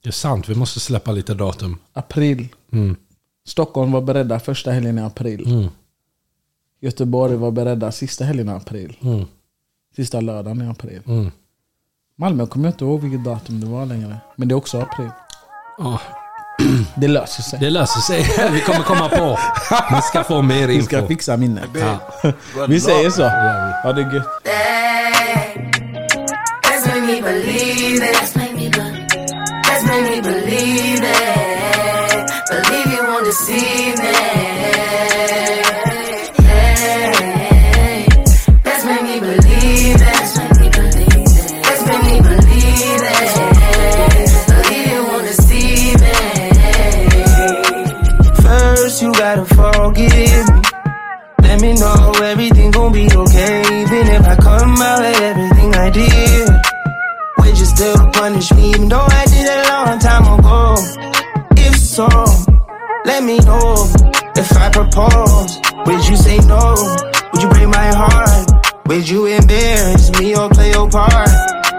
Det 0.02 0.08
är 0.08 0.12
sant, 0.12 0.48
vi 0.48 0.54
måste 0.54 0.80
släppa 0.80 1.12
lite 1.12 1.34
datum. 1.34 1.78
April. 1.92 2.48
Mm. 2.72 2.96
Stockholm 3.46 3.92
var 3.92 4.00
beredda 4.00 4.40
första 4.40 4.70
helgen 4.70 4.98
i 4.98 5.02
april. 5.02 5.46
Mm. 5.46 5.68
Göteborg 6.80 7.36
var 7.36 7.50
beredda 7.50 7.92
sista 7.92 8.24
helgen 8.24 8.48
i 8.48 8.52
april. 8.52 8.96
Mm. 9.02 9.24
Sista 9.96 10.20
lördagen 10.20 10.62
i 10.62 10.66
april. 10.66 11.02
Malmö 12.18 12.46
kommer 12.46 12.66
jag 12.68 12.72
inte 12.74 12.84
ihåg 12.84 13.00
vilket 13.00 13.24
datum 13.24 13.60
det 13.60 13.66
var 13.66 13.86
längre. 13.86 14.16
Men 14.36 14.48
det 14.48 14.52
är 14.52 14.56
också 14.56 14.80
april. 14.80 15.10
Ja, 15.78 16.00
Det 16.96 17.08
löser 17.08 17.42
sig. 17.42 17.58
det 17.60 17.70
löser 17.70 18.00
sig. 18.00 18.50
Vi 18.52 18.60
kommer 18.60 18.82
komma 18.82 19.08
på. 19.08 19.38
Vi 19.96 20.02
ska 20.02 20.24
få 20.24 20.42
mer 20.42 20.68
Vi 20.68 20.82
ska 20.82 20.96
info. 20.96 21.08
fixa 21.08 21.36
minnet. 21.36 21.68
Ja. 21.74 21.98
Vi 22.68 22.80
säger 22.80 23.10
så. 23.10 23.22
Ha 23.82 23.92
det 23.92 24.02
gött. 24.14 24.26
Believe 32.50 32.92
you 32.92 33.02
won't 33.06 33.24
deceive 33.24 33.98
me. 34.02 35.71
Me 51.62 51.74
know 51.74 52.12
everything 52.24 52.70
gon' 52.72 52.92
be 52.92 53.06
okay. 53.06 53.60
Even 53.82 54.06
if 54.16 54.26
I 54.26 54.36
come 54.36 54.74
out 54.82 54.98
with 55.00 55.20
everything 55.22 55.74
I 55.74 55.90
did, 55.90 56.48
would 57.38 57.56
you 57.56 57.64
still 57.64 58.10
punish 58.10 58.52
me? 58.52 58.70
Even 58.70 58.88
though 58.88 59.06
I 59.08 59.24
did 59.26 59.46
it 59.46 59.64
a 59.64 59.68
long 59.70 59.98
time 60.00 60.26
ago. 60.38 60.74
If 61.56 61.76
so, 61.78 62.08
let 63.04 63.22
me 63.22 63.38
know. 63.38 63.88
If 64.34 64.50
I 64.56 64.70
propose, 64.70 65.60
would 65.86 66.08
you 66.08 66.16
say 66.16 66.38
no? 66.38 66.74
Would 67.32 67.42
you 67.42 67.48
break 67.50 67.68
my 67.68 67.90
heart? 67.94 68.50
Would 68.88 69.08
you 69.08 69.26
embarrass 69.26 70.10
me 70.18 70.34
or 70.36 70.48
play 70.50 70.72
your 70.72 70.90
part? 70.90 71.30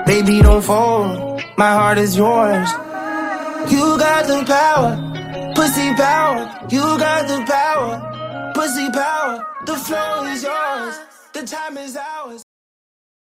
Baby, 0.05 0.41
don't 0.41 0.63
fold. 0.63 1.41
My 1.57 1.71
heart 1.71 1.97
is 1.97 2.15
yours. 2.15 2.69
You 3.69 3.97
got 3.97 4.27
the 4.27 4.43
power, 4.47 5.53
pussy 5.55 5.93
power. 5.95 6.67
You 6.69 6.81
got 6.97 7.27
the 7.27 7.43
power, 7.45 8.12
pussy 8.63 8.89
power. 8.91 9.45
The 9.65 9.75
flow 9.75 10.23
is 10.23 10.43
yours, 10.43 10.95
the 11.33 11.43
time 11.45 11.77
is 11.77 11.97
ours. 11.97 12.42